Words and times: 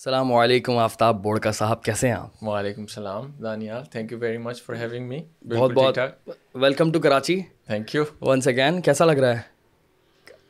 السلام 0.00 0.32
علیکم 0.32 0.76
آفتاب 0.78 1.22
بوڑ 1.22 1.38
کا 1.38 1.50
صاحب 1.52 1.82
کیسے 1.84 2.06
ہیں 2.08 2.14
آپ؟ 2.14 2.42
وعلیکم 2.42 2.80
السلام 2.80 3.30
Danial 3.42 3.84
thank 3.84 4.12
you 4.12 4.18
very 4.18 4.38
much 4.38 4.62
for 4.62 4.76
having 4.76 5.08
me 5.08 5.18
بہت 5.48 5.72
بہت 5.72 5.98
welcome 6.54 6.92
to 6.92 7.00
Karachi. 7.00 7.40
Thank 7.66 7.94
you 7.94 8.04
once 8.20 8.48
again 8.48 8.80
کیسا 8.80 9.04
لگ 9.04 9.12
رہا 9.12 9.36
ہے؟ 9.36 9.40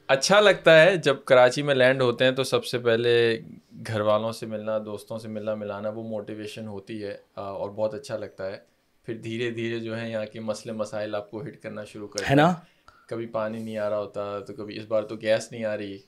اچھا 0.09 0.41
لگتا 0.41 0.83
ہے 0.83 0.97
جب 0.97 1.17
کراچی 1.25 1.63
میں 1.63 1.75
لینڈ 1.75 2.03
ہوتے 2.03 2.25
ہیں 2.25 2.33
تو 2.33 2.45
سب 2.45 2.65
سے 2.65 2.79
پہلے 2.79 3.41
گھر 3.87 4.01
والوں 4.01 4.33
سے 4.33 4.47
ملنا 4.47 4.79
دوستوں 4.79 5.19
سے 5.19 5.29
ملنا 5.29 5.55
ملانا 5.55 5.89
وہ 5.89 6.03
موٹیویشن 6.03 6.67
ہوتی 6.67 7.05
ہے 7.05 7.17
اور 7.35 7.71
بہت 7.71 7.95
اچھا 7.95 8.17
لگتا 8.17 8.47
ہے۔ 8.47 8.57
پھر 9.05 9.19
دھیرے 9.19 9.51
دھیرے 9.51 9.79
جو 9.79 10.01
ہے 10.01 10.11
یہاں 10.11 10.25
کے 10.33 10.41
مسئلے 10.41 10.73
مسائل 10.73 11.15
آپ 11.15 11.31
کو 11.31 11.43
ہٹ 11.43 11.63
کرنا 11.63 11.85
شروع 11.85 12.09
کر 12.09 12.31
ہے 12.31 12.35
نا؟ 12.35 12.55
کبھی 13.09 13.27
پانی 13.27 13.59
نہیں 13.59 13.79
آ 13.79 13.91
رہا 13.91 13.99
ہوتا 13.99 14.39
تو 14.39 14.55
کبھی 14.55 14.79
اس 14.79 14.85
بار 14.89 15.03
تو 15.03 15.17
گیس 15.17 15.53
نہیں 15.53 15.65
آ 15.65 15.77
رہی 15.77 15.99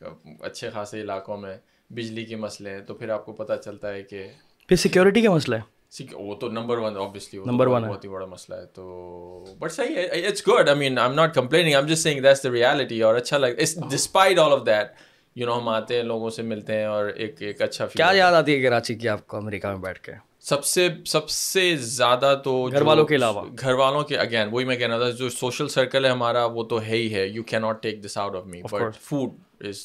اچھے 0.40 0.70
خاصے 0.70 1.00
علاقوں 1.00 1.36
میں۔ 1.36 1.56
بجلی 1.93 2.24
کے 2.24 2.36
مسئلے 2.36 2.70
ہیں 2.70 2.80
تو 2.80 2.95
پھر 2.95 3.08
آپ 3.08 3.25
کو 3.27 3.32
پتہ 3.32 3.52
چلتا 3.64 3.93
ہے 3.95 4.02
کہ 4.02 4.27
پھر 4.68 4.77
سیکورٹی 4.77 5.22
کا 5.22 5.30
مسئلہ 5.30 5.57
ہے 5.57 5.71
وہ 6.12 6.34
تو 6.34 6.48
number 6.48 6.79
one 6.79 6.96
obviously 6.96 7.40
number 7.46 7.67
one 7.67 7.82
بہت 7.82 8.04
ہی 8.04 8.11
بڑا 8.11 8.26
مسئلہ 8.26 8.57
ہے 8.57 8.67
تو 8.67 9.44
بٹ 9.58 9.72
صحیح 9.72 9.96
ہے 9.96 10.26
it's 10.26 10.46
good 10.48 10.68
I 10.68 10.79
mean 10.79 10.98
I 10.98 11.08
am 11.08 11.14
not 11.17 11.34
complaining 11.34 11.75
I 11.75 11.82
am 11.82 11.93
just 11.93 12.03
saying 12.03 12.20
that's 12.20 12.43
the 12.44 12.50
reality 12.50 13.03
اور 13.03 13.14
اچھا 13.14 13.39
لگتا 13.39 13.62
ہے 13.62 13.89
despite 13.90 14.39
all 14.39 14.53
of 14.53 14.67
that 14.67 14.93
you 15.36 15.46
know 15.46 15.58
ہم 15.58 15.68
آتے 15.68 15.96
ہیں 15.96 16.03
لوگوں 16.03 16.31
سے 16.31 16.43
ملتے 16.43 16.76
ہیں 16.76 16.84
اور 16.84 17.07
ایک 17.07 17.43
ایک 17.43 17.62
اچھا 17.62 17.86
کیا 17.86 18.11
یاد 18.14 18.32
آتی 18.32 18.56
ہے 18.56 18.62
کراچی 18.62 18.95
کی 18.95 19.09
آپ 19.09 19.26
کو 19.26 19.36
امریکہ 19.36 19.68
میں 19.68 19.79
بیٹھ 19.79 20.00
کے؟ 20.00 20.12
سب 20.45 20.64
سے 20.64 20.89
سب 21.07 21.29
سے 21.29 21.77
زیادہ 21.77 22.41
تو 22.45 22.69
گھر 22.73 22.82
والوں 22.82 23.05
کے 23.05 23.14
علاوہ۔ 23.14 23.43
گھر 23.61 23.73
والوں 23.73 24.03
کے 24.03 24.17
اگین 24.17 24.49
وہی 24.51 24.65
میں 24.65 24.77
کہنا 24.77 24.99
تھا 24.99 25.11
جو 25.11 25.29
سوشل 25.29 25.68
سرکل 25.68 26.05
ہے 26.05 26.11
ہمارا 26.11 26.45
وہ 26.45 26.63
تو 26.65 26.82
ہے 26.82 26.96
ہی 26.96 27.15
ہے۔ 27.15 27.27
You 27.27 27.43
can 27.43 27.57
not 27.57 27.82
take 27.82 28.05
this 28.05 28.18
out 28.18 28.37
of 28.37 28.46
me 28.46 28.63
but 28.63 28.96
food 29.01 29.31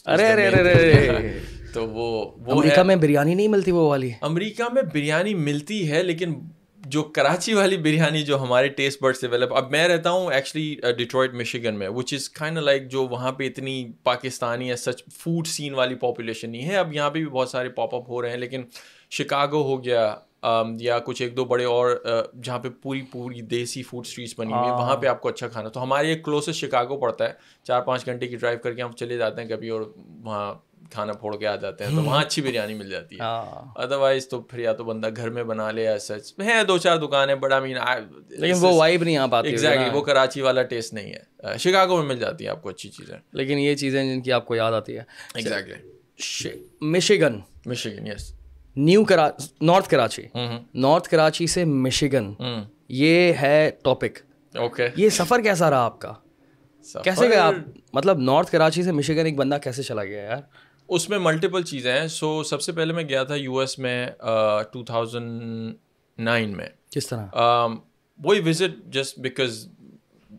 ارے 0.05 0.31
ارے 0.33 0.47
ارے 0.47 1.39
تو 1.73 1.89
وہ 1.89 2.31
امریکہ 2.51 2.83
میں 2.83 2.95
بریانی 2.95 3.35
نہیں 3.35 3.47
ملتی 3.47 3.71
وہ 3.71 3.89
والی۔ 3.89 4.11
امریکہ 4.21 4.63
میں 4.73 4.81
بریانی 4.81 5.33
ملتی 5.33 5.91
ہے 5.91 6.03
لیکن 6.03 6.33
جو 6.77 7.03
کراچی 7.03 7.53
والی 7.53 7.77
بریانی 7.77 8.21
جو 8.21 8.41
ہمارے 8.41 8.67
ٹیسٹ 8.67 9.01
برڈ 9.01 9.15
سے 9.15 9.27
ڈیولپ 9.27 9.53
اب 9.53 9.71
میں 9.71 9.87
رہتا 9.87 10.11
ہوں 10.11 10.33
ایکچولی 10.33 10.75
ڈیٹرائٹ 10.97 11.33
مشیگن 11.33 11.75
میں 11.75 11.87
وچ 11.87 12.13
از 12.13 12.29
کائنڈ 12.29 12.57
لائک 12.57 12.89
جو 12.91 13.07
وہاں 13.07 13.31
پہ 13.31 13.47
اتنی 13.47 13.87
پاکستانی 14.03 14.67
یا 14.67 14.75
سچ 14.75 15.03
فوڈ 15.13 15.47
سین 15.47 15.73
والی 15.73 15.95
پاپولیشن 15.95 16.49
نہیں 16.49 16.65
ہے۔ 16.65 16.75
اب 16.75 16.93
یہاں 16.93 17.09
پہ 17.09 17.19
بھی 17.19 17.27
بہت 17.27 17.49
سارے 17.49 17.69
پاپ 17.69 17.95
اپ 17.95 18.09
ہو 18.09 18.21
رہے 18.21 18.29
ہیں 18.29 18.37
لیکن 18.37 18.63
شکاگو 19.09 19.61
ہو 19.61 19.83
گیا۔ 19.83 20.15
یا 20.79 20.99
کچھ 20.99 21.21
ایک 21.21 21.37
دو 21.37 21.45
بڑے 21.45 21.63
اور 21.65 22.03
جہاں 22.43 22.59
پہ 22.59 22.69
پوری 22.81 23.01
پوری 23.01 23.41
دیسی 23.41 23.83
فوڈ 23.83 24.05
اسٹریٹس 24.05 24.33
بنی 24.37 24.53
ہوئی 24.53 24.67
ہے 24.67 24.73
وہاں 24.73 24.95
پہ 24.97 25.07
آپ 25.07 25.21
کو 25.21 25.29
اچھا 25.29 25.47
کھانا۔ 25.47 25.69
تو 25.69 25.83
ہمارے 25.83 26.07
ایک 26.07 26.23
کلوزسٹ 26.25 26.51
شکاگو 26.51 26.97
پڑتا 26.99 27.25
ہے 27.25 27.33
چار 27.63 27.81
پانچ 27.81 28.05
گھنٹے 28.05 28.27
کی 28.27 28.35
ڈرائیو 28.35 28.59
کر 28.59 28.73
کے 28.73 28.81
ہم 28.81 28.91
چلے 28.91 29.17
جاتے 29.17 29.41
ہیں 29.41 29.49
کبھی 29.49 29.69
اور 29.69 29.81
وہاں 29.97 30.53
کھانا 30.91 31.13
پھوڑ 31.13 31.37
کے 31.37 31.47
آ 31.47 31.55
جاتے 31.55 31.83
ہیں 31.83 31.95
تو 31.95 32.03
وہاں 32.03 32.21
اچھی 32.21 32.41
بریانی 32.41 32.73
مل 32.73 32.89
جاتی 32.89 33.15
ہے۔ 33.15 33.21
ادر 33.75 33.95
وائز 33.95 34.27
تو 34.27 34.41
پھر 34.41 34.59
یا 34.59 34.73
تو 34.73 34.83
بندہ 34.83 35.09
گھر 35.15 35.29
میں 35.29 35.43
بنا 35.43 35.71
لے 35.71 35.83
یا 35.83 35.99
سچ 35.99 36.39
ہے 36.39 36.63
دو 36.63 36.77
چار 36.77 36.97
دکانیں 36.97 37.35
بڑا 37.35 37.59
مین 37.59 37.77
لیکن 38.29 38.53
وہ 38.61 38.73
وائب 38.73 39.03
نہیں 39.03 39.17
آ 39.17 39.25
پاتی 39.25 39.47
ایگزیکٹلی 39.47 39.89
وہ 39.93 40.01
کراچی 40.01 40.41
والا 40.41 40.63
ٹیسٹ 40.63 40.93
نہیں 40.93 41.13
ہے۔ 41.13 41.57
شکاگو 41.57 41.97
میں 41.97 42.05
مل 42.05 42.17
جاتی 42.17 42.45
ہے 42.45 42.49
آپ 42.49 42.61
کو 42.61 42.69
اچھی 42.69 42.89
چیزیں۔ 42.89 43.17
لیکن 43.31 43.57
یہ 43.59 43.75
چیزیں 43.75 44.15
جن 44.15 44.21
کی 44.21 44.31
آپ 44.31 44.45
کو 44.45 44.55
یاد 44.55 44.71
آتی 44.71 44.97
ہے 44.97 45.03
exactly 45.33 46.49
Michigan 46.81 47.39
Michigan 47.65 48.07
yes 48.07 48.36
new 48.77 49.03
کرا 49.05 49.29
نارتھ 49.61 49.89
کراچی. 49.89 50.23
نارتھ 50.73 51.09
کراچی 51.09 51.47
سے 51.47 51.65
مشیگن. 51.65 52.31
یہ 52.89 53.33
ہے 53.33 53.69
ٹاپک 53.83 54.19
اوکے. 54.55 54.87
یہ 54.95 55.09
سفر 55.09 55.41
کیسا 55.41 55.69
رہا 55.69 55.85
آپ 55.85 55.99
کا؟ 56.01 56.13
کیسے 57.03 57.29
گیا 57.29 57.45
آپ؟ 57.47 57.53
مطلب 57.93 58.19
نارتھ 58.19 58.51
کراچی 58.51 58.83
سے 58.83 58.91
مشیگن 58.91 59.25
ایک 59.25 59.35
بندہ 59.35 59.57
کیسے 59.63 59.83
چلا 59.83 60.03
گیا 60.03 60.21
یار؟ 60.23 60.41
اس 60.89 61.09
میں 61.09 61.17
ملٹیپل 61.19 61.63
چیزیں 61.63 61.91
ہیں. 61.91 62.07
سو 62.07 62.43
سب 62.43 62.61
سے 62.61 62.71
پہلے 62.71 62.93
میں 62.93 63.03
گیا 63.03 63.23
تھا 63.23 63.35
یو 63.35 63.57
ایس 63.59 63.77
میں 63.79 64.05
ٹو 64.73 64.83
تھاؤزنڈ 64.83 65.73
نائن 66.17 66.55
میں. 66.57 66.67
کس 66.91 67.07
طرح؟ 67.07 67.67
وہی 68.19 68.39
visit 68.39 68.85
just 68.93 69.19
because 69.19 69.67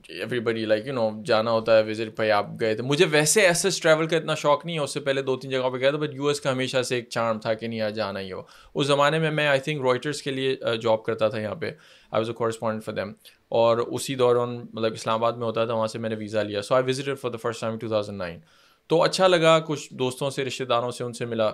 everybody 0.41 0.65
like 0.65 0.87
you 0.87 0.93
know 0.93 1.11
جانا 1.25 1.51
ہوتا 1.51 1.79
ہے 1.79 1.83
وزٹ 1.83 2.15
بھائی 2.15 2.31
آپ 2.31 2.47
گئے 2.61 2.75
تھے۔ 2.75 2.83
مجھے 2.83 3.07
ویسے 3.11 3.41
ایسے 3.41 3.69
ٹریول 3.83 4.07
کا 4.07 4.17
اتنا 4.17 4.35
شوق 4.35 4.67
نہیں 4.67 4.77
ہے، 4.77 4.83
اس 4.83 4.95
سے 4.95 5.01
پہلے 5.01 5.23
دو 5.23 5.37
تین 5.37 5.51
جگہوں 5.51 5.71
پہ 5.71 5.77
گیا 5.77 5.91
تھا 5.91 5.99
بٹ 5.99 6.15
یو 6.15 6.27
ایس 6.27 6.41
کا 6.41 6.53
ہمیشہ 6.53 6.83
سے 6.83 6.95
ایک 6.95 7.09
چارم 7.09 7.39
تھا 7.39 7.55
کہ 7.55 7.67
نہیں 7.67 7.79
یار 7.79 7.91
جانا 7.91 8.21
ہی 8.21 8.33
ہو۔ 8.33 8.43
اس 8.75 8.87
زمانے 8.87 9.19
میں 9.19 9.31
میں 9.31 9.49
آئی 9.49 9.61
تھنک 9.61 9.83
رائٹرس 9.83 10.23
کے 10.23 10.31
لیے 10.31 10.57
uh, 10.69 10.77
جاب 10.77 11.05
کرتا 11.05 11.29
تھا 11.29 11.41
یہاں 11.41 11.55
پہ۔ 11.55 11.67
I 11.67 12.21
was 12.21 12.29
a 12.29 12.35
correspondent 12.35 12.85
for 12.85 12.95
them 12.95 13.13
اور 13.49 13.79
اسی 13.79 14.15
دوران 14.15 14.67
مطلب 14.73 14.93
اسلام 14.93 15.25
آباد 15.25 15.33
میں 15.33 15.47
ہوتا 15.47 15.65
تھا، 15.65 15.75
وہاں 15.75 15.87
سے 15.87 15.99
میں 15.99 16.11
نے 16.11 16.17
ویزا 16.17 16.43
لیا۔ 16.43 16.63
So 16.63 16.75
I 16.75 16.85
visited 16.89 17.19
for 17.19 17.31
the 17.31 17.39
first 17.43 17.61
time 17.61 17.79
two 17.79 17.89
thousand 17.89 18.19
nine 18.19 18.39
تو 18.87 19.03
اچھا 19.03 19.27
لگا، 19.27 19.59
کچھ 19.59 19.95
دوستوں 19.95 20.31
سے 20.31 20.45
رشتے 20.45 20.65
داروں 20.65 20.91
سے 20.91 21.05
ان 21.05 21.13
سے 21.13 21.27
ملا۔ 21.27 21.51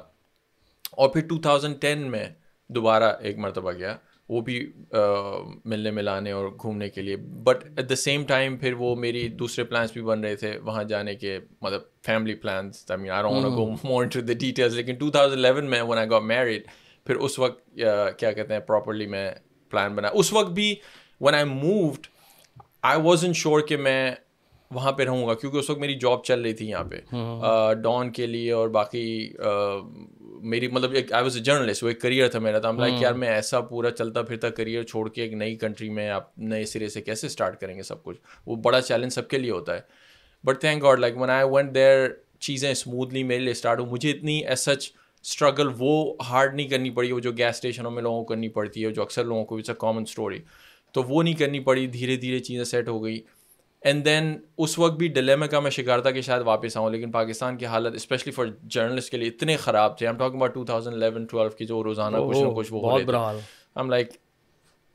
اور 0.90 1.08
پھر 1.08 1.20
ٹو 1.20 1.40
تھاؤزنڈ 1.40 1.80
ٹین 1.80 2.10
میں 2.10 2.24
دوبارہ 2.68 3.12
ایک 3.20 3.38
مرتبہ 3.38 3.72
گیا۔ 3.72 3.96
وہ 4.28 4.40
بھی 4.40 4.58
ملنے 5.64 5.90
ملانے 5.90 6.30
اور 6.32 6.48
گھومنے 6.50 6.88
کے 6.90 7.02
لیے. 7.02 7.16
But 7.16 7.64
at 7.76 7.88
the 7.90 7.96
same 7.96 8.24
time 8.26 8.56
پھر 8.56 8.72
وہ 8.72 8.94
میری 8.96 9.26
دوسرے 9.28 9.64
پلانس 9.64 9.92
بھی 9.92 10.02
بن 10.02 10.24
رہے 10.24 10.36
تھے. 10.36 10.56
وہاں 10.64 10.84
جانے 10.84 11.14
کے 11.14 11.38
مطلب 11.62 11.82
فیملی 12.06 12.34
پلانس 12.34 12.84
ڈیٹیلس 14.22 14.74
لیکن 14.74 14.94
ٹو 14.94 15.10
تھاؤزنڈ 15.10 15.38
الیون 15.38 15.70
میں 15.70 15.82
ون 15.82 15.98
آئی 15.98 16.10
گو 16.10 16.20
میرڈ 16.22 16.66
پھر 17.06 17.16
اس 17.16 17.38
وقت 17.38 17.64
کیا 18.18 18.32
کہتے 18.32 18.52
ہیں 18.52 18.60
پراپرلی 18.60 19.06
میں 19.06 19.30
پلان 19.72 19.94
بنا. 19.94 20.08
اس 20.12 20.32
وقت 20.32 20.50
بھی 20.50 20.74
when 21.20 21.34
I 21.34 21.44
moved 21.44 22.06
I 22.82 23.00
was 23.02 23.24
unsure 23.32 23.60
کہ 23.60 23.76
میں 23.76 24.10
وہاں 24.70 24.92
پہ 24.92 25.02
رہوں 25.04 25.26
گا. 25.26 25.34
کیونکہ 25.34 25.58
اس 25.58 25.70
وقت 25.70 25.78
میری 25.80 25.94
جاب 26.00 26.24
چل 26.24 26.40
رہی 26.42 26.52
تھی 26.52 26.68
یہاں 26.68 26.84
پہ. 26.84 27.00
ڈان 27.82 28.10
کے 28.12 28.26
لیے 28.26 28.52
اور 28.52 28.68
باقی 28.68 29.32
میری 30.44 30.68
مطلب 30.68 30.92
ایک 30.92 31.12
آئی 31.12 31.22
واز 31.22 31.36
اے 31.36 31.42
جرنلسٹ 31.42 31.84
وہ 31.84 31.88
ایک 31.88 32.00
کریئر 32.00 32.28
تھا 32.28 32.38
میرا 32.38 32.58
تھا 32.58 32.68
ہم 32.68 32.78
لائک 32.78 32.94
یار 33.00 33.14
میں 33.14 33.28
ایسا 33.28 33.60
پورا 33.60 33.90
چلتا 33.90 34.22
پھرتا 34.22 34.50
کریئر 34.50 34.82
چھوڑ 34.82 35.08
کے 35.08 35.22
ایک 35.22 35.32
نئی 35.32 35.56
کنٹری 35.56 35.88
میں 35.88 36.10
آپ 36.10 36.38
نئے 36.38 36.64
سرے 36.64 36.88
سے 36.88 37.00
کیسے 37.00 37.26
اسٹارٹ 37.26 37.60
کریں 37.60 37.76
گے 37.76 37.82
سب 37.82 38.04
کچھ؟ 38.04 38.18
وہ 38.46 38.56
بڑا 38.56 38.80
چیلنج 38.80 39.12
سب 39.12 39.28
کے 39.28 39.38
لیے 39.38 39.50
ہوتا 39.50 39.74
ہے۔ 39.74 39.80
But 40.44 40.60
thank 40.60 40.82
God 40.82 40.98
like 40.98 41.16
when 41.16 41.30
I 41.30 41.44
went 41.50 41.74
there 41.74 42.08
چیزیں 42.38 42.70
اسموتھلی 42.70 43.22
میرے 43.22 43.40
لیے 43.40 43.50
اسٹارٹ 43.50 43.80
ہو 43.80 43.86
مجھے 43.86 44.10
اتنی 44.10 44.38
ایس 44.44 44.60
سچ 44.60 44.92
اسٹرگل 45.24 45.68
وہ 45.78 46.14
ہارڈ 46.30 46.54
نہیں 46.54 46.68
کرنی 46.68 46.90
پڑی 46.90 47.12
وہ 47.12 47.20
جو 47.20 47.32
گیس 47.32 47.54
اسٹیشنوں 47.54 47.90
میں 47.90 48.02
لوگوں 48.02 48.18
کو 48.18 48.24
کرنی 48.24 48.48
پڑتی 48.48 48.84
ہے 48.84 48.90
جو 48.90 49.02
اکثر 49.02 49.24
لوگوں 49.24 49.44
کو 49.44 49.56
اٹس 49.56 49.68
اے 49.68 49.74
کامن 49.78 50.02
اسٹوری 50.02 50.38
تو 50.92 51.02
وہ 51.02 51.22
نہیں 51.22 51.34
کرنی 51.34 51.60
پڑی 51.60 51.86
دھیرے 51.86 52.16
دھیرے 52.16 52.38
چیزیں 52.38 52.64
سیٹ 52.64 52.88
ہو 52.88 53.04
گئی۔ 53.04 53.20
اینڈ 53.84 54.04
دین 54.04 54.38
اس 54.58 54.78
وقت 54.78 54.92
بھی 54.92 55.08
ڈلیمے 55.08 55.48
کا 55.48 55.60
میں 55.60 55.70
شکار 55.70 55.98
تھا 55.98 56.10
کہ 56.10 56.20
شاید 56.20 56.42
واپس 56.42 56.76
آؤں 56.76 56.90
لیکن 56.90 57.10
پاکستان 57.10 57.56
کی 57.56 57.66
حالت 57.66 57.94
اسپیشلی 57.94 58.32
فار 58.32 58.46
جرنلسٹ 58.62 59.10
کے 59.10 59.16
لیے 59.16 59.28
اتنے 59.28 59.56
خراب 59.56 59.98
تھے 59.98 60.06
ہم 60.06 60.22
about 60.22 60.54
two 60.54 60.64
thousand 60.64 60.94
eleven 60.94 61.24
twelve 61.24 61.48
کی 61.48 61.66
جو 61.66 61.84
روزانہ 61.84 62.16
کچھ 62.16 62.38
نہ 62.38 62.54
کچھ 62.56 62.72
وہ 62.72 62.98
like 63.84 64.08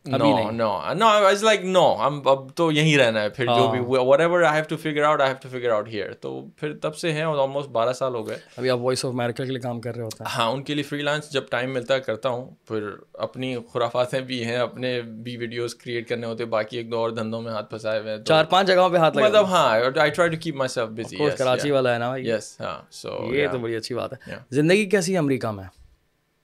know 0.06 0.52
know 0.52 0.94
know 0.94 1.08
I 1.08 1.36
like 1.42 1.66
no 1.66 1.96
ہم 2.08 2.22
اب 2.26 2.40
تو 2.56 2.72
یہیں 2.72 2.98
رہنا 2.98 3.22
ہے۔ 3.22 3.30
پھر 3.30 3.46
جو 3.46 3.72
بھی 3.72 3.80
whatever 4.20 4.42
I 4.42 4.56
have 4.56 4.64
to 4.70 4.78
figure 4.78 5.04
out 5.04 5.22
I 5.22 5.30
have 5.30 5.38
to 5.42 5.50
figure 5.50 5.70
out 5.70 5.88
here 5.88 6.14
تو 6.14 6.46
پھر 6.58 6.74
تب 6.78 6.96
سے 6.96 7.12
ہیں 7.14 7.24
آلموسٹ 7.24 7.70
بارہ 7.70 7.94
سال 7.94 8.16
ہو 8.16 8.28
گئے۔ 8.28 8.38
ابھی 8.58 8.70
آپ 8.70 8.80
وائس 8.82 9.06
آف 9.06 9.12
امیرکا 9.14 9.46
کے 9.46 9.52
لیے 9.52 9.60
کام 9.60 9.82
کر 9.82 9.96
رہے 9.96 10.04
ہوتے 10.04 10.24
ہیں۔ 10.24 10.32
ہاں 10.38 10.52
ان 10.52 10.64
کے 10.64 10.74
لیے 10.74 10.84
فری 10.84 11.02
لانس 11.02 11.32
جب 11.32 11.44
ٹائم 11.50 11.74
ملتا 11.74 11.94
ہے 11.94 12.00
کرتا 12.00 12.30
ہوں۔ 12.30 12.50
پھر 12.68 12.90
اپنی 13.14 13.56
خرافاتیں 13.74 14.20
بھی 14.22 14.46
ہیں 14.46 14.58
اپنے 14.58 15.02
بھی 15.02 15.38
ویڈیوز 15.38 15.76
کریٹ 15.76 16.10
کرنے 16.10 16.28
ہوتے 16.28 16.46
باقی 16.46 16.78
ایک 16.78 16.92
دو 16.92 16.98
اور 16.98 17.10
دھندوں 17.10 17.42
میں 17.42 17.52
ہاتھ 17.52 17.70
پھنسائے 17.70 18.00
ہوئے 18.00 18.18
چار 18.26 18.44
پانچ 18.44 18.68
جگہوں 18.68 18.90
پہ 18.90 18.98
ہاتھ 18.98 19.18
مطلب 19.18 19.46
ہاں 19.46 19.70
I 19.70 19.90
try 19.90 20.30
to 20.30 20.38
keep 20.42 20.56
myself 20.70 20.90
busy 20.90 21.18
Karachi 21.38 21.72
والا 21.72 21.94
ہے 21.94 22.00
نا 22.00 22.14
یس 22.18 22.62
ہاں 22.62 22.82
سو 22.92 23.36
یہ 23.36 23.48
تو 23.52 23.60
بڑی 23.60 23.76
اچھی 23.76 23.96
بات 23.96 24.14
ہے۔ 24.14 24.36
زندگی 24.50 24.86
کیسی 24.86 25.14
ہے 25.14 25.18
امریکہ 25.18 25.52
میں؟ 25.52 25.64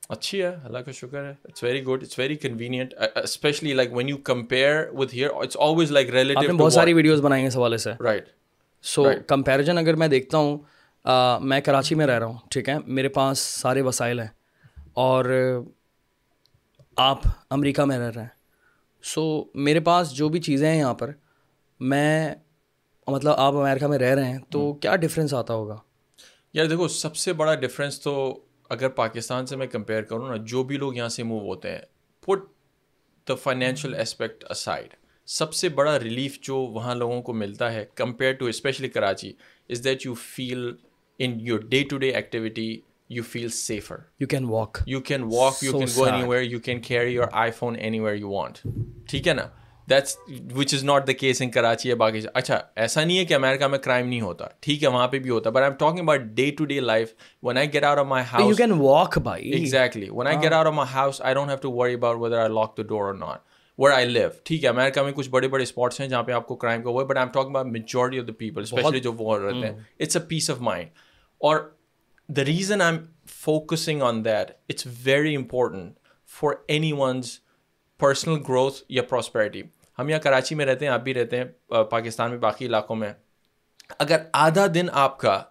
اچھی 0.10 0.42
ہے 0.42 0.56
اللہ 0.64 0.78
کا 0.78 0.92
شکر 0.92 1.24
ہے 1.24 1.34
it's 1.44 1.64
very 1.64 1.84
good 1.84 2.04
it's 2.04 2.20
very 2.20 2.36
convenient 2.36 2.94
especially 3.24 3.74
like 3.74 3.94
when 3.94 4.10
you 4.10 4.18
compare 4.18 4.90
with 4.94 5.16
here 5.16 5.30
it's 5.36 5.58
always 5.60 5.92
like 5.92 6.10
relative 6.10 6.58
بہت 6.58 6.74
ساری 6.74 6.94
ویڈیوز 6.94 7.22
بنائی 7.22 7.42
ہیں 7.42 7.48
اس 7.48 7.58
حوالے 7.58 7.78
سے۔ 7.78 7.92
رائٹ 8.00 8.30
سو 8.84 9.06
کمپیریزن 9.28 9.78
اگر 9.78 9.94
میں 9.94 10.08
دیکھتا 10.08 10.38
ہوں 10.38 10.58
میں 11.42 11.62
کراچی 11.62 11.96
میں 11.96 12.08
رہ 12.08 12.20
رہا 12.20 12.26
ہوں 12.26 12.38
ٹھیک 12.50 12.70
ہے؟ 12.70 12.76
میرے 12.88 13.10
پاس 13.10 13.40
سارے 13.40 13.82
وسائل 13.82 14.20
ہیں 14.20 14.28
اور 14.94 15.26
آپ 16.96 17.20
امریکہ 17.50 17.86
میں 17.86 17.98
رہ 18.00 18.12
رہے 18.16 18.22
ہیں۔ 18.22 18.30
سو 19.04 19.44
میرے 19.54 19.80
پاس 19.80 20.12
جو 20.12 20.30
بھی 20.30 20.42
چیزیں 20.42 20.70
ہیں 20.70 20.78
یہاں 20.78 20.94
پر 20.94 21.12
میں 21.80 22.36
مطلب 23.08 23.34
آپ 23.38 23.54
امریکہ 23.56 23.88
میں 23.88 23.98
رہ 23.98 24.16
رہے 24.16 24.26
ہیں 24.26 24.40
تو 24.50 24.74
کیا 24.74 24.96
ڈفرینس 24.96 25.34
آتا 25.34 25.54
ہوگا؟ 25.54 25.76
یار 26.54 26.66
دیکھو 26.66 26.88
سب 26.88 27.16
سے 27.16 27.34
بڑا 27.34 27.56
ڈفرینس 27.56 28.02
تو 28.02 28.45
اگر 28.70 28.90
پاکستان 28.90 29.46
سے 29.46 29.56
میں 29.56 29.68
کمپیئر 29.68 30.02
کروں 30.02 30.30
نا 30.30 30.36
جو 30.46 30.64
بھی 30.64 30.78
لوگ 30.78 30.96
یہاں 30.96 31.10
سے 31.10 31.24
موو 31.24 31.40
ہوتے 31.40 31.72
ہیں 31.72 31.82
put 32.28 32.40
the 33.28 33.36
financial 33.36 33.96
aspect 33.96 34.44
aside 34.50 34.94
سب 35.28 35.54
سے 35.54 35.70
بڑا 35.70 36.00
ریلیف 36.00 36.40
جو 36.42 36.56
وہاں 36.56 36.96
لوگوں 36.96 37.22
کو 37.22 37.34
ملتا 37.34 37.74
ہے 37.74 37.86
compare 37.96 38.34
to 38.34 38.46
especially 38.46 38.90
Karachi 38.90 39.32
is 39.70 39.84
that 39.84 40.06
you 40.06 40.14
feel 40.14 40.72
in 41.20 41.40
your 41.42 41.60
day 41.60 41.84
to 41.84 41.98
day 41.98 42.10
activity 42.10 42.82
you 43.10 43.24
feel 43.24 43.50
safer 43.50 43.96
you 44.20 44.28
can 44.28 44.46
walk 44.46 44.78
you 44.88 45.02
can 45.02 45.24
walk 45.24 45.64
you 45.64 45.72
can 45.72 45.88
go 45.96 46.04
anywhere 46.28 46.42
you 46.42 46.60
can 46.60 46.82
carry 46.82 47.14
your 47.14 47.28
iPhone 47.52 47.76
anywhere 48.00 48.16
you 48.16 48.30
want 48.30 48.58
ٹھیک 49.08 49.28
ہے 49.28 49.34
نا؟ 49.34 49.48
That's 49.88 50.18
which 50.54 50.74
is 50.74 50.84
not 50.84 51.08
the 51.08 51.14
case 51.14 51.42
in 51.42 51.50
Karachi 51.52 51.90
یا 51.90 51.96
باقی 51.96 52.20
اچھا 52.34 52.60
ایسا 52.76 53.04
نہیں 53.04 53.18
ہے 53.18 53.26
کہ 53.26 53.34
امریکہ 53.34 53.68
میں 53.68 53.80
کرائم 53.80 54.08
نہیں 54.08 54.22
ہوتا 54.22 54.48
ٹھیک 54.60 54.84
ہے 54.84 54.90
وہاں 54.90 55.08
پہ 55.08 55.20
بھی 55.20 55.30
ہوتا 55.30 55.50
but 55.50 55.58
I 55.58 55.72
am 55.72 55.78
talking 55.78 56.00
about 56.00 56.22
day 56.36 56.50
to 56.52 56.66
day 56.66 56.80
life 56.80 57.14
when 57.44 57.58
I 57.58 57.74
get 57.74 57.84
out 57.84 57.98
of 57.98 58.06
my 58.06 58.26
house 58.32 58.58
can 58.58 58.72
walk 58.72 59.18
بھائی 59.18 59.50
exactly 59.50 60.08
when 60.10 60.28
I 60.28 60.38
get 60.44 60.54
out 60.54 60.68
of 60.68 60.74
my 60.74 60.94
house 60.94 61.22
I 61.22 61.34
don't 61.34 61.50
have 61.50 61.58
to 61.62 61.72
worry 61.72 61.94
about 61.94 62.22
whether 62.22 62.38
I 62.38 62.50
lock 62.50 62.78
the 62.78 62.84
door 62.84 63.04
or 63.04 63.14
not 63.14 63.54
ور 63.80 63.92
آئی 63.92 64.06
لیو 64.06 64.30
ٹھیک 64.44 64.64
ہے 64.64 64.70
America 64.70 65.04
میں 65.04 65.12
کچھ 65.12 65.30
بڑے 65.30 65.48
بڑے 65.48 65.64
spots 65.64 66.02
ہیں 66.02 66.08
جہاں 66.08 66.24
پہ 66.24 66.32
آپ 66.32 66.48
کو 66.48 66.56
کرائم 66.56 66.84
کا 66.84 66.90
ہوا 66.90 67.02
ہے 67.02 67.08
but 67.08 67.18
I 67.18 67.26
am 67.26 67.32
talking 67.32 67.56
about 67.56 67.72
majority 67.72 68.20
of 68.20 68.28
the 68.28 68.34
people 68.38 68.62
especially 68.62 69.00
جو 69.00 69.14
وہ 69.14 69.38
رہتے 69.40 69.68
ہیں 69.68 69.76
it's 70.00 70.18
a 70.18 70.24
peace 70.28 70.50
of 70.50 70.62
mind 70.62 70.90
اور 71.42 71.60
the 72.30 72.46
reason 72.46 72.82
I 72.82 72.96
am 72.96 73.04
focusing 73.36 74.02
on 74.02 74.26
that 74.26 74.52
it's 74.70 74.88
very 75.04 75.36
important 75.36 75.94
for 76.30 76.54
anyone's 76.94 77.40
personal 78.00 78.42
growth 78.50 78.84
یا 78.90 79.04
پراسپیرٹی 79.04 79.62
ہم 80.00 80.10
یہاں 80.10 80.20
کراچی 80.20 80.56
میں 80.56 80.66
رہتے 80.66 80.86
ہیں 80.86 80.92
آپ 80.92 81.02
بھی 81.02 81.14
رہتے 81.14 81.38
ہیں 81.38 81.44
پاکستان 81.84 82.30
میں 82.30 82.38
باقی 82.38 82.66
علاقوں 82.66 82.96
میں۔ 82.96 83.14
اگر 84.00 84.18
آدھا 84.34 84.66
دن 84.74 84.86
آپ 84.92 85.20
کا 85.20 85.44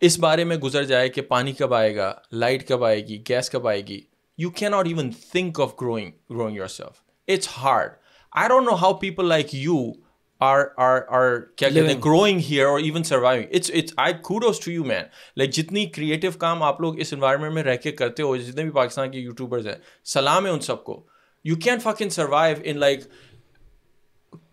اس 0.00 0.18
بارے 0.18 0.44
میں 0.44 0.56
گزر 0.56 0.84
جائے 0.84 1.08
کہ 1.08 1.22
پانی 1.22 1.52
کب 1.52 1.74
آئے 1.74 1.96
گا 1.96 2.14
لائٹ 2.32 2.68
کب 2.68 2.84
آئے 2.84 3.06
گی 3.06 3.22
گیس 3.28 3.50
کب 3.50 3.68
آئے 3.68 3.86
گی 3.86 4.00
you 4.38 4.50
can 4.50 4.68
not 4.68 4.86
even 4.86 5.10
think 5.10 5.60
of 5.60 5.74
growing 5.80 6.10
growing 6.30 6.56
yourself 6.66 7.02
it's 7.28 7.48
hard 7.58 7.90
I 8.32 8.48
don't 8.48 8.68
know 8.68 8.74
how 8.74 8.94
people 8.94 9.26
like 9.26 9.54
you 9.54 9.78
are 10.40 10.60
are 10.76 11.00
are 11.08 11.40
کیا 11.56 11.68
کہتے 11.68 11.86
ہیں 11.86 12.00
گروئنگ 12.04 12.40
ہیئر 12.50 12.66
اور 12.66 12.80
even 12.80 13.02
surviving 13.02 13.44
it's 13.54 13.70
it's 13.74 13.92
I 13.96 14.14
kudos 14.22 14.60
to 14.60 14.70
you 14.70 14.84
man 14.84 15.02
like 15.36 15.50
جتنی 15.50 15.86
creative 15.86 16.38
کام 16.38 16.62
آپ 16.62 16.80
لوگ 16.80 17.00
اس 17.00 17.12
environment 17.12 17.52
میں 17.52 17.62
رہ 17.62 17.76
کے 17.76 17.92
کرتے 17.92 18.22
ہو 18.22 18.36
جتنے 18.36 18.62
بھی 18.62 18.70
پاکستان 18.70 19.10
کے 19.10 19.18
یوٹیوبرز 19.18 19.66
ہیں 19.66 19.76
سلام 20.04 20.46
ہے 20.46 20.50
ان 20.50 20.60
سب 20.60 20.84
کو۔ 20.84 21.06
You 21.44 21.56
can 21.56 21.78
fucking 22.02 22.10
survive 22.10 22.56
in 22.64 22.78
like 22.78 23.00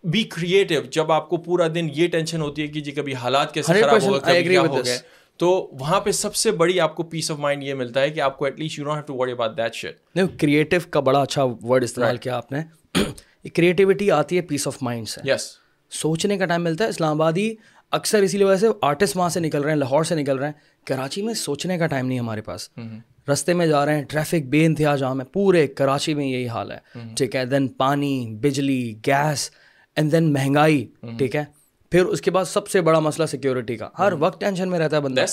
be 0.03 0.23
creative 0.23 0.73
جب 0.91 1.11
آپ 1.11 1.29
کو 1.29 1.37
پورا 1.37 1.67
دن 1.67 1.87
یہ 1.93 2.07
ٹینشن 2.07 2.41
ہوتی 2.41 2.61
ہے 2.61 2.67
کہ 2.67 2.79
جی 2.79 2.91
کبھی 2.91 3.13
حالات 3.13 3.53
کیسے 3.53 3.73
خراب 3.73 4.03
ہوگا 4.03 4.19
کبھی 4.19 4.43
کیا 4.43 4.61
ہو 4.61 4.85
گئے 4.85 4.97
تو 5.37 5.69
وہاں 5.79 5.99
پہ 5.99 6.11
سب 6.11 6.35
سے 6.35 6.51
بڑی 6.51 6.79
آپ 6.79 6.95
کو 6.95 7.03
پیس 7.03 7.31
آف 7.31 7.39
مائنڈ 7.39 7.63
یہ 7.63 7.73
ملتا 7.73 8.01
ہے 8.01 8.09
کہ 8.09 8.19
آپ 8.19 8.37
کو 8.37 8.45
at 8.45 8.59
least 8.59 8.79
you 8.79 8.85
don't 8.85 8.97
have 8.97 9.05
to 9.05 9.15
worry 9.15 9.31
about 9.31 9.57
that 9.57 9.75
shit 9.75 10.15
نہیں 10.15 10.27
کریٹو 10.37 10.77
کا 10.89 10.99
بڑا 10.99 11.21
اچھا 11.21 11.43
ورڈ 11.43 11.83
استعمال 11.83 12.17
کیا 12.17 12.37
آپ 12.37 12.51
نے۔ 12.51 12.61
کریٹیوٹی 13.53 14.11
آتی 14.11 14.35
ہے 14.35 14.41
پیس 14.41 14.67
آف 14.67 14.77
مائنڈ 14.81 15.07
سے۔ 15.07 15.21
یس 15.31 15.41
سوچنے 15.91 16.37
کا 16.37 16.45
ٹائم 16.45 16.63
ملتا 16.63 16.83
ہے 16.83 16.89
اسلام 16.89 17.21
آباد 17.21 17.33
ہی 17.33 17.55
اکثر 17.91 18.21
اسی 18.21 18.43
وجہ 18.43 18.57
سے 18.57 18.67
آرٹسٹ 18.81 19.17
وہاں 19.17 19.29
سے 19.29 19.39
نکل 19.39 19.61
رہے 19.61 19.71
ہیں 19.71 19.77
لاہور 19.77 20.03
سے 20.03 20.15
نکل 20.15 20.37
رہے 20.37 20.45
ہیں۔ 20.45 20.53
کراچی 20.85 21.21
میں 21.21 21.33
سوچنے 21.33 21.77
کا 21.77 21.87
ٹائم 21.87 22.07
نہیں 22.07 22.19
ہمارے 22.19 22.41
پاس۔ 22.41 22.69
رستے 23.31 23.53
میں 23.53 23.67
جا 23.67 23.85
رہے 23.85 23.95
ہیں 23.95 24.03
ٹریفک 24.03 24.45
بے 24.45 24.65
انتہا 24.65 24.95
جام 24.95 25.19
ہے 25.19 25.25
پورے 25.25 25.67
کراچی 25.67 26.13
میں 26.13 26.25
یہی 26.25 26.47
حال 26.47 26.71
ہے۔ 26.71 26.77
ٹھیک 27.15 27.35
ہے 27.35 27.45
دین 27.45 27.67
پانی 27.67 28.27
بجلی 28.41 28.95
گیس 29.07 29.51
اینڈ 29.99 30.11
دین 30.11 30.33
مہنگائی 30.33 30.87
ٹھیک 31.17 31.35
ہے؟ 31.35 31.43
پھر 31.91 32.05
اس 32.05 32.21
کے 32.21 32.31
بعد 32.31 32.45
سب 32.45 32.67
سے 32.67 32.81
بڑا 32.81 32.99
مسئلہ 32.99 33.25
سیکورٹی 33.25 33.77
کا۔ 33.77 33.89
ہر 33.99 34.13
وقت 34.19 34.41
ٹینشن 34.41 34.69
میں 34.69 34.79
رہتا 34.79 34.95
ہے 34.95 35.01
بندہ۔ 35.01 35.25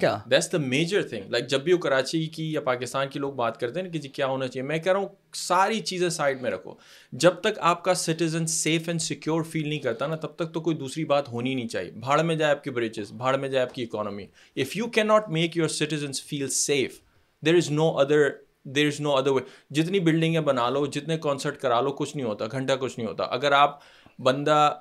کیا؟ 0.00 0.18
That's 0.30 0.52
the 0.52 0.58
major 0.58 1.02
thing 1.02 1.22
like 1.28 1.48
جب 1.48 1.60
بھی 1.60 1.72
وہ 1.72 1.78
کراچی 1.78 2.26
کی 2.26 2.52
یا 2.52 2.60
پاکستان 2.60 3.08
کی 3.08 3.18
لوگ 3.18 3.32
بات 3.32 3.60
کرتے 3.60 3.80
ہیں 3.80 3.86
نا 3.86 3.92
کہ 3.92 3.98
جی 3.98 4.08
کیا 4.08 4.26
ہونا 4.26 4.48
چاہیے 4.48 4.68
میں 4.68 4.78
کہہ 4.78 4.92
رہا 4.92 5.00
ہوں 5.00 5.08
ساری 5.34 5.80
چیزیں 5.80 6.08
سائڈ 6.08 6.42
میں 6.42 6.50
رکھو۔ 6.50 6.74
جب 7.12 7.30
تک 7.30 7.58
آپ 7.58 7.84
کا 7.84 7.94
citizen 7.94 8.46
safe 8.46 8.88
and 8.88 9.00
secure 9.02 9.42
feel 9.42 9.68
نہیں 9.68 9.78
کرتا 9.78 10.06
نا 10.06 10.16
تب 10.16 10.28
تک 10.28 10.54
تو 10.54 10.60
کوئی 10.60 10.76
دوسری 10.76 11.04
بات 11.04 11.28
ہونی 11.28 11.54
نہیں 11.54 11.68
چاہیے۔ 11.68 11.90
بھاڑ 11.90 12.22
میں 12.22 12.36
جائے 12.36 12.50
آپ 12.50 12.64
کی 12.64 12.70
بریجز 12.70 13.12
بھاڑ 13.12 13.36
میں 13.36 13.48
جائے 13.48 13.64
آپ 13.64 13.74
کی 13.74 13.82
economy 13.82 14.26
if 14.56 14.76
you 14.76 14.86
can 14.86 15.06
not 15.06 15.28
make 15.28 15.56
your 15.56 15.68
citizens 15.68 16.22
feel 16.22 16.48
safe 16.48 17.00
there 17.44 17.54
is 17.54 17.70
no 17.70 17.98
other 17.98 18.28
there 18.64 18.86
is 18.86 19.00
no 19.00 19.16
other 19.16 19.30
way 19.30 19.42
جتنی 19.70 20.00
بلڈنگیں 20.00 20.40
بنا 20.40 20.70
لو 20.70 20.86
جتنے 20.86 21.18
کانسرٹ 21.18 21.58
کرا 21.58 21.80
لو 21.80 21.92
کچھ 21.92 22.16
نہیں 22.16 22.26
ہوتا 22.26 22.46
گھنٹہ 22.52 22.72
کچھ 22.80 22.98
نہیں 22.98 23.08
ہوتا۔ 23.08 23.24
اگر 23.24 23.52
آپ 23.52 23.78
بندہ 24.18 24.78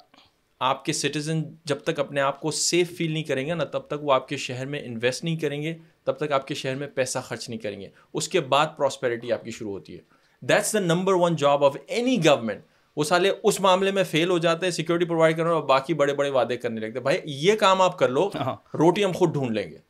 آپ 0.60 0.86
کے 0.86 0.94
سٹیزن 0.94 1.44
جب 1.66 1.80
تک 1.80 2.00
اپنے 2.00 2.22
آپ 2.22 2.42
کو 2.42 2.52
سیف 2.52 2.98
فیل 2.98 3.12
نہیں 3.12 3.24
کریں 3.24 3.48
گے 3.48 3.54
نا 3.54 3.64
تب 3.64 3.80
تک 3.80 3.94
وہ 4.02 4.14
آپ 4.14 4.28
کے 4.28 4.38
شہر 4.38 4.66
میں 4.66 4.80
انویسٹ 4.84 5.24
نہیں 5.24 5.36
کریں 5.36 5.64
گے 5.64 5.78
تب 6.04 6.18
تک 6.18 6.32
آپ 6.32 6.48
کے 6.48 6.54
شہر 6.54 6.76
میں 6.76 6.88
پیسہ 6.88 7.20
خرچ 7.20 7.50
نہیں 7.50 7.60
کریں 7.60 7.82
گے۔ 7.82 7.90
اس 8.14 8.28
کے 8.28 8.40
بعد 8.40 8.68
پراسپیرٹی 8.78 9.32
آپ 9.32 9.44
کی 9.44 9.52
شروع 9.52 9.72
ہوتی 9.72 9.94
ہے۔ 9.94 10.02
That's 10.42 10.74
the 10.74 10.80
number 10.80 11.14
one 11.14 11.36
job 11.36 11.66
of 11.66 11.78
any 11.88 12.26
government 12.26 12.62
وہ 12.98 13.04
سالے 13.04 13.32
اس 13.44 13.60
معاملے 13.60 13.92
میں 13.92 14.04
فیل 14.04 14.30
ہو 14.30 14.38
جاتے 14.38 14.66
ہیں 14.66 14.72
سیکورٹی 14.72 15.06
پرووائڈ 15.06 15.38
کرنے 15.38 15.50
اور 15.50 15.64
باقی 15.64 15.94
بڑے 15.94 16.14
بڑے 16.14 16.30
وعدے 16.30 16.58
کرنے 16.58 16.82
لگتے 16.82 17.00
بھائی 17.00 17.18
یہ 17.26 17.56
کام 17.56 17.82
آپ 17.82 18.00
کر 18.00 18.10
لو 18.10 18.30
ہاں۔ 18.36 18.56
روٹی 18.74 19.06
ہم 19.06 19.12
خود 19.12 19.34
ڈھونڈ 19.34 19.52
لیں 19.52 19.72
گے۔ 19.72 19.89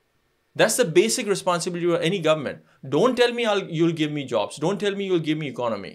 That's 0.56 0.78
the 0.78 0.84
basic 0.84 1.28
responsibility 1.28 1.92
of 1.92 2.00
any 2.02 2.24
government 2.26 2.64
don't 2.92 3.18
tell 3.18 3.32
me 3.32 3.44
you 3.70 3.86
will 3.86 3.96
give 3.98 4.10
me 4.10 4.24
jobs 4.28 4.62
don't 4.62 4.80
tell 4.80 4.96
me 4.96 5.06
you 5.06 5.14
will 5.14 5.22
give 5.26 5.38
me 5.38 5.50
economy 5.50 5.94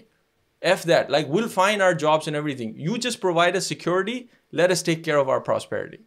if 0.61 0.87
that 0.87 1.09
like 1.09 1.29
will 1.29 1.47
find 1.47 1.81
our 1.81 1.91
jobs 1.91 2.27
and 2.27 2.35
everything 2.55 2.79
you 2.79 2.95
just 2.97 3.21
provide 3.21 3.55
a 3.55 3.59
security 3.59 4.19
let's 4.69 4.83
take 4.83 5.03
care 5.05 5.17
of 5.17 5.29
our 5.29 5.39
prosperity 5.39 5.97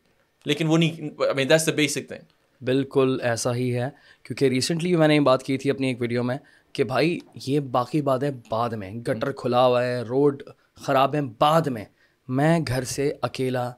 لیکن 0.46 0.66
وہ 0.66 0.78
نہیں 0.78 1.44
that's 1.44 1.66
the 1.66 1.72
basic 1.72 2.08
thing 2.08 2.64
بالکل 2.64 3.18
ایسا 3.22 3.54
ہی 3.54 3.74
ہے. 3.74 3.88
کیونکہ 4.24 4.44
recently 4.44 4.94
میں 4.96 5.08
نے 5.08 5.14
یہ 5.14 5.20
بات 5.20 5.42
کی 5.42 5.56
تھی 5.58 5.70
اپنی 5.70 5.86
ایک 5.86 6.00
ویڈیو 6.00 6.22
میں 6.22 6.36
کہ 6.74 6.84
بھائی، 6.84 7.18
یہ 7.46 7.60
باقی 7.60 8.00
باتیں 8.02 8.30
بعد 8.50 8.70
میں، 8.70 8.90
گٹر 9.08 9.32
کھلا 9.32 9.64
ہوا 9.66 9.84
ہے، 9.84 10.00
روڈ 10.02 10.42
خراب 10.76 11.14
ہیں 11.14 11.20
بعد 11.38 11.66
میں. 11.66 11.84
میں 12.28 12.58
گھر 12.68 12.84
سے 12.84 13.10
اکیلا 13.22 13.70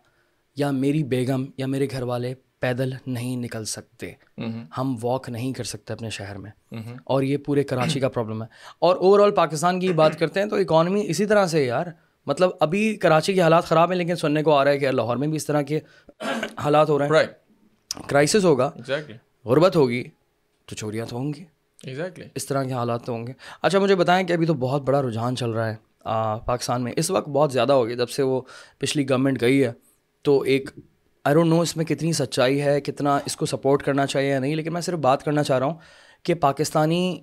یا 0.56 0.70
میری 0.70 1.02
بیگم 1.04 1.44
یا 1.58 1.66
میرے 1.66 1.86
گھر 1.90 2.02
والے 2.02 2.32
پیدل 2.60 2.92
نہیں 3.06 3.36
نکل 3.36 3.64
سکتے۔ 3.64 4.12
ہم 4.78 4.96
واک 5.02 5.30
نہیں 5.30 5.52
کر 5.52 5.64
سکتے 5.64 5.92
اپنے 5.92 6.10
شہر 6.10 6.38
میں۔ 6.38 6.50
اور 7.04 7.22
یہ 7.22 7.36
پورے 7.36 7.62
کراچی 7.62 8.00
کا 8.00 8.08
پرابلم 8.08 8.42
ہے۔ 8.42 8.48
اور 8.78 8.96
اوور 8.96 9.20
آل 9.20 9.30
پاکستان 9.30 9.80
کی 9.80 9.92
بات 9.92 10.18
کرتے 10.18 10.40
ہیں 10.40 10.46
تو 10.46 10.56
اکانومی 10.56 11.02
اسی 11.06 11.26
طرح 11.26 11.46
سے 11.46 11.64
یار۔ 11.66 11.86
مطلب 12.26 12.50
ابھی 12.60 12.96
کراچی 12.96 13.34
کے 13.34 13.40
حالات 13.40 13.64
خراب 13.64 13.90
ہیں 13.90 13.98
لیکن 13.98 14.16
سننے 14.16 14.42
کو 14.42 14.54
آ 14.54 14.64
رہا 14.64 14.70
ہے 14.70 14.78
کہ 14.78 14.90
لاہور 14.90 15.16
میں 15.16 15.28
بھی 15.28 15.36
اس 15.36 15.46
طرح 15.46 15.62
کے 15.62 15.80
حالات 16.58 16.88
ہو 16.88 16.98
رہے 16.98 17.04
ہیں۔ 17.04 17.12
کرائسس 18.06 18.44
ہوگا۔ 18.44 18.70
غربت 19.44 19.76
ہوگی 19.76 20.04
تو 20.66 20.74
چوریاں 20.76 21.06
تو 21.06 21.16
ہوں 21.16 21.32
گی۔ 21.34 21.44
اس 22.34 22.46
طرح 22.46 22.62
کے 22.62 22.72
حالات 22.72 23.04
تو 23.04 23.12
ہوں 23.12 23.26
گے۔ 23.26 23.32
اچھا 23.62 23.78
مجھے 23.78 23.94
بتائیں 23.94 24.26
کہ 24.26 24.32
ابھی 24.32 24.46
تو 24.46 24.54
بہت 24.54 24.82
بڑا 24.82 25.02
رجحان 25.02 25.36
چل 25.36 25.50
رہا 25.50 25.70
ہے 25.70 25.76
پاکستان 26.46 26.82
میں۔ 26.84 26.92
اس 26.96 27.10
وقت 27.10 27.28
بہت 27.28 27.52
زیادہ 27.52 27.72
ہو 27.72 27.86
گیا 27.86 27.96
جب 27.96 28.08
سے 28.08 28.22
وہ 28.22 28.40
پچھلی 28.78 29.08
گورنمنٹ 29.10 29.40
گئی 29.40 29.64
ہے۔ 29.64 29.72
تو 30.22 30.40
ایک 30.40 30.70
آئی 31.24 31.34
ڈونٹ 31.34 31.48
نو 31.48 31.60
اس 31.60 31.76
میں 31.76 31.84
کتنی 31.84 32.12
سچائی 32.12 32.62
ہے 32.62 32.80
کتنا 32.80 33.18
اس 33.26 33.36
کو 33.36 33.46
سپورٹ 33.46 33.82
کرنا 33.82 34.06
چاہیے 34.06 34.30
یا 34.30 34.38
نہیں 34.38 34.56
لیکن 34.56 34.72
میں 34.72 34.80
صرف 34.80 34.98
بات 34.98 35.24
کرنا 35.24 35.42
چاہ 35.42 35.58
رہا 35.58 35.66
ہوں 35.66 35.74
کہ 36.22 36.34
پاکستانی 36.34 37.20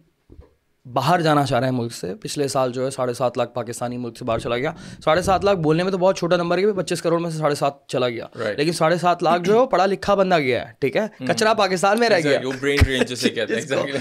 باہر 0.85 1.21
جانا 1.21 1.45
چاہ 1.45 1.59
رہے 1.59 1.67
ہیں 1.67 1.75
ملک 1.75 1.93
سے۔ 1.93 2.15
پچھلے 2.15 2.47
سال 2.47 2.71
جو 2.71 2.85
ہے 2.85 2.89
ساڑھے 2.89 3.13
سات 3.13 3.37
لاکھ 3.37 3.53
پاکستانی 3.53 3.97
ملک 3.97 4.17
سے 4.17 4.25
باہر 4.25 4.39
چلا 4.39 4.57
گیا۔ 4.57 4.71
ساڑھے 5.03 5.21
سات 5.21 5.45
لاکھ 5.45 5.59
بولنے 5.59 5.83
میں 5.83 5.91
تو 5.91 5.97
بہت 5.97 6.17
چھوٹا 6.17 6.35
نمبر 6.35 6.57
ہے 6.57 6.73
پچیس 6.73 7.01
کروڑ 7.01 7.19
میں 7.21 7.29
سے 7.29 7.37
ساڑھے 7.37 7.55
سات 7.55 7.87
چلا 7.87 8.09
گیا۔ 8.09 8.25
لیکن 8.57 8.71
ساڑھے 8.71 8.97
سات 8.97 9.23
لاکھ 9.23 9.43
جو 9.43 9.61
ہے 9.61 9.67
پڑھا 9.67 9.85
لکھا 9.85 10.15
بندہ 10.15 10.39
گیا 10.39 10.67
ہے 10.67 10.73
ٹھیک 10.79 10.97
ہے؟ 10.97 11.07
کچرا 11.27 11.53
پاکستان 11.53 11.99
میں 11.99 12.09
رہ 12.09 12.19
گیا۔ 12.23 12.39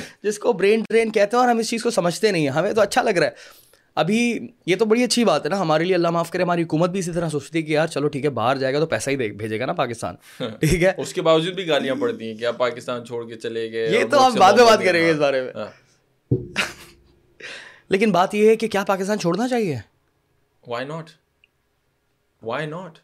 جس 0.22 0.38
کو 0.38 0.52
برین 0.52 0.80
ڈرین 0.88 1.10
کہتے 1.10 1.36
ہیں 1.36 1.44
اور 1.44 1.50
ہم 1.50 1.58
اس 1.58 1.70
چیز 1.70 1.82
کو 1.82 1.90
سمجھتے 1.90 2.30
نہیں 2.30 2.42
ہیں۔ 2.42 2.54
ہمیں 2.54 2.72
تو 2.72 2.80
اچھا 2.80 3.02
لگ 3.02 3.10
رہا 3.10 3.26
ہے۔ 3.26 3.32
ابھی 3.96 4.18
یہ 4.66 4.76
تو 4.76 4.84
بڑی 4.84 5.02
اچھی 5.04 5.24
بات 5.24 5.44
ہے 5.44 5.50
نا 5.50 5.60
ہمارے 5.60 5.84
لیے 5.84 5.94
اللہ 5.94 6.10
معاف 6.10 6.30
کرے 6.30 6.42
ہماری 6.42 6.62
حکومت 6.62 6.90
بھی 6.90 6.98
اسی 6.98 7.12
طرح 7.12 7.28
سوچتی 7.28 7.58
ہے 7.58 7.62
کہ 7.62 7.72
یار 7.72 7.86
چلو 7.86 8.08
ٹھیک 8.08 8.24
ہے 8.24 8.30
باہر 8.30 8.56
جائے 8.56 8.74
گا 8.74 8.80
تو 8.80 8.86
پیسہ 8.86 9.10
ہی 9.10 9.16
بھیجے 9.28 9.60
گا 9.60 9.66
نا 9.66 9.72
پاکستان۔ 9.72 10.14
ٹھیک 10.60 10.82
ہے؟ 10.82 10.92
اس 10.96 11.12
کے 11.12 11.22
باوجود 11.22 11.54
بھی 11.54 11.68
گالیاں 11.68 11.94
پڑتی 11.94 12.28
ہیں 12.28 12.34
کہ 12.34 12.44
آپ 12.44 12.58
پاکستان 12.58 13.04
چھوڑ 13.04 13.26
کے 13.28 13.34
چلے 13.36 13.70
گئے 13.72 13.88
یہ 13.90 14.04
تو 14.10 14.26
ہم 14.26 14.34
بعد 14.34 14.52
میں 14.52 14.64
بات 14.64 14.84
کریں 14.84 15.00
گے 15.00 15.10
اس 15.10 15.16
بارے 15.16 15.42
میں۔ 15.42 15.52
ہاں۔ 15.56 15.66
لیکن 17.90 18.12
بات 18.12 18.34
یہ 18.34 18.48
ہے 18.48 18.56
کہ 18.56 18.68
کیا 18.68 18.84
پاکستان 18.84 19.18
چھوڑنا 19.18 19.48
چاہیے؟ 19.48 19.76
وائی 20.64 20.86
ناٹ 20.86 21.10
وائی 22.42 22.66
ناٹ 22.66 22.98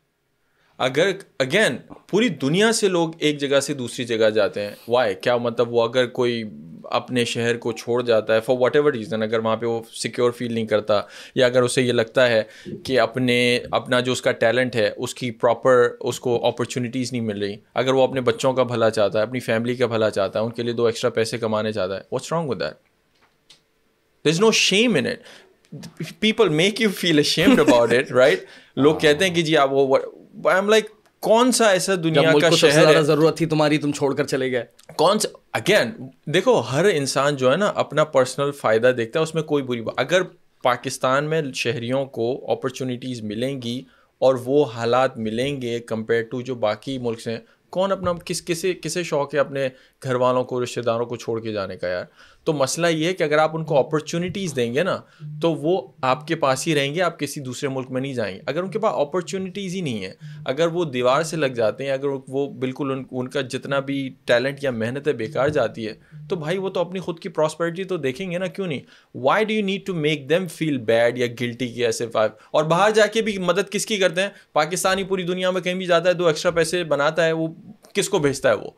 اگر 0.82 1.10
اگین 1.38 1.76
پوری 2.08 2.28
دنیا 2.28 2.72
سے 2.72 2.88
لوگ 2.88 3.08
ایک 3.18 3.38
جگہ 3.38 3.60
سے 3.60 3.74
دوسری 3.74 4.04
جگہ 4.04 4.30
جاتے 4.30 4.60
ہیں 4.60 4.70
وائی 4.88 5.14
کیا 5.14 5.36
مطلب 5.36 5.72
وہ 5.72 5.82
اگر 5.82 6.06
کوئی 6.06 6.44
اپنے 6.84 7.24
شہر 7.24 7.56
کو 7.56 7.72
چھوڑ 7.72 8.02
جاتا 8.02 8.34
ہے 8.34 8.40
فار 8.40 8.56
واٹ 8.58 8.76
ایور 8.76 8.92
ریزن 8.92 9.22
اگر 9.22 9.38
وہاں 9.38 9.56
پہ 9.56 9.66
وہ 9.66 9.82
سیکیور 9.92 10.30
فیل 10.30 10.52
نہیں 10.52 10.66
کرتا 10.66 11.00
یا 11.34 11.46
اگر 11.46 11.62
اسے 11.62 11.82
یہ 11.82 11.92
لگتا 11.92 12.28
ہے 12.28 12.42
کہ 12.84 13.00
اپنے 13.00 13.58
اپنا 13.70 14.00
جو 14.00 14.12
اس 14.12 14.22
کا 14.22 14.32
ٹیلنٹ 14.32 14.76
ہے 14.76 14.90
اس 14.96 15.14
کی 15.14 15.30
پراپر 15.30 15.88
اس 16.00 16.20
کو 16.20 16.46
اپرچونیٹیز 16.46 17.12
نہیں 17.12 17.22
مل 17.22 17.42
رہی۔ 17.42 17.56
اگر 17.74 17.94
وہ 17.94 18.02
اپنے 18.02 18.20
بچوں 18.20 18.52
کا 18.52 18.62
بھلا 18.62 18.90
چاہتا 18.90 19.18
ہے 19.18 19.22
اپنی 19.22 19.40
فیملی 19.40 19.74
کا 19.74 19.86
بھلا 19.86 20.10
چاہتا 20.10 20.38
ہے 20.38 20.44
ان 20.44 20.50
کے 20.50 20.62
لیے 20.62 20.72
دو 20.72 20.86
ایکسٹرا 20.86 21.10
پیسے 21.10 21.38
کمانے 21.38 21.72
چاہتا 21.72 21.96
ہے۔ 21.96 22.02
What's 22.12 22.32
wrong 22.32 22.48
with 22.48 22.60
that 22.60 24.26
is 24.26 24.40
no 24.40 24.50
shame 24.50 24.94
in 24.94 25.06
it 25.06 26.20
people 26.20 26.48
make 26.48 26.80
you 26.80 26.90
feel 26.90 27.16
ashamed 27.22 27.60
about 27.60 27.92
it 27.92 28.12
right 28.12 28.44
لوگ 28.76 28.96
کہتے 28.96 29.24
ہیں 29.24 29.34
کہ 29.34 29.42
جی 29.42 29.56
آپ 29.56 29.72
وہ 29.72 29.98
آئی 30.46 30.58
ایم 30.60 30.68
لائک 30.68 30.86
کون 31.20 31.52
سا 31.52 31.68
ایسا 31.68 31.92
دنیا 32.04 32.32
کا 32.40 32.50
شہر 32.50 32.94
ہے؟ 32.96 33.02
ضرورت 33.02 33.36
تھی 33.36 33.46
تمہاری 33.46 33.78
تم 33.78 33.92
چھوڑ 33.92 34.14
کر 34.14 34.26
چلے 34.26 34.52
گئے۔ 34.52 34.64
کون 34.96 35.18
سا 35.18 35.28
اگین 35.52 35.90
دیکھو 36.26 36.60
ہر 36.60 36.84
انسان 36.84 37.36
جو 37.36 37.52
ہے 37.52 37.56
نا 37.56 37.72
اپنا 37.74 38.04
پرسنل 38.04 38.52
فائدہ 38.52 38.92
دیکھتا 38.96 39.18
ہے 39.18 39.22
اس 39.22 39.34
میں 39.34 39.42
کوئی 39.42 39.62
بری 39.64 39.80
بات 39.80 39.94
اگر 39.96 40.22
پاکستان 40.62 41.24
میں 41.24 41.42
شہریوں 41.54 42.06
کو 42.06 42.52
اپرچونیٹیز 42.52 43.22
ملیں 43.22 43.62
گی 43.62 43.82
اور 44.18 44.34
وہ 44.44 44.64
حالات 44.64 45.18
ملیں 45.18 45.62
گے 45.62 45.78
کمپیئر 45.78 46.22
ٹو 46.22 46.40
جو 46.40 46.54
باقی 46.54 46.98
ملک 46.98 47.28
ہیں 47.28 47.38
کون 47.70 47.92
اپنا 47.92 48.12
کس 48.24 48.44
کسی 48.44 48.72
کسے 48.72 49.02
شوق 49.02 49.34
ہے 49.34 49.38
اپنے 49.38 49.68
گھر 50.02 50.14
والوں 50.14 50.44
کو 50.44 50.62
رشتے 50.62 50.82
داروں 50.82 51.06
کو 51.06 51.16
چھوڑ 51.16 51.40
کے 51.40 51.52
جانے 51.52 51.76
کا 51.76 51.88
یار؟ 51.88 52.04
تو 52.44 52.52
مسئلہ 52.52 52.86
یہ 52.86 53.06
ہے 53.06 53.12
کہ 53.14 53.22
اگر 53.22 53.38
آپ 53.38 53.56
ان 53.56 53.64
کو 53.64 53.78
اپرچونیٹیز 53.78 54.54
دیں 54.56 54.74
گے 54.74 54.82
نا، 54.82 54.96
تو 55.42 55.54
وہ 55.54 55.80
آپ 56.02 56.26
کے 56.26 56.36
پاس 56.36 56.66
ہی 56.66 56.74
رہیں 56.74 56.94
گے، 56.94 57.02
آپ 57.02 57.18
کسی 57.18 57.40
دوسرے 57.40 57.68
ملک 57.68 57.90
میں 57.90 58.00
نہیں 58.00 58.14
جائیں 58.14 58.34
گے۔ 58.36 58.40
اگر 58.46 58.62
ان 58.62 58.70
کے 58.70 58.78
پاس 58.78 58.94
اپرچونیٹیز 58.96 59.74
ہی 59.74 59.80
نہیں 59.80 60.04
ہے 60.04 60.12
اگر 60.46 60.66
وہ 60.66 60.84
دیوار 60.84 61.22
سے 61.22 61.36
لگ 61.36 61.46
جاتے 61.46 61.84
ہیں، 61.84 61.90
اگر 61.90 62.08
وہ 62.28 62.46
بالکل 62.52 62.90
ان 62.90 63.04
ان 63.10 63.28
کا 63.28 63.40
جتنا 63.40 63.80
بھی 63.80 64.08
ٹیلنٹ 64.24 64.64
یا 64.64 64.70
محنت 64.70 65.08
ہے 65.08 65.12
بیکار 65.12 65.48
جاتی 65.48 65.86
ہے، 65.86 65.94
تو 66.28 66.36
بھائی 66.36 66.58
وہ 66.58 66.68
تو 66.68 66.80
اپنی 66.80 67.00
خود 67.00 67.18
کی 67.18 67.28
پراسپرٹی 67.28 67.84
تو 67.84 67.96
دیکھیں 67.96 68.30
گے 68.30 68.38
نا، 68.38 68.46
کیوں 68.46 68.66
نہیں؟ 68.66 68.80
Why 69.14 69.44
do 69.44 69.54
you 69.54 69.64
need 69.64 69.86
to 69.86 69.94
make 69.94 70.28
them 70.30 70.46
feel 70.46 70.78
bad 70.78 71.18
یا 71.18 71.26
گلٹی 71.40 71.68
کی 71.68 71.84
ایسے 71.84 72.04
اور 72.04 72.64
باہر 72.64 72.90
جا 72.90 73.06
کے 73.06 73.22
بھی 73.22 73.38
مدد 73.38 73.70
کس 73.70 73.86
کی 73.86 73.96
کرتے 73.96 74.22
ہیں؟ 74.22 74.30
پاکستانی 74.52 75.04
پوری 75.04 75.22
دنیا 75.22 75.50
میں 75.50 75.60
کہیں 75.60 75.74
بھی 75.74 75.86
جاتا 75.86 76.08
ہے 76.08 76.14
دو 76.14 76.26
ایکسٹرا 76.26 76.50
پیسے 76.50 76.84
بناتا 76.84 77.24
ہے، 77.24 77.32
وہ 77.32 77.48
کس 77.94 78.08
کو 78.08 78.18
بھیجتا 78.18 78.48
ہے 78.48 78.54
وہ؟ 78.54 78.70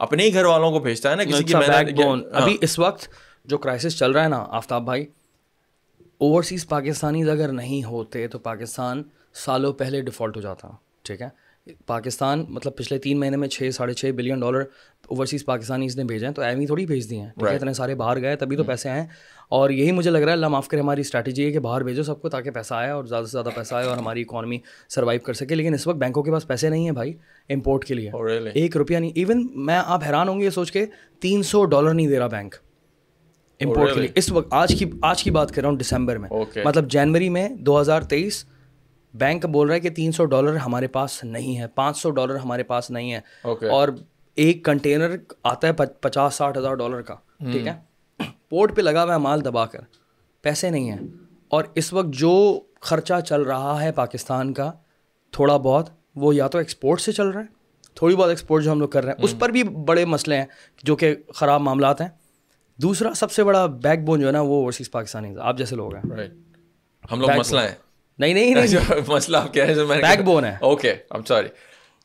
اپنے 0.00 0.24
ہی 0.24 0.32
گھر 0.34 0.44
والوں 0.44 0.70
کو 0.70 0.78
بھیجتا 0.78 1.10
ہے 1.10 1.16
نا 1.16 1.24
کسی 1.24 1.44
کی 1.44 1.54
ہاں۔ 1.54 2.14
ابھی 2.32 2.56
اس 2.60 2.78
وقت 2.78 3.08
جو 3.46 3.58
کرائسس 3.58 3.98
چل 3.98 4.12
رہا 4.12 4.22
ہے 4.22 4.28
نا 4.28 4.44
آفتاب 4.50 4.84
بھائی 4.84 5.06
اوورسیز 6.18 6.66
پاکستانیز 6.68 7.28
اگر 7.28 7.52
نہیں 7.52 7.84
ہوتے 7.84 8.26
تو 8.28 8.38
پاکستان 8.38 9.02
سالوں 9.34 9.72
پہلے 9.72 10.00
ڈیفالٹ 10.00 10.36
ہو 10.36 10.40
جاتا 10.40 10.68
ٹھیک 11.04 11.22
ہے 11.22 11.28
پاکستان 11.86 12.44
مطلب 12.48 12.76
پچھلے 12.76 12.98
تین 12.98 13.20
مہینے 13.20 13.36
میں 13.36 13.48
چھ 13.48 13.70
ساڑھے 13.74 13.94
چھ 13.94 14.10
بلین 14.10 14.40
ڈالر 14.40 14.60
اوورسیز 15.06 15.44
پاکستانیز 15.44 15.96
نے 15.96 16.04
بھیجے 16.04 16.26
ہیں 16.26 16.32
تو 16.32 16.42
ایویں 16.42 16.66
تھوڑی 16.66 16.86
بھیج 16.86 17.10
دیے 17.10 17.20
ہیں۔ 17.20 17.28
اتنے 17.54 17.72
سارے 17.72 17.94
باہر 17.94 18.20
گئے 18.20 18.36
تبھی 18.36 18.56
تو 18.56 18.64
پیسے 18.64 18.88
آئیں 18.88 19.06
اور 19.48 19.70
یہی 19.70 19.92
مجھے 19.92 20.10
لگ 20.10 20.18
رہا 20.18 20.26
ہے 20.26 20.32
اللہ 20.32 20.48
معاف 20.48 20.68
کرے 20.68 20.80
ہماری 20.80 21.00
اسٹریٹجی 21.00 21.46
ہے 21.46 21.52
کہ 21.52 21.58
باہر 21.58 21.82
بھیجو 21.82 22.02
سب 22.02 22.22
کو 22.22 22.28
تاکہ 22.28 22.50
پیسہ 22.50 22.74
آئے 22.74 22.90
اور 22.90 23.04
زیادہ 23.04 23.24
سے 23.24 23.30
زیادہ 23.30 23.48
پیسہ 23.54 23.74
آئے 23.74 23.86
اور 23.86 23.96
ہماری 23.96 24.22
اکانومی 24.22 24.58
سروائیو 24.88 25.20
کر 25.20 25.32
سکے۔ 25.32 25.54
لیکن 25.54 25.74
اس 25.74 25.86
وقت 25.86 25.96
بینکوں 25.96 26.22
کے 26.22 26.32
پاس 26.32 26.46
پیسے 26.46 26.68
نہیں 26.68 26.84
ہیں 26.84 26.92
بھائی 26.92 27.12
امپورٹ 27.48 27.84
کے 27.84 27.94
لیے۔ 27.94 28.10
Oh, 28.10 28.48
ایک 28.54 28.76
روپیہ 28.76 28.98
نہیں 28.98 29.10
ایون 29.14 29.46
میں 29.54 29.80
آپ 29.84 30.04
حیران 30.06 30.28
ہوں 30.28 30.40
گے 30.40 30.44
یہ 30.44 30.50
سوچ 30.50 30.72
کے 30.72 30.86
تین 31.20 31.42
سو 31.42 31.64
ڈالر 31.64 31.94
نہیں 31.94 32.08
دے 32.08 32.18
رہا 32.18 32.26
بینک۔ 32.26 32.54
امپورٹ 33.60 33.88
oh, 33.88 33.94
کے 33.94 34.00
لیے۔ 34.00 34.08
اس 34.14 34.32
وقت 34.32 34.46
آج 34.50 34.74
کی 34.78 34.84
آج 35.02 35.22
کی 35.22 35.30
بات 35.30 35.50
کر 35.50 35.62
رہا 35.62 35.70
ہوں 35.70 35.76
دسمبر 35.76 36.16
میں۔ 36.16 36.30
مطلب 36.64 36.90
جنوری 36.90 37.28
میں 37.28 37.48
دو 37.48 37.80
ہزار 37.80 38.02
تیئیس 38.02 38.44
بینک 39.14 39.46
بول 39.46 39.66
رہا 39.66 39.74
ہے 39.74 39.80
کہ 39.80 39.90
تین 39.90 40.12
سو 40.12 40.24
ڈالر 40.24 40.56
ہمارے 40.56 40.86
پاس 40.86 41.24
نہیں 41.24 41.58
ہے 41.58 41.66
پانچ 41.66 41.96
سو 41.98 42.10
ڈالر 42.10 42.36
ہمارے 42.36 42.62
پاس 42.62 42.90
نہیں 42.90 43.12
ہے۔ 43.12 43.20
اور 43.66 43.88
ایک 44.34 44.64
کنٹینر 44.64 45.16
آتا 45.42 45.68
ہے 45.68 45.72
پچاس 46.00 46.34
ساٹھ 46.34 46.58
ہزار 46.58 46.74
ڈالر 46.74 47.02
کا 47.02 47.14
ٹھیک 47.52 47.66
ہے؟ 47.66 47.72
پورٹ 48.48 48.76
پہ 48.76 48.82
لگا 48.82 49.04
ہوا 49.04 49.12
ہے 49.14 49.18
مال 49.18 49.44
دبا 49.44 49.66
کر 49.66 49.78
پیسے 50.42 50.70
نہیں 50.70 50.90
ہیں۔ 50.90 50.98
اور 51.48 51.64
اس 51.74 51.92
وقت 51.92 52.08
جو 52.08 52.60
خرچہ 52.80 53.20
چل 53.26 53.42
رہا 53.42 53.82
ہے 53.82 53.92
پاکستان 53.92 54.52
کا 54.52 54.72
تھوڑا 55.32 55.56
بہت 55.56 55.90
وہ 56.14 56.34
یا 56.34 56.48
تو 56.48 56.58
ایکسپورٹ 56.58 57.00
سے 57.00 57.12
چل 57.12 57.28
رہا 57.28 57.40
ہے 57.40 57.46
تھوڑی 57.94 58.16
بہت 58.16 58.28
ایکسپورٹ 58.28 58.64
جو 58.64 58.72
ہم 58.72 58.80
لوگ 58.80 58.88
کر 58.88 59.04
رہے 59.04 59.12
ہیں۔ 59.12 59.24
اس 59.24 59.34
پر 59.38 59.48
بھی 59.48 59.62
بڑے 59.62 60.04
مسئلے 60.04 60.36
ہیں 60.36 60.46
جو 60.82 60.96
کہ 60.96 61.16
خراب 61.34 61.60
معاملات 61.60 62.00
ہیں۔ 62.00 62.08
دوسرا 62.76 63.14
سب 63.14 63.32
سے 63.32 63.44
بڑا 63.44 63.66
بیک 63.66 64.04
بون 64.04 64.20
جو 64.20 64.26
ہے 64.26 64.32
نا 64.32 64.40
وہ 64.40 64.54
اوورسیز 64.54 64.90
پاکستانی 64.90 65.34
آپ 65.40 65.58
جیسے 65.58 65.76
لوگ 65.76 65.94
ہیں۔ 65.94 66.02
ہم 67.12 67.20
لوگ 67.20 67.28
مسئلہ 67.38 67.60
ہیں۔ 67.60 67.87
نہیں 68.18 68.34
نہیں 68.34 68.54
مسئلہ 69.08 69.36
آپ 69.36 69.54
کہہ 69.54 69.64
رہے 69.64 69.74
ہیں 69.74 69.84
بیک 69.84 70.20
بون 70.24 70.44
ہے۔ 70.44 70.56
اوکے 70.60 70.90
ایم 70.90 71.22
سوری 71.22 71.48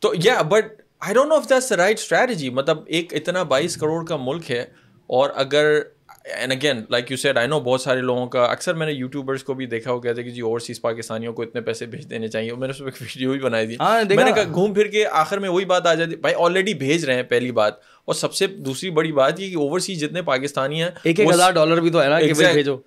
تو 0.01 0.13
یا 0.23 0.41
but 0.41 0.65
I 0.99 1.13
don't 1.13 1.29
know 1.29 1.35
if 1.35 1.49
that's 1.49 1.71
right 1.71 1.99
strategy 1.99 2.49
مطلب 2.49 2.77
ایک 2.85 3.13
اتنا 3.13 3.43
بائیس 3.43 3.77
کروڑ 3.77 4.05
کا 4.05 4.17
ملک 4.21 4.51
ہے 4.51 4.65
اور 5.07 5.29
اگر 5.35 5.79
and 6.23 6.51
again 6.51 6.83
like 6.89 7.11
you 7.11 7.17
said 7.17 7.37
I 7.37 7.47
know 7.47 7.59
بہت 7.59 7.81
سارے 7.81 8.01
لوگوں 8.01 8.27
کا 8.27 8.43
اکثر 8.43 8.73
میں 8.73 8.87
نے 8.87 8.93
یوٹیوبرس 8.93 9.43
کو 9.43 9.53
بھی 9.53 9.65
دیکھا 9.65 9.91
ہو 9.91 10.03
گیا 10.03 10.13
تھا 10.13 10.21
کہ 10.21 10.29
جی 10.29 10.41
اوورسیز 10.41 10.81
پاکستانیوں 10.81 11.33
کو 11.33 11.41
اتنے 11.41 11.61
پیسے 11.61 11.85
بھیج 11.85 12.09
دینے 12.09 12.27
چاہیے۔ 12.27 12.53
میں 12.53 12.67
نے 12.67 12.71
اس 12.71 12.79
میں 12.79 12.87
ایک 12.87 13.01
ویڈیو 13.01 13.31
بھی 13.31 13.39
بنائی 13.39 13.67
تھی۔ 13.67 13.75
ہاں، 13.79 14.03
میں 14.15 14.23
نے 14.23 14.31
کہا 14.31 14.43
گھوم 14.51 14.73
پھر 14.73 14.87
کے 14.87 15.05
آخر 15.07 15.37
میں 15.37 15.49
وہی 15.49 15.65
بات 15.65 15.87
آ 15.87 15.93
جاتی۔ 15.93 16.15
بھائی 16.15 16.35
آلریڈی 16.37 16.73
بھیج 16.73 17.05
رہے 17.05 17.15
ہیں 17.15 17.23
پہلی 17.23 17.51
بات۔ 17.51 17.73
اور 18.05 18.13
سب 18.13 18.33
سے 18.33 18.47
دوسری 18.47 18.89
بڑی 18.89 19.11
بات 19.11 19.39
یہ 19.39 19.49
کہ 19.49 19.55
اوورسیز 19.55 19.99
جتنے 19.99 20.21
پاکستانی 20.21 20.81
ہیں 20.83 20.89
ایک 21.03 21.19
ایک 21.19 21.31
ہزار 21.31 21.51
ڈالر 21.51 21.77
بھی 21.81 21.89
تو 21.89 22.03
ہے 22.03 22.07
نا 22.07 22.19
کہ 22.21 22.33
بھیجو۔ 22.33 22.77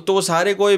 تو 0.00 0.20
سارے 0.20 0.54
کوئی 0.54 0.76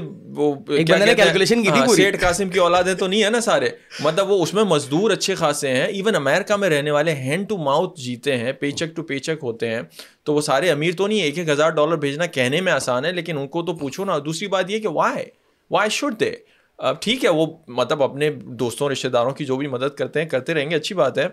کیلکولیشن 0.87 1.63
کی 1.63 1.71
سیٹ 1.95 2.21
قاسم 2.21 2.49
کی 2.49 2.59
اولادیں 2.59 2.95
تو 2.95 3.07
نہیں 3.07 3.25
ہے 3.25 3.31
نا 3.31 3.41
سارے۔ 3.41 3.69
مطلب 4.01 4.31
وہ 4.31 4.43
اس 4.43 4.55
میں 4.55 4.65
مزدور 4.65 5.11
اچھے 5.11 5.35
خاصے 5.35 5.69
ہیں۔ 5.69 5.87
ایون 5.87 6.15
امیرکا 6.15 6.57
میں 6.57 6.69
رہنے 6.71 6.91
والے 6.91 7.15
ہینڈ 7.15 7.49
ٹو 7.49 7.57
ماؤتھ 7.57 8.01
جیتے 8.01 8.37
ہیں 8.37 8.53
پے 8.53 8.71
ٹو 8.95 9.03
پے 9.03 9.17
ہوتے 9.43 9.71
ہیں۔ 9.71 9.83
تو 10.23 10.35
وہ 10.35 10.41
سارے 10.41 10.71
امیر 10.71 10.93
تو 10.97 11.07
نہیں 11.07 11.23
ایک 11.23 11.39
ایک 11.39 11.49
ہزار 11.49 11.71
ڈالر 11.71 11.97
بھیجنا 11.97 12.27
کہنے 12.27 12.61
میں 12.61 12.73
آسان 12.73 13.05
ہے 13.05 13.13
لیکن 13.13 13.39
ان 13.39 13.49
کو 13.49 13.63
تو 13.63 13.75
پوچھو 13.75 14.05
نا۔ 14.05 14.19
دوسری 14.25 14.49
بات 14.49 14.71
یہ 14.71 14.79
کہ 14.79 14.89
وائی 14.89 15.25
وائی 15.71 15.91
شوڈ 15.91 16.21
دے 16.21 16.33
اب 16.79 17.03
ٹھیک 17.03 17.25
ہے 17.25 17.31
وہ 17.31 17.47
مطلب 17.69 18.03
اپنے 18.03 18.31
دوستوں 18.33 18.89
رشتے 18.89 19.09
داروں 19.09 19.31
کی 19.31 19.45
جو 19.45 19.57
بھی 19.57 19.67
مدد 19.67 19.97
کرتے 19.99 20.23
ہیں 20.23 20.29
کرتے 20.29 20.55
رہیں 20.55 20.71
گے 20.71 20.75
اچھی 20.77 20.95
بات 20.95 21.19
ہے۔ 21.19 21.27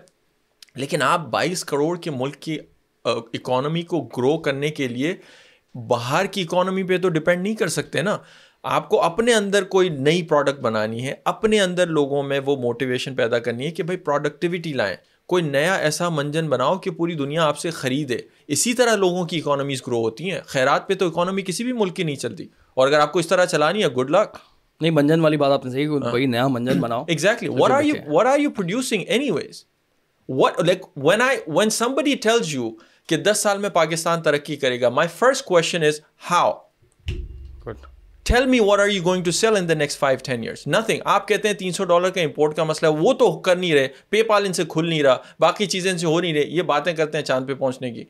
لیکن 0.74 1.02
آپ 1.02 1.20
بائیس 1.20 1.64
کروڑ 1.64 1.98
کے 1.98 2.10
ملک 2.10 2.34
کی 2.34 2.58
اکانومی 3.04 3.82
کو 3.82 4.02
گرو 4.16 4.38
کرنے 4.38 4.68
کے 4.68 4.88
لیے 4.88 5.14
باہر 5.74 6.26
کی 6.26 6.42
اکانومی 6.42 6.82
پہ 6.82 6.98
تو 6.98 7.08
ڈپینڈ 7.08 7.42
نہیں 7.42 7.54
کر 7.54 7.68
سکتے 7.68 8.02
نا۔ 8.02 8.18
آپ 8.62 8.88
کو 8.88 9.02
اپنے 9.02 9.34
اندر 9.34 9.64
کوئی 9.64 9.88
نئی 9.88 10.22
پروڈکٹ 10.22 10.60
بنانی 10.60 11.06
ہے 11.06 11.14
اپنے 11.24 11.60
اندر 11.60 11.86
لوگوں 11.86 12.22
میں 12.22 12.40
وہ 12.46 12.56
موٹیویشن 12.56 13.14
پیدا 13.14 13.38
کرنی 13.38 13.66
ہے 13.66 13.70
کہ 13.70 13.82
بھائی 13.82 13.98
پروڈکٹیوٹی 13.98 14.72
لائیں۔ 14.72 14.96
کوئی 15.26 15.42
نیا 15.42 15.74
ایسا 15.74 16.08
منجن 16.08 16.48
بناؤ 16.48 16.78
کہ 16.78 16.90
پوری 16.90 17.14
دنیا 17.14 17.44
آپ 17.44 17.58
سے 17.58 17.70
خریدے۔ 17.70 18.16
اسی 18.46 18.74
طرح 18.74 18.96
لوگوں 18.96 19.26
کی 19.26 19.38
اکانومیز 19.38 19.82
گرو 19.86 20.00
ہوتی 20.00 20.30
ہیں۔ 20.30 20.40
خیرات 20.46 20.88
پہ 20.88 20.94
تو 20.94 21.06
اکانومی 21.06 21.42
کسی 21.42 21.64
بھی 21.64 21.72
ملک 21.72 21.96
کی 21.96 22.02
نہیں 22.02 22.16
چلتی۔ 22.16 22.48
اور 22.74 22.86
اگر 22.86 22.98
آپ 23.00 23.12
کو 23.12 23.18
اس 23.18 23.26
طرح 23.26 23.44
چلانی 23.44 23.82
ہے 23.82 23.88
گڈ 23.88 24.10
لک 24.10 24.36
نہیں 24.80 24.90
منجن 24.90 25.20
والی 25.20 25.36
بات 25.36 25.52
آپ 25.52 25.64
نے 25.64 25.70
صحیح 25.70 25.88
کوئی 25.88 26.26
نیا 26.26 26.48
منجن 26.48 26.80
بناؤ۔ 26.80 27.04
Exactly 27.08 27.48
what 27.48 27.70
are 27.70 27.82
you 27.82 27.94
what 28.06 28.26
are 28.26 28.38
you 28.38 28.50
producing 28.50 29.02
anyways 29.30 29.64
what 30.28 30.52
like 30.62 30.82
when 30.96 31.22
I 31.22 31.38
when 31.46 31.70
somebody 31.94 32.14
tells 32.14 32.54
you 32.54 32.70
کہ 33.08 33.16
دس 33.16 33.38
سال 33.42 33.58
میں 33.58 33.70
پاکستان 33.70 34.22
ترقی 34.22 34.56
کرے 34.56 34.80
گا۔ 34.80 34.88
My 34.88 35.08
first 35.08 35.44
question 35.44 35.82
is 35.82 36.00
how 36.30 36.52
tell 38.24 38.46
me 38.46 38.60
what 38.60 38.80
are 38.80 38.88
you 38.88 39.02
going 39.04 39.24
to 39.24 39.30
sell 39.30 39.56
in 39.56 39.68
the 39.68 39.74
next 39.74 39.98
five 39.98 40.18
ten 40.24 40.42
years 40.42 40.66
nothing 40.66 41.00
آپ 41.04 41.28
کہتے 41.28 41.48
ہیں 41.48 41.54
تین 41.54 41.72
سو 41.72 41.84
ڈالر 41.84 42.10
کا 42.10 42.20
امپورٹ 42.20 42.56
کا 42.56 42.64
مسئلہ 42.64 42.90
وہ 42.98 43.12
تو 43.12 43.38
کر 43.38 43.56
نہیں 43.56 43.72
رہے۔ 43.74 43.88
پے 44.10 44.22
پال 44.22 44.44
ان 44.46 44.52
سے 44.52 44.64
کھل 44.68 44.88
نہیں 44.88 45.02
رہا 45.02 45.16
باقی 45.40 45.66
چیزیں 45.66 45.90
ان 45.92 45.98
سے 45.98 46.06
ہو 46.06 46.20
نہیں 46.20 46.34
رہی۔ 46.34 46.56
یہ 46.56 46.62
باتیں 46.62 46.92
کرتے 46.92 47.18
ہیں 47.18 47.24
چاند 47.24 47.46
پہ 47.46 47.54
پہنچنے 47.54 47.90
کی۔ 47.90 48.04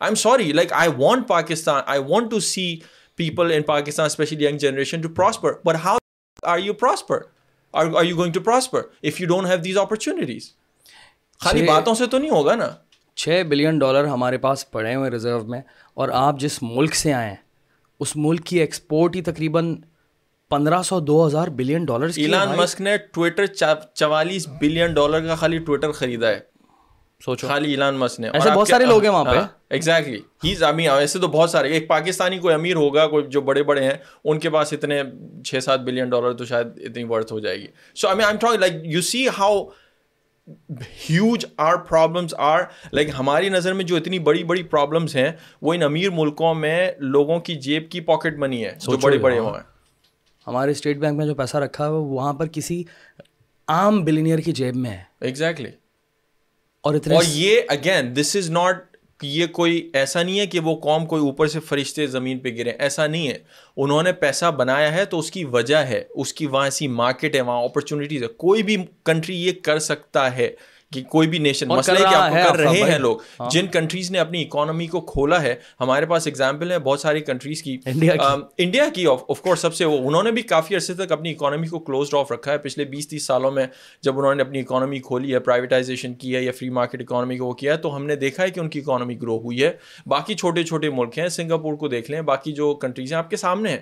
I 0.00 0.08
am 0.08 0.14
sorry 0.14 0.52
like 0.52 0.72
I 0.72 0.90
want 0.98 1.28
Pakistan 1.28 1.82
I 1.86 2.00
want 2.08 2.30
to 2.30 2.40
see 2.40 2.76
people 3.16 3.52
in 3.54 3.62
Pakistan 3.62 4.06
especially 4.06 4.44
young 4.44 4.58
generation 4.58 5.00
to 5.00 5.08
prosper 5.08 5.52
but 5.64 5.76
how 5.84 5.96
are 6.42 6.58
you 6.58 6.74
prosper 6.74 7.20
are 7.72 8.04
you 8.04 8.16
going 8.16 8.32
to 8.32 8.40
prosper 8.40 8.82
if 9.02 9.20
you 9.20 9.28
don't 9.28 9.46
have 9.46 9.56
these 9.56 9.78
opportunities 9.78 10.50
خالی 11.40 11.62
باتوں 11.62 11.94
سے 11.94 12.06
تو 12.06 12.18
نہیں 12.18 12.30
ہوگا 12.30 12.54
نا؟ 12.54 12.74
چھ 13.18 13.42
billion 13.48 13.78
dollar 13.78 14.04
ہمارے 14.04 14.38
پاس 14.38 14.70
پڑے 14.70 14.94
ہوئے 14.94 15.10
ریزرو 15.10 15.44
میں 15.44 15.60
اور 15.94 16.08
آپ 16.12 16.40
جس 16.40 16.58
ملک 16.62 16.94
سے 16.94 17.12
آئیں 17.12 17.34
اس 18.00 18.16
ملک 18.16 18.44
کی 18.44 18.58
ایکسپورٹ 18.58 19.16
ہی 19.16 19.22
تقریباً 19.22 19.76
پندرہ 20.50 20.82
سو 20.82 21.00
دو 21.00 21.26
ہزار 21.26 21.48
بلین 21.48 21.84
ڈالر 21.84 22.08
ایلان 22.16 22.48
مسک 22.56 22.80
نے 22.80 22.96
ٹویٹر 22.96 23.46
چوالیس 23.94 24.48
بلین 24.60 24.94
ڈالر 24.94 25.26
کا 25.26 25.34
خالی 25.34 25.58
ٹویٹر 25.58 25.92
خریدا 25.92 26.28
ہے۔ 26.28 26.40
سوچو۔ 27.24 27.48
خالی 27.48 27.70
ایلان 27.70 27.94
مسک 27.94 28.20
نے۔ 28.20 28.28
ایسے 28.28 28.50
بہت 28.50 28.68
سارے 28.68 28.84
لوگ 28.84 29.02
ہیں 29.02 29.10
وہاں 29.10 29.24
پہ۔ 29.24 29.38
ایگزیکٹلی 29.70 30.18
ہیز 30.44 30.62
امی 30.62 30.88
ایسے 30.88 31.18
تو 31.18 31.28
بہت 31.28 31.50
سارے 31.50 31.72
ایک 31.72 31.88
پاکستانی 31.88 32.38
کوئی 32.38 32.54
امیر 32.54 32.76
ہوگا 32.76 33.06
کوئی 33.06 33.24
جو 33.26 33.40
بڑے 33.40 33.62
بڑے 33.62 33.84
ہیں 33.84 33.94
ان 34.24 34.38
کے 34.38 34.50
پاس 34.50 34.72
اتنے 34.72 35.02
چھ 35.44 35.62
سات 35.62 35.80
بلین 35.80 36.08
ڈالر 36.08 36.32
تو 36.32 36.44
شاید 36.44 36.66
اتنی 36.76 37.04
ورتھ 37.04 37.32
ہو 37.32 37.40
جائے 37.40 37.60
گی۔ 37.60 37.66
So 37.94 38.08
I 38.08 38.20
am 38.24 38.60
like 38.60 38.72
you 38.84 39.00
see 39.00 39.28
how 39.28 39.64
huge 40.80 41.46
are 41.56 41.76
problems 41.76 42.34
are 42.38 42.60
like 42.92 43.08
ہماری 43.18 43.48
نظر 43.48 43.72
میں 43.72 43.84
جو 43.84 43.96
اتنی 43.96 44.18
بڑی 44.18 44.44
بڑی 44.44 44.62
پرابلمس 44.62 45.16
ہیں 45.16 45.32
وہ 45.62 45.74
ان 45.74 45.82
امیر 45.82 46.10
ملکوں 46.10 46.54
میں 46.54 46.92
لوگوں 46.98 47.40
کی 47.40 47.54
جیب 47.54 47.90
کی 47.90 48.00
پاکٹ 48.00 48.38
منی 48.38 48.64
ہے 48.64 48.72
جو 48.80 48.96
بڑے 48.96 49.18
بڑے 49.18 49.38
ہوں۔ 49.38 49.52
ہمارے 50.46 50.70
اسٹیٹ 50.70 50.96
بینک 50.96 51.16
میں 51.16 51.26
جو 51.26 51.34
پیسہ 51.34 51.56
رکھا 51.56 51.84
ہے 51.84 51.90
وہ 51.90 52.04
وہاں 52.04 52.32
پر 52.32 52.46
کسی 52.46 52.82
عام 53.68 54.04
بلینئر 54.04 54.38
کی 54.38 54.52
جیب 54.52 54.76
میں 54.76 54.90
ہے۔ 54.90 55.02
ایگزیکٹلی 55.20 55.70
اور 56.80 56.94
یہ 57.26 57.60
اگین 57.68 58.16
دس 58.16 58.36
از 58.36 58.50
ناٹ 58.50 58.87
یہ 59.22 59.46
کوئی 59.46 59.90
ایسا 59.92 60.22
نہیں 60.22 60.40
ہے 60.40 60.46
کہ 60.46 60.60
وہ 60.60 60.76
قوم 60.76 61.06
کوئی 61.06 61.22
اوپر 61.22 61.46
سے 61.46 61.60
فرشتے 61.60 62.06
زمین 62.06 62.38
پہ 62.38 62.48
گرے، 62.48 62.70
ایسا 62.70 63.06
نہیں 63.06 63.28
ہے۔ 63.28 63.38
انہوں 63.76 64.02
نے 64.02 64.12
پیسہ 64.12 64.50
بنایا 64.50 64.94
ہے 64.94 65.04
تو 65.04 65.18
اس 65.18 65.30
کی 65.30 65.44
وجہ 65.44 65.76
ہے، 65.76 66.04
اس 66.10 66.32
کی 66.32 66.46
وہاں 66.46 66.64
ایسی 66.64 66.88
مارکیٹ 66.88 67.34
ہے، 67.34 67.40
وہاں 67.40 67.64
اپرچونیٹیز 67.64 68.22
ہے۔ 68.22 68.28
کوئی 68.28 68.62
بھی 68.62 68.76
کنٹری 69.04 69.46
یہ 69.46 69.52
کر 69.62 69.78
سکتا 69.78 70.36
ہے۔ 70.36 70.50
کہ 70.92 71.02
کوئی 71.02 71.28
بھی 71.28 71.38
نیشن 71.38 71.68
مسئلہ 71.68 71.98
کیا 71.98 72.28
کر 72.48 72.56
رہے 72.56 72.80
ہیں 72.90 72.98
لوگ۔ 72.98 73.16
ہاں۔ 73.40 73.50
جن 73.50 73.66
کنٹریز 73.66 74.10
نے 74.10 74.18
اپنی 74.18 74.42
اکانومی 74.42 74.86
کو 74.86 75.00
کھولا 75.00 75.42
ہے 75.42 75.54
ہمارے 75.80 76.06
پاس 76.06 76.26
ایگزامپل 76.26 76.70
ہے 76.72 76.78
بہت 76.78 77.00
ساری 77.00 77.20
کنٹریز 77.20 77.62
کی۔ 77.62 77.76
انڈیا 78.58 78.84
کی۔ 78.94 79.06
آف 79.06 79.42
کورس 79.42 79.60
سب 79.60 79.74
سے 79.74 79.84
وہ 79.84 80.08
انہوں 80.08 80.22
نے 80.22 80.30
بھی 80.32 80.42
کافی 80.42 80.74
عرصے 80.74 80.94
تک 80.94 81.12
اپنی 81.12 81.30
اکانومی 81.30 81.66
کو 81.66 81.78
کلوزڈ 81.78 82.14
آف 82.14 82.32
رکھا 82.32 82.52
ہے۔ 82.52 82.58
پچھلے 82.58 82.84
بیس 82.84 83.08
تیس 83.08 83.26
سالوں 83.26 83.50
میں 83.50 83.66
جب 84.02 84.18
انہوں 84.18 84.34
نے 84.34 84.42
اپنی 84.42 84.60
اکانومی 84.60 84.98
کھولی 84.98 85.34
ہے 85.34 85.38
پرائیویٹائزیشن 85.38 86.14
کی 86.14 86.36
ہے 86.36 86.42
یا 86.42 86.52
فری 86.52 86.70
مارکیٹ 86.70 87.00
اکانومی 87.02 87.36
کو 87.38 87.46
وہ 87.46 87.52
کیا 87.52 87.72
ہے 87.72 87.78
تو 87.78 87.96
ہم 87.96 88.06
نے 88.06 88.16
دیکھا 88.16 88.42
ہے 88.42 88.50
کہ 88.50 88.60
ان 88.60 88.68
کی 88.68 88.78
اکانومی 88.78 89.20
گرو 89.22 89.38
ہوئی 89.38 89.64
ہے۔ 89.64 89.72
باقی 90.06 90.34
چھوٹے 90.34 90.62
چھوٹے 90.62 90.90
ملک 90.90 91.18
ہیں 91.18 91.28
سنگاپور 91.28 91.74
کو 91.74 91.88
دیکھ 91.88 92.10
لیں 92.10 92.20
باقی 92.20 92.52
جو 92.52 92.74
کنٹریز 92.74 93.12
ہیں 93.12 93.18
آپ 93.18 93.30
کے 93.30 93.36
سامنے 93.36 93.70
ہیں۔ 93.70 93.80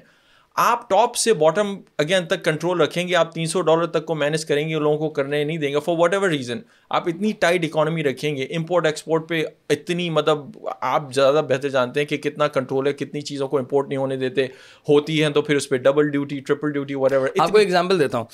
آپ 0.57 0.89
ٹاپ 0.91 1.17
سے 1.17 1.33
باٹم 1.33 1.75
اگین 1.99 2.27
تک 2.27 2.45
کنٹرول 2.45 2.81
رکھیں 2.81 3.07
گے 3.09 3.15
آپ 3.17 3.33
تین 3.35 3.47
سو 3.47 3.61
ڈالر 3.61 3.87
تک 3.87 4.05
کو 4.07 4.15
مینیج 4.15 4.45
کریں 4.45 4.69
گے 4.69 4.75
لوگوں 4.75 4.99
کو 4.99 5.09
کرنے 5.11 5.43
نہیں 5.45 5.59
دیں 5.59 5.73
گے 5.73 5.81
فار 5.81 5.95
واٹ 5.99 6.13
ایور 6.13 6.29
ریزن 6.29 6.59
آپ 6.91 7.09
اتنی 7.09 7.33
ٹائٹ 7.33 7.65
اکانومی 7.65 8.05
رکھیں 8.05 8.37
گے 8.37 8.47
امپورٹ 8.57 8.87
ایکسپورٹ 8.87 9.29
پہ 9.29 9.43
اتنی 9.71 10.09
مطلب 10.11 10.59
آپ 10.81 11.13
زیادہ 11.15 11.43
بہتر 11.49 11.69
جانتے 11.69 12.01
ہیں 12.01 12.07
کہ 12.07 12.17
کتنا 12.17 12.49
کنٹرول 12.49 12.87
ہے 12.87 12.93
کتنی 12.93 13.21
چیزوں 13.21 13.49
کو 13.49 13.59
امپورٹ 13.59 13.89
نہیں 13.89 13.99
ہونے 13.99 14.17
دیتے 14.17 14.47
ہوتی 14.89 15.23
ہیں 15.23 15.31
تو 15.31 15.43
پھر 15.43 15.57
اس 15.57 15.69
پہ 15.69 15.77
double 15.79 16.11
duty 16.11 16.41
triple 16.41 16.73
duty 16.73 16.95
whatever 17.13 17.29
آپ 17.39 17.53
کو 17.53 17.59
ایگزامپل 17.59 18.01
دیتا 18.01 18.19
ہوں 18.19 18.27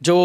جو 0.00 0.18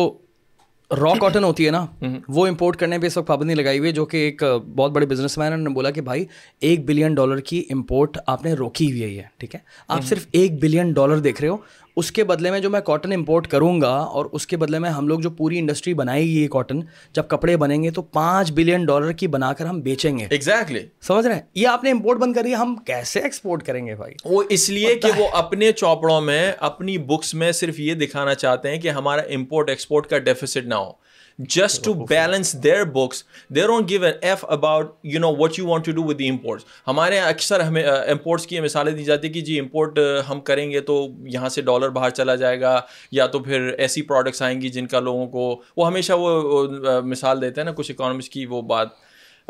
را 1.02 1.14
کاٹن 1.20 1.44
ہوتی 1.44 1.66
ہے 1.66 1.72
نا 1.72 1.86
وہ 2.28 2.48
امپورٹ 2.48 2.78
کرنے 2.78 3.00
پہ 3.00 3.08
اس 3.08 3.18
وقت 3.18 3.28
پابندی 3.28 3.54
لگائی 3.54 3.80
ہوئی 3.80 3.90
ہے 3.90 3.94
جو 3.94 4.06
کہ 4.06 4.18
ایک 4.18 4.44
بہت 4.76 4.92
بڑے 4.92 5.06
بزنس 5.06 5.38
مین 5.38 5.60
نے 5.60 5.70
بولا 5.70 5.92
کہ 5.92 6.02
بھائی 6.02 6.26
ایک 6.60 6.86
بلین 6.86 7.14
ڈالر 7.14 7.40
کی 7.40 7.64
امپورٹ 7.70 8.18
آپ 8.28 8.46
نے 8.46 8.54
روکی 8.54 8.92
ہوئی 8.92 9.18
ہے 9.18 9.24
ٹھیک 9.38 9.56
ہے؟ 9.56 9.60
آپ 9.88 10.04
صرف 10.04 10.28
ایک 10.32 10.62
بلین 10.62 10.92
ڈالر 10.94 11.20
دیکھ 11.20 11.42
رہے 11.42 11.50
ہو 11.50 11.58
اس 11.96 12.12
کے 12.12 12.24
بدلے 12.24 12.52
میں 12.52 12.60
جو 12.60 12.70
میں 12.70 12.82
کاٹن 12.82 13.14
امپورٹ 13.14 13.48
کروں 13.48 13.82
گا 13.82 13.96
اور 13.96 14.26
اس 14.32 14.48
کے 14.48 14.58
بدلے 14.58 14.80
میں 14.80 14.90
ہم 14.90 15.08
لوگ 15.08 15.20
جو 15.20 15.30
پوری 15.30 15.60
انڈسٹری 15.60 15.94
بنائے 15.94 16.24
گی 16.24 16.44
یہ 16.44 16.48
کاٹن 16.48 16.80
جب 17.14 17.24
کپڑے 17.28 17.58
بنیں 17.58 17.84
گے 17.84 17.92
تو 17.92 18.02
پانچ 18.02 18.52
بلین 18.52 18.86
ڈالر 18.86 19.12
کی 19.12 19.28
بنا 19.28 19.54
کر 19.54 19.66
ہم 19.66 19.82
بیچیں 19.82 20.20
گے۔ 20.20 20.28
ایگزیکٹلی 20.30 20.80
سمجھ 21.02 21.26
رہے 21.26 21.36
ہیں؟ 21.36 21.42
یہ 21.56 21.68
آپ 21.68 21.84
نے 21.84 21.92
امپورٹ 21.92 22.20
بند 22.20 22.34
کر 22.34 22.44
دیا 22.44 22.62
ہم 22.62 22.76
کیسے 22.76 23.20
ایکسپورٹ 23.20 23.64
کریں 23.64 23.88
گے 23.88 23.96
بھائی؟ 23.96 24.14
وہ 24.26 24.44
اس 24.50 24.70
لیے 24.70 24.96
کہ 24.96 25.12
وہ 25.18 25.28
اپنے 25.34 25.72
چوپڑوں 25.72 26.22
میں 26.22 26.52
اپنی 26.60 26.98
بکس 26.98 27.34
میں 27.34 27.52
صرف 27.52 27.80
یہ 27.80 27.94
دکھانا 27.94 28.36
چاہتے 28.36 28.72
ہیں 28.72 28.82
کہ 28.82 28.90
ہمارا 28.90 29.22
امپورٹ 29.22 29.70
ایکسپورٹ 29.70 30.08
کا 30.08 30.18
ڈیفیسٹ 30.18 30.58
نہ 30.58 30.76
ہو۔ 30.76 30.92
Just 31.40 31.84
to 31.86 31.94
balance 31.94 32.64
their 32.64 32.84
books 32.84 33.24
their 33.56 33.70
own 33.70 33.84
give 33.90 34.04
an 34.04 34.14
F 34.22 34.46
about 34.48 34.94
you 35.04 35.20
know 35.20 35.36
what 35.36 35.60
you 35.60 35.68
want 35.68 35.86
to 35.86 35.92
do 35.92 36.04
with 36.04 36.20
the 36.20 36.30
imports 36.30 36.66
ہمارے 36.88 37.16
یہاں 37.16 37.30
اکثر 37.30 37.60
ہمیں 37.60 37.84
امپورٹس 37.84 38.48
کی 38.48 38.60
مثالیں 38.60 38.94
دی 38.94 39.04
جاتی 39.04 39.30
کہ 39.30 39.42
جی 39.42 39.60
امپورٹ 39.60 40.00
ہم 40.30 40.42
کریں 40.42 40.72
گے 40.72 40.80
تو 40.80 41.08
یہاں 41.26 41.50
سے 41.50 41.62
ڈالر 41.62 41.90
باہر 41.90 42.10
چلا 42.10 42.36
جائے 42.36 42.62
گا 42.62 42.82
یا 43.12 43.28
تو 43.28 43.40
پھر 43.40 43.72
ایسی 43.78 44.02
پروڈکٹس 44.02 44.42
آئیں 44.42 44.62
گی 44.62 44.70
جن 44.70 44.88
کا 44.88 45.00
لوگوں 45.00 45.28
کو 45.28 45.62
وہ 45.78 45.88
ہمیشہ 45.88 46.14
وہ 46.14 46.68
مثال 47.04 47.42
دیتے 47.42 47.62
ہیں 47.62 47.66
نا 47.66 47.72
کچھ 47.72 47.92
اکانومکس 47.92 48.30
کی 48.30 48.46
وہ 48.46 48.62
بات۔ 48.62 48.88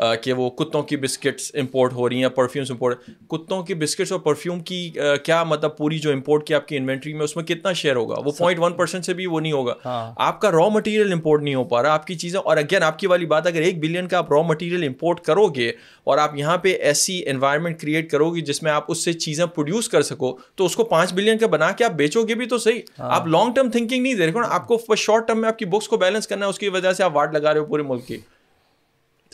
کہ 0.00 0.32
وہ 0.32 0.48
کتوں 0.52 0.82
کی 0.82 0.96
بسکٹس 0.96 1.50
امپورٹ 1.54 1.92
ہو 1.92 2.08
رہی 2.08 2.22
ہیں 2.22 2.28
پرفیومس 2.30 2.70
امپورٹ 2.70 3.02
کتوں 3.30 3.62
کی 3.62 3.74
بسکٹس 3.74 4.12
اور 4.12 4.20
پرفیوم 4.20 4.60
کی 4.60 4.90
کیا 5.24 5.42
مطلب 5.44 5.76
پوری 5.76 5.98
جو 5.98 6.12
امپورٹ 6.12 6.46
کی 6.46 6.54
آپ 6.54 6.66
کی 6.68 6.76
انوینٹری 6.76 7.12
میں 7.12 7.24
اس 7.24 7.36
میں 7.36 7.44
کتنا 7.44 7.72
شیئر 7.72 7.96
ہوگا 7.96 8.14
وہ 8.24 8.32
پوائنٹ 8.38 8.60
ون 8.60 8.72
پرسینٹ 8.74 9.04
سے 9.04 9.14
بھی 9.14 9.26
وہ 9.26 9.40
نہیں 9.40 9.52
ہوگا 9.52 9.74
ہاں۔ 9.84 10.12
آپ 10.18 10.40
کا 10.40 10.50
را 10.50 10.68
مٹیریل 10.68 11.12
امپورٹ 11.12 11.42
نہیں 11.42 11.54
ہو 11.54 11.64
پا 11.64 11.82
رہا 11.82 11.92
آپ 11.92 12.06
کی 12.06 12.14
چیزیں 12.14 12.40
اور 12.40 12.56
اگین 12.56 12.82
آپ 12.82 12.98
کی 12.98 13.06
والی 13.06 13.26
بات 13.26 13.46
اگر 13.46 13.60
ایک 13.60 13.80
بلین 13.80 14.08
کا 14.08 14.18
آپ 14.18 14.32
را 14.32 14.42
مٹیریل 14.44 14.84
امپورٹ 14.84 15.20
کرو 15.20 15.46
گے 15.48 15.70
اور 16.04 16.18
آپ 16.18 16.36
یہاں 16.36 16.56
پہ 16.58 16.74
ایسی 16.82 17.22
انوائرمنٹ 17.26 17.80
کریٹ 17.80 18.10
کرو 18.10 18.30
گے 18.30 18.40
جس 18.42 18.62
میں 18.62 18.72
آپ 18.72 18.84
اس 18.88 19.04
سے 19.04 19.12
چیزیں 19.14 19.44
پروڈیوس 19.46 19.88
کر 19.88 20.02
سکو 20.02 20.36
تو 20.56 20.66
اس 20.66 20.76
کو 20.76 20.84
پانچ 20.86 21.12
بلین 21.14 21.38
کا 21.38 21.46
بنا 21.48 21.70
کے 21.72 21.84
آپ 21.84 21.92
بیچو 21.94 22.26
گے 22.28 22.34
بھی 22.34 22.46
تو 22.46 22.58
صحیح 22.58 22.80
ہاں۔ 22.98 23.10
آپ 23.10 23.26
لانگ 23.28 23.52
ٹرم 23.52 23.70
تھنکنگ 23.70 24.02
نہیں 24.02 24.14
دے 24.14 24.26
رہے 24.26 24.46
آپ 24.50 24.66
کو 24.68 24.94
شارٹ 24.96 25.26
ٹرم 25.26 25.40
میں 25.40 25.48
آپ 25.48 25.58
کی 25.58 25.64
بکس 25.66 25.88
کو 25.88 25.96
بیلنس 25.96 26.26
کرنا 26.26 26.46
ہے 26.46 26.50
اس 26.50 26.58
کی 26.58 26.68
وجہ 26.70 26.92
سے 26.92 27.02
آپ 27.02 27.16
واٹ 27.16 27.34
لگا 27.34 27.52
رہے 27.52 27.60
ہو 27.60 27.64
پورے 27.66 27.82
ملک 27.82 28.06
کی 28.06 28.18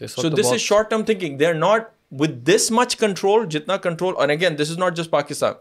so 0.06 0.28
this 0.28 0.52
is 0.52 0.60
short 0.60 0.90
term 0.90 1.04
thinking 1.04 1.38
they 1.38 1.46
are 1.46 1.54
not 1.54 1.88
with 2.12 2.48
this 2.48 2.70
much 2.70 2.96
control 2.96 3.46
جتنا 3.46 3.76
کنٹرول 3.76 4.14
اور 4.16 4.28
again 4.28 4.58
this 4.58 4.70
is 4.70 4.78
not 4.78 4.96
just 4.96 5.10
Pakistan 5.10 5.52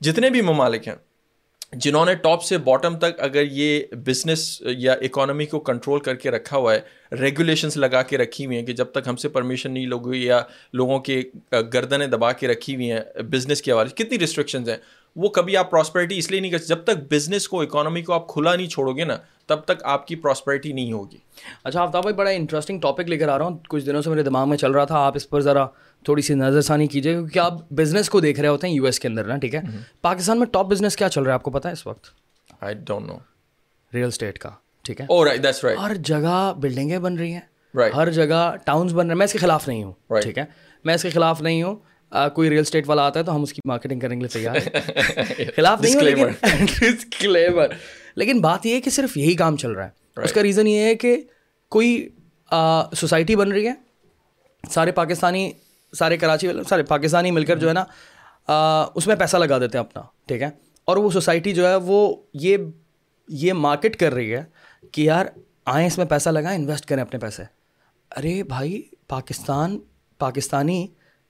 جتنے 0.00 0.30
بھی 0.30 0.40
ممالک 0.40 0.88
ہیں 0.88 0.94
جنہوں 1.72 2.06
نے 2.06 2.14
ٹاپ 2.14 2.42
سے 2.42 2.58
باٹم 2.58 2.98
تک 2.98 3.20
اگر 3.20 3.42
یہ 3.42 3.80
بزنس 3.92 4.62
یا 4.66 4.92
اکانومی 4.92 5.46
کو 5.46 5.60
کنٹرول 5.60 6.00
کر 6.00 6.14
کے 6.14 6.30
رکھا 6.30 6.56
ہوا 6.56 6.74
ہے 6.74 7.16
ریگولیشنس 7.16 7.76
لگا 7.76 8.02
کے 8.02 8.18
رکھی 8.18 8.46
ہوئی 8.46 8.56
ہیں 8.56 8.66
کہ 8.66 8.72
جب 8.72 8.86
تک 8.86 8.98
ہم 9.06 9.16
سے 9.16 9.28
پرمیشن 9.28 9.72
نہیں 9.72 9.86
لوگی 9.86 10.24
یا 10.24 10.40
لوگوں 10.72 10.98
کے 10.98 11.22
گردنیں 11.52 12.06
دبا 12.06 12.32
کے 12.32 12.48
رکھی 12.48 12.74
ہوئی 12.74 12.92
ہیں 12.92 13.00
بزنس 13.22 13.62
کے 13.62 13.72
حوالے 13.72 13.88
سے 13.88 14.04
کتنی 14.04 14.18
ریسٹرکشنز 14.18 14.68
ہیں؟ 14.68 14.76
وہ 15.16 15.28
کبھی 15.28 15.56
آپ 15.56 15.70
پراسپرٹی 15.70 16.18
اس 16.18 16.30
لیے 16.30 16.40
نہیں 16.40 16.50
کر 16.50 16.58
جب 16.58 16.78
تک 16.84 17.12
بزنس 17.12 17.48
کو 17.48 17.60
اکانومی 17.60 18.02
کو 18.02 18.12
آپ 18.12 18.28
کھلا 18.28 18.56
نہیں 18.56 18.66
چھوڑو 18.66 18.96
گے 18.96 19.04
نا 19.04 19.16
تب 19.46 19.60
تک 19.60 19.84
آپ 19.84 20.06
کی 20.06 20.16
پراسپرٹی 20.16 20.72
نہیں 20.72 20.92
ہوگی۔ 20.92 21.16
اچھا 21.64 21.82
آفتاب 21.82 22.02
بھائی 22.02 22.14
بڑا 22.14 22.30
انٹرسٹنگ 22.30 22.80
ٹاپک 22.80 23.00
لے 23.00 23.18
کر 23.18 23.28
آ 23.28 23.38
رہا 23.38 23.44
ہوں۔ 23.44 23.58
کچھ 23.68 23.86
دنوں 23.86 24.02
سے 24.02 24.10
میرے 24.10 24.22
دماغ 24.22 24.48
میں 24.48 24.56
چل 24.56 24.70
رہا 24.70 24.84
تھا 24.84 24.98
آپ 24.98 25.12
اس 25.16 25.30
پر 25.30 25.40
ذرا 25.40 25.66
تھوڑی 26.04 26.22
سی 26.22 26.34
نظر 26.34 26.60
ثانی 26.60 26.86
کیجیے 26.86 27.12
کیونکہ 27.12 27.38
آپ 27.38 27.70
بزنس 27.70 28.10
کو 28.10 28.20
دیکھ 28.20 28.40
رہے 28.40 28.48
ہوتے 28.48 28.66
ہیں 28.66 28.74
یو 28.74 28.84
ایس 28.84 29.00
کے 29.00 29.08
اندر 29.08 29.24
نا 29.24 29.36
ٹھیک 29.36 29.54
ہے؟ 29.54 29.60
پاکستان 30.02 30.38
میں 30.38 30.46
ٹاپ 30.46 30.66
بزنس 30.66 30.96
کیا 30.96 31.08
چل 31.08 31.22
رہا 31.22 31.30
ہے 31.30 31.34
آپ 31.34 31.42
کو 31.42 31.50
پتا 31.50 31.68
ہے 31.68 31.72
اس 31.72 31.86
وقت؟ 31.86 32.06
I 32.60 32.74
don't 32.74 33.06
know 33.06 33.16
real 33.94 34.08
estate 34.08 34.38
کا 34.38 34.50
ٹھیک 34.82 35.00
ہے؟ 35.00 35.06
Oh, 35.12 35.26
ہر 35.78 35.94
جگہ 35.94 36.52
بلڈنگیں 36.56 36.98
بن 36.98 37.14
رہی 37.14 37.32
ہیں۔ 37.32 37.40
ہر 37.96 38.10
جگہ 38.10 38.56
ٹاؤنس 38.64 38.92
بن 38.92 38.98
رہے 38.98 39.08
ہیں۔ 39.08 39.18
میں 39.18 39.24
اس 39.24 39.32
کے 39.32 39.38
خلاف 39.38 39.68
نہیں 39.68 39.84
ہوں 39.84 39.92
ٹھیک 40.22 40.38
ہے؟ 40.38 40.44
میں 40.84 40.94
اس 40.94 41.02
کے 41.02 41.10
خلاف 41.10 41.42
نہیں 41.42 41.62
ہوں۔ 41.62 41.76
کوئی 42.10 42.50
ریئل 42.50 42.60
اسٹیٹ 42.60 42.88
والا 42.88 43.02
آتا 43.02 43.20
ہے 43.20 43.24
تو 43.24 43.34
ہم 43.34 43.42
اس 43.42 43.52
کی 43.52 43.60
مارکیٹنگ 43.64 44.00
کرنے 44.00 44.14
کے 44.14 44.20
لیے 44.20 44.28
تیار 44.28 44.56
ہیں۔ 44.56 45.44
خلاف 45.56 45.80
نہیں 45.80 45.94
لیکن 48.16 48.40
بات 48.40 48.66
یہ 48.66 48.74
ہے 48.74 48.80
کہ 48.80 48.90
صرف 48.90 49.16
یہی 49.16 49.34
کام 49.34 49.56
چل 49.56 49.70
رہا 49.70 49.86
ہے۔ 49.86 50.22
اس 50.22 50.32
کا 50.32 50.42
ریزن 50.42 50.66
یہ 50.66 50.80
ہے 50.80 50.94
کہ 50.94 51.20
کوئی 51.68 52.08
سوسائٹی 52.92 53.36
بن 53.36 53.52
رہی 53.52 53.66
ہے۔ 53.66 53.72
سارے 54.70 54.92
پاکستانی 54.92 55.52
سارے 55.98 56.16
کراچی 56.16 56.46
والے 56.46 56.62
سارے 56.62 56.82
پاکستانی 56.82 57.30
مل 57.30 57.44
کر 57.44 57.56
جو 57.56 57.68
ہے 57.68 57.72
نا 57.72 57.84
اس 58.94 59.06
میں 59.06 59.16
پیسہ 59.16 59.36
لگا 59.36 59.58
دیتے 59.58 59.78
ہیں 59.78 59.84
اپنا 59.84 60.02
ٹھیک 60.26 60.42
ہے؟ 60.42 60.50
اور 60.84 60.96
وہ 60.96 61.10
سوسائٹی 61.10 61.52
جو 61.52 61.68
ہے 61.68 61.76
وہ 61.76 62.16
یہ 62.34 62.56
یہ 63.28 63.52
مارکیٹ 63.52 63.96
کر 63.96 64.14
رہی 64.14 64.34
ہے 64.34 64.44
کہ 64.92 65.02
یار 65.02 65.26
آئیں 65.64 65.86
اس 65.86 65.98
میں 65.98 66.06
پیسہ 66.06 66.28
لگائیں 66.28 66.58
انویسٹ 66.58 66.86
کریں 66.86 67.02
اپنے 67.02 67.18
پیسے۔ 67.18 67.42
ارے 68.16 68.42
بھائی 68.42 68.82
پاکستان 69.08 69.78
پاکستانی 70.18 70.86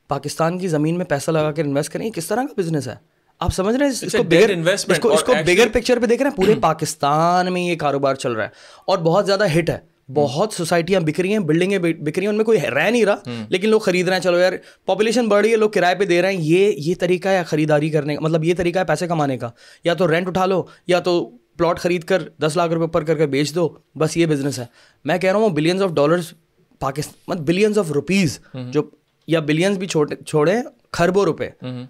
پاکستان 0.08 0.58
کی 0.58 0.68
زمین 0.68 0.96
میں 0.96 1.04
پیسہ 1.04 1.30
لگا 1.30 1.52
کر 1.52 1.64
انویسٹ 1.64 1.92
کریں 1.92 2.10
کس 2.10 2.26
طرح 2.26 2.42
کا 2.42 2.54
بزنس 2.56 2.88
ہے؟ 2.88 2.94
آپ 3.40 3.54
سمجھ 3.54 3.76
رہے 3.76 3.86
ہیں؟ 3.86 3.92
اس 3.92 5.22
کو 5.22 5.32
بگر 5.46 5.68
پکچر 5.72 5.98
پہ 6.00 6.06
دیکھ 6.06 6.22
رہے 6.22 6.30
ہیں؟ 6.30 6.36
پورے 6.36 6.54
پاکستان 6.60 7.52
میں 7.52 7.62
یہ 7.62 7.76
کاروبار 7.76 8.14
چل 8.14 8.32
رہا 8.32 8.44
ہے 8.44 8.48
اور 8.86 8.98
بہت 8.98 9.26
زیادہ 9.26 9.58
ہٹ 9.58 9.70
ہے۔ 9.70 9.96
بہت 10.14 10.52
سوسائٹیاں 10.52 11.00
بک 11.00 11.20
رہی 11.20 11.32
ہیں 11.32 11.38
بلڈنگیں 11.38 11.78
بک 11.78 12.18
رہی 12.18 12.22
ہیں 12.22 12.28
ان 12.28 12.36
میں 12.36 12.44
کوئی 12.44 12.60
رہ 12.60 12.90
نہیں 12.90 13.04
رہا۔ 13.04 13.14
لیکن 13.48 13.68
لوگ 13.68 13.80
خرید 13.80 14.08
رہے 14.08 14.16
ہیں 14.16 14.22
چلو 14.22 14.38
یار 14.38 14.52
پاپولیشن 14.86 15.28
بڑھ 15.28 15.40
رہی 15.42 15.52
ہے 15.52 15.56
لوگ 15.56 15.70
کرائے 15.70 15.94
پہ 15.94 16.04
دے 16.04 16.22
رہے 16.22 16.32
ہیں۔ 16.32 16.40
یہ 16.42 16.72
یہ 16.76 16.94
طریقہ 17.00 17.28
ہے 17.28 17.42
خریداری 17.46 17.90
کرنے 17.90 18.14
کا 18.14 18.20
مطلب 18.20 18.44
یہ 18.44 18.54
طریقہ 18.56 18.78
ہے 18.78 18.84
پیسے 18.84 19.06
کمانے 19.06 19.38
کا۔ 19.38 19.50
یا 19.84 19.94
تو 19.94 20.10
رینٹ 20.10 20.28
اٹھا 20.28 20.46
لو 20.46 20.62
یا 20.86 21.00
تو 21.00 21.30
پلاٹ 21.56 21.78
خرید 21.80 22.04
کر 22.04 22.22
دس 22.42 22.52
لاکھ 22.56 22.72
روپے 22.72 22.82
اوپر 22.82 23.04
کر 23.04 23.14
کے 23.14 23.26
بیچ 23.26 23.54
دو 23.54 23.68
بس 23.98 24.16
یہ 24.16 24.26
بزنس 24.26 24.58
ہے۔ 24.58 24.64
میں 25.04 25.18
کہہ 25.18 25.30
رہا 25.30 25.38
ہوں 25.38 25.48
balance 25.48 25.82
of 25.82 25.90
dollars 25.90 26.32
Pakistan 26.78 27.36
balance 27.44 27.78
of 27.78 27.90
rupees 27.92 28.38
جو 28.70 28.82
یا 29.26 29.40
بلینس 29.40 29.78
بھی 29.78 29.86
چھوڑے 30.26 30.52
کھربوں 30.92 31.24
روپے۔ 31.24 31.48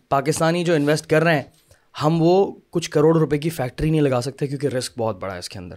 پاکستانی 0.08 0.64
جو 0.64 0.74
انویسٹ 0.74 1.06
کر 1.06 1.22
رہے 1.24 1.34
ہیں 1.34 1.42
ہم 2.02 2.16
وہ 2.22 2.54
کچھ 2.70 2.90
کروڑ 2.90 3.18
روپے 3.18 3.38
کی 3.38 3.50
فیکٹری 3.50 3.90
نہیں 3.90 4.00
لگا 4.00 4.20
سکتے 4.20 4.46
کیونکہ 4.46 4.66
رسک 4.66 4.98
بہت 4.98 5.20
بڑا 5.20 5.34
ہے 5.34 5.38
اس 5.38 5.48
کے 5.48 5.58
اندر۔ 5.58 5.76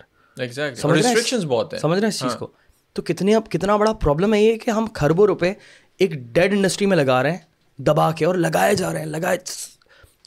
سمجھ 1.78 2.00
رہے 2.00 2.08
ہیں؟ 2.08 2.08
اس 2.08 2.20
چیز 2.20 2.36
کو؟ 2.40 2.48
تو 2.94 3.02
کتنی 3.02 3.36
اب 3.36 3.50
کتنا 3.50 3.76
بڑا 3.78 3.94
پرابلم 3.94 4.34
ہے 4.34 4.42
یہ 4.44 4.56
کہ 4.56 4.72
ہم 4.72 4.88
کھربوں 4.88 5.28
روپے 5.28 5.54
ایک 5.98 6.12
ڈیڈ 6.12 6.54
انڈسٹری 6.54 6.86
میں 6.86 6.98
لگا 6.98 7.24
رہے 7.24 7.32
ہیں 7.32 7.38
دبا 7.78 8.12
کے 8.12 8.26
اور 8.26 8.36
لگائے 8.36 8.76
جا 8.76 8.94
رہے 8.94 9.00
ہیں 9.00 9.06
لگائے 9.06 9.38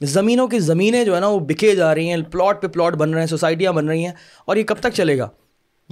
زمینوں 0.03 0.49
کی 0.49 0.59
زمینیں 0.59 1.05
جو 1.05 1.14
ہے 1.14 1.21
نا 1.21 1.29
وہ 1.29 1.38
بکے 1.38 1.77
جا 1.77 1.95
رہی 1.95 2.09
ہیں 2.11 2.23
پلاٹ 2.23 2.62
پہ 2.62 2.66
پلاٹ 2.66 2.92
بن 2.92 3.11
رہے 3.11 3.21
ہیں 3.21 3.27
سوسائٹیاں 3.27 3.73
بن 3.73 3.88
رہی 3.88 4.05
ہیں 4.05 4.12
اور 4.45 4.57
یہ 4.57 4.62
کب 4.62 4.77
تک 4.81 4.88
چلے 4.95 5.18
گا؟ 5.18 5.29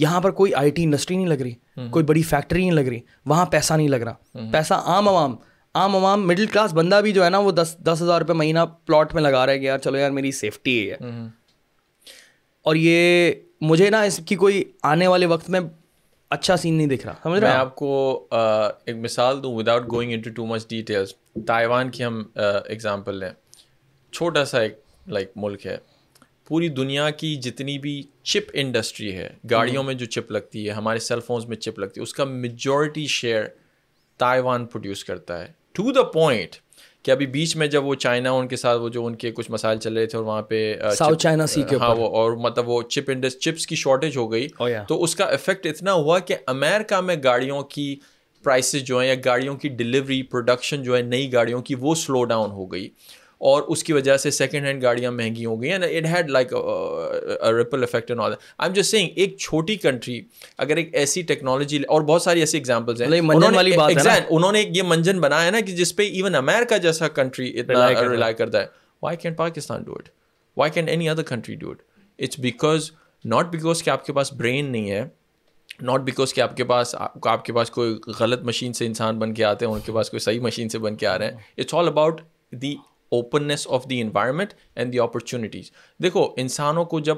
یہاں 0.00 0.20
پر 0.20 0.30
کوئی 0.30 0.54
آئی 0.54 0.70
ٹی 0.70 0.82
انڈسٹری 0.84 1.16
نہیں 1.16 1.26
لگ 1.26 1.42
رہی 1.42 1.54
کوئی 1.90 2.04
بڑی 2.04 2.22
فیکٹری 2.22 2.60
نہیں 2.60 2.70
لگ 2.70 2.88
رہی 2.88 3.00
وہاں 3.26 3.46
پیسہ 3.46 3.74
نہیں 3.74 3.88
لگ 3.88 3.96
رہا۔ 3.96 4.14
پیسہ 4.52 4.74
عام 4.74 5.08
عوام 5.08 5.36
عام 5.74 5.96
عوام 5.96 6.26
مڈل 6.28 6.46
کلاس 6.46 6.72
بندہ 6.72 7.00
بھی 7.02 7.12
جو 7.12 7.24
ہے 7.24 7.30
نا 7.30 7.38
وہ 7.38 7.50
دس 7.50 7.76
دس 7.84 8.02
ہزار 8.02 8.20
روپے 8.20 8.32
مہینہ 8.32 8.58
پلاٹ 8.86 9.14
میں 9.14 9.22
لگا 9.22 9.46
رہا 9.46 9.52
ہے 9.52 9.58
کہ 9.58 9.64
یار 9.64 9.78
چلو 9.78 9.98
یار 9.98 10.10
میری 10.10 10.32
سیفٹی 10.32 10.90
ہے 10.90 10.96
اور 12.66 12.74
یہ 12.74 13.32
مجھے 13.60 13.90
نا 13.90 14.00
اس 14.02 14.20
کی 14.26 14.36
کوئی 14.36 14.64
آنے 14.82 15.06
والے 15.06 15.26
وقت 15.26 15.50
میں 15.50 15.60
اچھا 16.30 16.56
سین 16.56 16.74
نہیں 16.74 16.86
دکھ 16.86 17.06
رہا 17.06 17.14
سمجھ 17.22 17.40
میں 17.40 17.50
آپ 17.50 17.74
کو 17.74 17.90
ایک 18.86 18.96
مثال 18.96 19.42
دوں 19.42 19.54
without 19.54 19.90
going 19.92 20.12
in 20.12 20.20
too 20.20 20.46
much 20.46 20.68
details 20.68 21.14
Taiwan 21.46 21.90
کی 21.90 22.04
ہم 22.04 22.22
ایگزامپل 22.66 23.16
لیں۔ 23.16 23.30
چھوٹا 24.12 24.44
سا 24.44 24.60
ایک 24.60 24.78
لائک 25.06 25.30
ملک 25.36 25.66
ہے۔ 25.66 25.76
پوری 26.50 26.68
دنیا 26.68 27.10
کی 27.10 27.36
جتنی 27.36 27.78
بھی 27.78 28.02
چپ 28.22 28.50
انڈسٹری 28.52 29.12
ہے 29.16 29.28
گاڑیوں 29.50 29.82
میں 29.82 29.94
جو 29.94 30.06
چپ 30.06 30.30
لگتی 30.32 30.66
ہے 30.66 30.72
ہمارے 30.72 30.98
سیل 30.98 31.20
فونس 31.20 31.46
میں 31.48 31.56
چپ 31.56 31.78
لگتی 31.78 32.00
ہے 32.00 32.02
اس 32.02 32.14
کا 32.14 32.24
میجورٹی 32.24 33.06
شیئر 33.06 33.44
تائیوان 34.18 34.66
پروڈیوس 34.66 35.04
کرتا 35.04 35.42
ہے۔ 35.42 35.52
ٹو 35.72 35.92
دا 35.92 36.02
پوائنٹ 36.02 36.56
کہ 37.02 37.10
ابھی 37.10 37.26
بیچ 37.26 37.56
میں 37.56 37.66
جب 37.66 37.84
وہ 37.84 37.94
چائنا 37.94 38.30
ان 38.30 38.48
کے 38.48 38.56
ساتھ 38.56 38.80
وہ 38.80 38.88
جو 38.88 39.06
ان 39.06 39.14
کے 39.14 39.30
کچھ 39.30 39.50
مسائل 39.50 39.78
چل 39.78 39.96
رہے 39.96 40.06
تھے 40.06 40.18
اور 40.18 40.26
وہاں 40.26 40.42
پہ 40.42 40.74
ساؤتھ 40.96 41.22
چائنا 41.22 41.46
سی 41.46 41.62
کے 41.62 41.76
ہاں 41.76 41.94
وہ 41.96 42.08
اور 42.08 42.32
مطلب 42.32 42.68
وہ 42.68 42.82
چپ 42.82 43.10
انڈس 43.10 43.38
چپس 43.38 43.66
کی 43.66 43.76
شارٹیج 43.76 44.16
ہو 44.16 44.32
گئی۔ 44.32 44.48
Oh, 44.62 44.86
تو 44.88 45.02
اس 45.02 45.16
کا 45.16 45.24
افیکٹ 45.24 45.66
اتنا 45.66 45.92
ہوا 45.92 46.18
کہ 46.18 46.36
امیرکا 46.46 47.00
میں 47.00 47.16
گاڑیوں 47.24 47.62
کی 47.62 47.96
پرائسز 48.42 48.82
جو 48.82 49.00
ہیں 49.00 49.08
یا 49.08 49.14
گاڑیوں 49.24 49.56
کی 49.56 49.68
ڈلیوری 49.68 50.22
پروڈکشن 50.22 50.82
جو 50.82 50.96
ہے 50.96 51.02
نئی 51.02 51.32
گاڑیوں 51.32 51.62
کی 51.62 51.74
وہ 51.74 51.94
سلو 51.94 52.24
ڈاؤن 52.24 52.50
ہو 52.50 52.72
گئی۔ 52.72 52.88
اور 53.40 53.62
اس 53.62 53.84
کی 53.84 53.92
وجہ 53.92 54.16
سے 54.16 54.30
سیکنڈ 54.30 54.66
ہینڈ 54.66 54.82
گاڑیاں 54.82 55.12
مہنگی 55.12 55.44
ہو 55.44 55.60
گئی 55.62 55.70
ہیں 55.70 55.78
it 55.78 56.06
had 56.06 56.30
like 56.30 56.52
ripple 57.58 57.82
effect 57.82 58.10
I 58.10 58.32
am 58.58 58.72
just 58.72 58.90
saying 58.90 59.08
ایک 59.16 59.36
چھوٹی 59.38 59.76
کنٹری 59.76 60.20
اگر 60.58 60.76
ایک 60.76 60.94
ایسی 60.94 61.22
ٹیکنالوجی 61.22 61.78
اور 61.88 62.02
بہت 62.02 62.22
ساری 62.22 62.40
ایسی 62.40 62.58
ایگزامپلس 62.58 63.00
ہیں. 63.00 63.20
انہوں 64.30 64.52
نے 64.52 64.64
یہ 64.68 64.82
منجن 64.82 65.20
بنایا 65.20 65.46
ہے 65.46 65.50
نا 65.50 65.60
کہ 65.60 65.72
جس 65.76 65.94
پہ 65.96 66.02
ایون 66.02 66.34
امیرکا 66.34 66.76
جیسا 66.76 67.08
کنٹری 67.08 67.48
اتنا 67.60 67.88
ریلائی 68.02 68.34
کرتا 68.34 68.60
ہے۔ 68.60 68.66
Why 69.02 69.16
can 69.16 69.34
Pakistan 69.34 69.82
do 69.82 69.92
it 69.92 70.08
why 70.56 70.72
can 70.72 70.88
any 70.88 71.08
other 71.08 71.22
country 71.22 71.54
do 71.54 71.70
it 71.70 71.82
it's 72.18 72.38
because 72.40 72.90
not 73.24 73.46
because 73.46 73.82
کہ 73.82 73.90
آپ 73.90 74.04
کے 74.06 74.12
پاس 74.12 74.32
برین 74.32 74.70
نہیں 74.72 74.90
ہے 74.90 75.04
ناٹ 75.80 76.00
بیکاز 76.00 76.34
کہ 76.34 76.40
آپ 76.40 76.56
کے 76.56 76.64
پاس 76.64 76.94
آپ 77.24 77.44
کے 77.44 77.52
پاس 77.52 77.70
کوئی 77.70 77.98
غلط 78.20 78.42
مشین 78.42 78.72
سے 78.72 78.86
انسان 78.86 79.18
بن 79.18 79.34
کے 79.34 79.44
آتے 79.44 79.66
ہیں 79.66 79.72
ان 79.72 79.80
کے 79.80 79.92
پاس 79.92 80.10
کوئی 80.10 80.20
صحیح 80.20 80.40
مشین 80.40 80.68
سے 80.68 80.78
بن 80.78 80.96
کے 80.96 81.06
آ 81.06 81.18
رہے 81.18 81.26
ہیں. 81.26 81.36
It's 81.58 81.74
all 81.74 81.88
about 81.88 82.20
the 82.52 82.74
openness 83.10 83.66
of 83.70 83.90
the 83.90 84.00
environment 84.00 84.54
and 84.74 84.92
the 84.92 84.98
opportunities 84.98 85.70
دیکھو، 86.02 86.28
انسانوں 86.36 86.84
کو 86.84 87.00
جب 87.00 87.16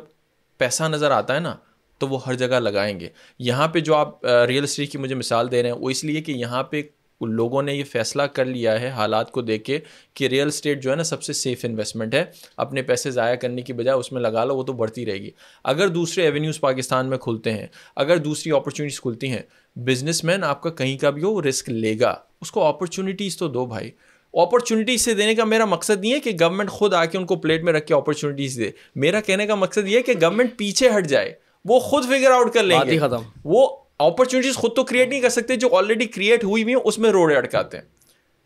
پیسہ 0.59 0.83
نظر 0.83 1.11
آتا 1.11 1.35
ہے 1.35 1.40
نا، 1.40 1.57
تو 1.98 2.09
وہ 2.09 2.26
ہر 2.26 2.35
جگہ 2.35 2.61
لگائیں 2.61 3.00
گے۔ 3.00 3.09
یہاں 3.38 3.68
پہ 3.68 3.81
جو 3.81 3.94
آپ 3.94 4.26
ریئل 4.48 4.64
اسٹیٹ 4.64 4.92
کی 4.92 4.98
مجھے 4.98 5.14
مثال 5.14 5.50
دے 5.50 5.62
رہے 5.62 5.70
ہیں، 5.70 5.76
وہ 5.76 5.90
اس 5.90 6.05
لیے 6.05 6.20
کہ 6.20 6.33
یہاں 6.33 6.62
پہ 6.62 6.83
لوگوں 7.20 7.62
نے 7.62 7.74
یہ 7.74 7.85
فیصلہ 7.85 8.22
کر 8.22 8.44
لیا 8.44 8.81
ہے، 8.81 8.88
حالات 8.88 9.31
کو 9.31 9.42
دیکھ 9.42 9.64
کے، 9.64 9.78
کہ 10.14 10.28
ریئل 10.28 10.48
اسٹیٹ 10.48 10.83
جو 10.83 10.90
ہے 10.90 10.96
نا، 10.96 11.02
سب 11.02 11.22
سے 11.22 11.33
سیف 11.33 11.64
انویسٹمنٹ 11.64 12.14
ہے۔ 12.14 12.24
اپنے 12.57 12.83
پیسے 12.83 13.11
ضائع 13.11 13.35
کرنے 13.35 13.62
کی 13.62 13.72
بجائے 13.72 13.98
اس 13.98 14.12
میں 14.12 14.20
لگا 14.20 14.44
لو، 14.44 14.57
وہ 14.57 14.62
تو 14.62 14.72
بڑھتی 14.72 15.07
رہے 15.07 15.18
گی۔ 15.18 15.31
اگر 15.64 15.88
دوسرے 15.88 16.24
ایونیوز 16.24 16.61
پاکستان 16.61 17.07
میں 17.07 17.18
کھلتے 17.18 17.52
ہیں، 17.52 17.66
اگر 17.96 18.16
دوسری 18.16 18.52
اپرچونیٹیز 18.52 19.00
کھلتی 19.00 19.31
ہیں 19.31 19.42
بزنس 19.76 20.24
مین 20.24 20.44
آپ 20.44 20.62
کا 20.62 20.70
کہیں 20.70 20.98
کا 20.98 21.11
بھی 21.11 21.22
ہو 21.22 21.33
وہ 21.33 21.42
رسک 21.42 21.70
لے 21.70 22.00
گا۔ 22.00 22.14
اس 22.40 22.52
کو 22.52 22.64
اپرچونیٹیز 22.64 23.37
تو 23.37 23.48
دو 23.48 23.66
بھائی۔ 23.66 23.90
اپرچونیٹیز 24.34 25.00
سے 25.00 25.14
دینے 25.14 25.34
کا 25.34 25.44
میرا 25.44 25.64
مقصد 25.64 26.00
نہیں 26.00 26.12
ہے 26.12 26.20
کہ 26.20 26.30
گورنمنٹ 26.40 26.70
خود 26.70 26.94
آ 26.94 27.04
کے 27.04 27.18
ان 27.18 27.26
کو 27.26 27.36
پلیٹ 27.36 27.62
میں 27.62 27.72
رکھ 27.72 27.86
کے 27.86 27.94
اپرچونیٹیز 27.94 28.58
دے۔ 28.58 28.70
میرا 28.96 29.20
کہنے 29.20 29.46
کا 29.46 29.54
مقصد 29.54 29.88
یہ 29.88 29.96
ہے 29.96 30.02
کہ 30.02 30.12
گورنمنٹ 30.22 30.56
پیچھے 30.56 30.88
ہٹ 30.98 31.06
جائے۔ 31.06 31.34
وہ 31.64 31.80
خود 31.80 32.04
فگر 32.04 32.30
آؤٹ 32.30 32.54
کر 32.54 32.62
لیں 32.62 32.78
گے۔ 32.86 32.98
ختم۔ 32.98 33.22
وہ 33.44 33.76
اپرچونیٹیز 33.98 34.54
خود 34.54 34.76
تو 34.76 34.84
کریٹ 34.84 35.08
نہیں 35.08 35.20
کر 35.20 35.28
سکتے 35.28 35.56
جو 35.56 35.76
آلریڈی 35.76 36.06
کریٹ 36.06 36.44
ہوئی 36.44 36.62
ہوئی 36.62 36.74
ہیں 36.74 36.82
اس 36.84 36.98
میں 36.98 37.10
روڑے 37.10 37.36
اٹکاتے 37.36 37.76
ہیں۔ 37.76 37.84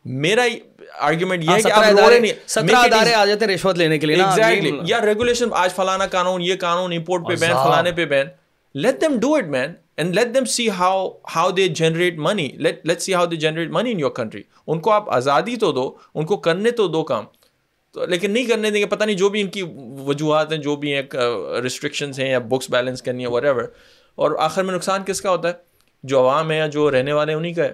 میرا 0.05 0.43
آرگیومنٹ 0.99 1.45
یہ 1.45 1.51
ہے 1.51 1.63
کہ 1.63 1.73
آپ 1.73 1.85
روڑے 2.01 2.19
نہیں۔ 2.21 2.33
سترہ 2.49 2.77
ادارے 2.77 3.15
آ 3.15 3.25
جاتے 3.25 3.45
ہیں 3.45 3.55
رشوت 3.55 3.77
لینے 3.77 3.99
کے 3.99 4.07
لیے 4.07 4.17
ایگزیکٹلی 4.17 4.73
یا 4.85 5.07
ریگولیشن 5.07 5.49
آج 5.53 5.75
فلانا 5.75 6.07
قانون 6.07 6.43
یہ 6.43 6.55
قانون 6.61 6.93
امپورٹ 6.93 7.23
پہ 7.23 7.35
بین 7.41 7.51
فلانے 7.51 7.93
پہ 7.93 8.05
ban 8.05 8.27
let 8.75 9.01
them 9.01 9.19
do 9.19 9.35
it 9.35 9.45
man 9.45 9.73
and 9.99 10.15
let 10.15 10.35
them 10.35 10.45
see 10.45 10.69
how 10.71 11.09
how 11.37 11.51
they 11.51 11.69
generate 11.69 12.19
money 12.19 12.49
let 12.49 12.87
let 12.87 13.01
see 13.03 13.15
how 13.15 13.27
they 13.27 13.37
generate 13.37 13.71
money 13.71 13.91
in 13.91 14.01
your 14.01 14.11
country 14.11 14.43
ان 14.67 14.81
کو 14.81 14.91
آپ 14.91 15.11
آزادی 15.11 15.57
تو 15.57 15.73
دو 15.73 15.97
ان 16.15 16.27
کو 16.27 16.37
کرنے 16.37 16.71
تو 16.71 16.89
دو 16.89 17.03
کام 17.05 17.25
تو 17.93 18.07
لیکن 18.07 18.31
نہیں 18.31 18.45
کرنے 18.45 18.71
دیں 18.71 18.81
گے 18.81 18.87
پتہ 18.87 19.05
نہیں 19.05 19.17
جو 19.17 19.29
بھی 19.29 19.41
ان 19.41 19.49
کی 19.49 19.63
وجوہات 19.99 20.53
ہیں 20.53 20.59
جو 20.59 20.77
بھی 20.77 20.95
ہیں 20.95 21.03
ریسٹرکشنس 21.63 22.19
ہیں 22.19 22.31
یا 22.31 22.39
بکس 22.39 22.71
بیلنس 22.71 23.03
کرنی 23.03 23.23
ہے 23.23 23.29
وٹ 23.29 23.45
ایور 23.45 23.63
اور 24.15 24.31
آخر 24.39 24.63
میں 24.63 24.75
نقصان 24.75 25.03
کس 25.07 25.21
کا 25.21 25.31
ہوتا 25.31 25.49
ہے 25.49 25.53
جو 26.05 26.21
عوام 26.21 26.51
ہے 26.51 26.57
یا 26.57 26.67
جو 26.67 26.91
رہنے 26.91 27.13
والے 27.13 27.33
ہیں 27.33 27.39
انہیں 27.39 27.55
کا 27.55 27.65
ہے 27.65 27.73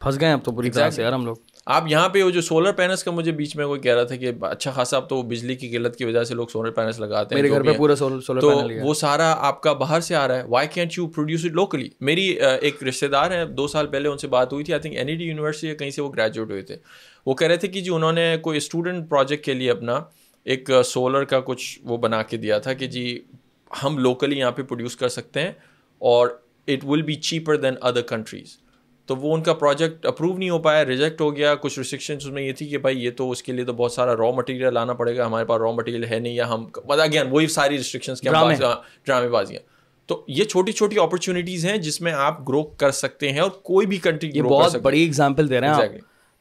پھنس 0.00 0.20
گئے 0.20 0.32
اب 0.32 0.44
تو 0.44 0.52
پوری 0.52 0.70
طرح 0.70 0.90
سے 0.90 1.02
یار 1.02 1.12
ہم 1.12 1.24
لوگ 1.26 1.36
آپ 1.66 1.84
یہاں 1.88 2.08
پہ 2.08 2.22
وہ 2.22 2.30
جو 2.30 2.40
سولر 2.40 2.72
پینلس 2.72 3.04
کا 3.04 3.10
مجھے 3.10 3.32
بیچ 3.32 3.56
میں 3.56 3.66
کوئی 3.66 3.80
کہہ 3.80 3.94
رہا 3.94 4.04
تھا 4.04 4.16
کہ 4.16 4.30
اچھا 4.40 4.70
خاصا 4.70 4.96
اب 4.96 5.08
تو 5.08 5.16
وہ 5.16 5.22
بجلی 5.22 5.54
کی 5.54 5.68
قلت 5.68 5.96
کی 5.96 6.04
وجہ 6.04 6.24
سے 6.24 6.34
لوگ 6.34 6.46
سولر 6.46 6.70
پینلس 6.70 7.00
لگاتے 7.00 7.34
ہیں 7.34 7.42
میرے 7.42 7.52
گھر 7.54 7.62
پہ 7.62 7.72
پورا 7.72 7.96
سولر 7.96 8.40
تو 8.40 8.50
وہ 8.84 8.94
سارا 8.94 9.34
آپ 9.38 9.62
کا 9.62 9.72
باہر 9.72 10.00
سے 10.00 10.14
آ 10.14 10.28
رہا 10.28 10.36
ہے۔ 10.36 10.42
Why 10.48 10.68
can't 10.68 10.92
you 10.98 11.06
produce 11.06 11.44
it 11.44 11.50
locally 11.50 11.88
میری 12.00 12.26
ایک 12.60 12.82
رشتے 12.84 13.08
دار 13.08 13.30
ہیں 13.30 13.44
دو 13.44 13.66
سال 13.68 13.86
پہلے 13.86 14.08
ان 14.08 14.18
سے 14.18 14.28
بات 14.28 14.52
ہوئی 14.52 14.64
تھی۔ 14.64 14.72
I 14.72 14.82
think 14.82 14.96
N 14.96 15.08
E 15.08 15.14
D 15.16 15.24
university 15.24 15.68
یا 15.68 15.74
کہیں 15.74 15.90
سے 15.90 16.02
وہ 16.02 16.12
گریجویٹ 16.12 16.50
ہوئے 16.50 16.62
تھے۔ 16.62 16.76
وہ 17.26 17.34
کہہ 17.34 17.48
رہے 17.48 17.56
تھے 17.56 17.68
کہ 17.68 17.80
جی 17.80 17.90
انہوں 17.90 18.12
نے 18.12 18.36
کوئی 18.42 18.56
اسٹوڈنٹ 18.56 19.10
پروجیکٹ 19.10 19.44
کے 19.44 19.54
لیے 19.54 19.70
اپنا 19.70 20.00
ایک 20.44 20.70
سولر 20.84 21.24
کا 21.24 21.40
کچھ 21.40 21.78
وہ 21.82 21.96
بنا 21.96 22.22
کے 22.22 22.36
دیا 22.36 22.58
تھا 22.58 22.72
کہ 22.72 22.86
جی 22.86 23.20
ہم 23.84 23.98
لوکلی 23.98 24.38
یہاں 24.38 24.50
پہ 24.50 24.62
پروڈیوس 24.62 24.96
کر 24.96 25.08
سکتے 25.08 25.40
ہیں 25.40 25.52
اور 25.98 26.28
it 26.68 26.84
will 26.84 27.02
be 27.02 27.14
cheaper 27.14 27.56
than 27.56 27.74
other 27.80 28.00
countries 28.00 28.56
تو 29.10 29.16
وہ 29.16 29.34
ان 29.34 29.42
کا 29.42 29.54
پروجیکٹ 29.54 30.06
اپروو 30.06 30.38
نہیں 30.38 30.50
ہو 30.50 30.58
پایا 30.58 30.84
ریجیکٹ 30.84 31.20
ہو 31.20 31.36
گیا 31.36 31.54
کچھ 31.54 31.78
ریسٹرکشنس 31.78 32.26
اس 32.26 32.32
میں 32.32 32.42
یہ 32.42 32.52
تھی 32.52 32.68
کہ 32.68 32.78
بھائی 32.78 33.04
یہ 33.04 33.10
تو 33.16 33.30
اس 33.30 33.42
کے 33.42 33.52
لیے 33.52 33.64
تو 33.64 33.72
بہت 33.72 33.92
سارا 33.92 34.16
را 34.16 34.30
مٹیریل 34.30 34.74
لانا 34.74 34.92
پڑے 34.92 35.16
گا 35.16 35.26
ہمارے 35.26 35.44
پاس 35.44 35.60
را 35.60 35.70
مٹیریل 35.70 36.04
ہے 36.04 36.18
نہیں 36.18 36.32
یا 36.32 36.48
ہم 36.48 36.66
بتا 36.86 37.06
گیا 37.06 37.22
وہی 37.30 37.46
ساری 37.46 37.76
ریسٹرکشنس 37.76 38.20
کے 38.20 38.28
ڈرامے. 39.06 39.28
بازیاں۔ 39.28 39.60
تو 40.06 40.24
یہ 40.28 40.44
چھوٹی 40.44 40.72
چھوٹی 40.72 40.98
اپرچونیٹیز 40.98 41.66
ہیں 41.66 41.76
جس 41.76 42.00
میں 42.00 42.12
آپ 42.12 42.48
گرو 42.48 42.62
کر 42.62 42.90
سکتے 42.90 43.32
ہیں 43.32 43.40
اور 43.40 43.50
کوئی 43.50 43.86
بھی 43.86 43.96
کنٹری 43.96 44.30
یہ 44.34 44.42
بہت 44.42 44.76
بڑی 44.82 45.06
اگزامپل 45.06 45.50
دے 45.50 45.60
رہے 45.60 45.68
ہیں 45.68 45.74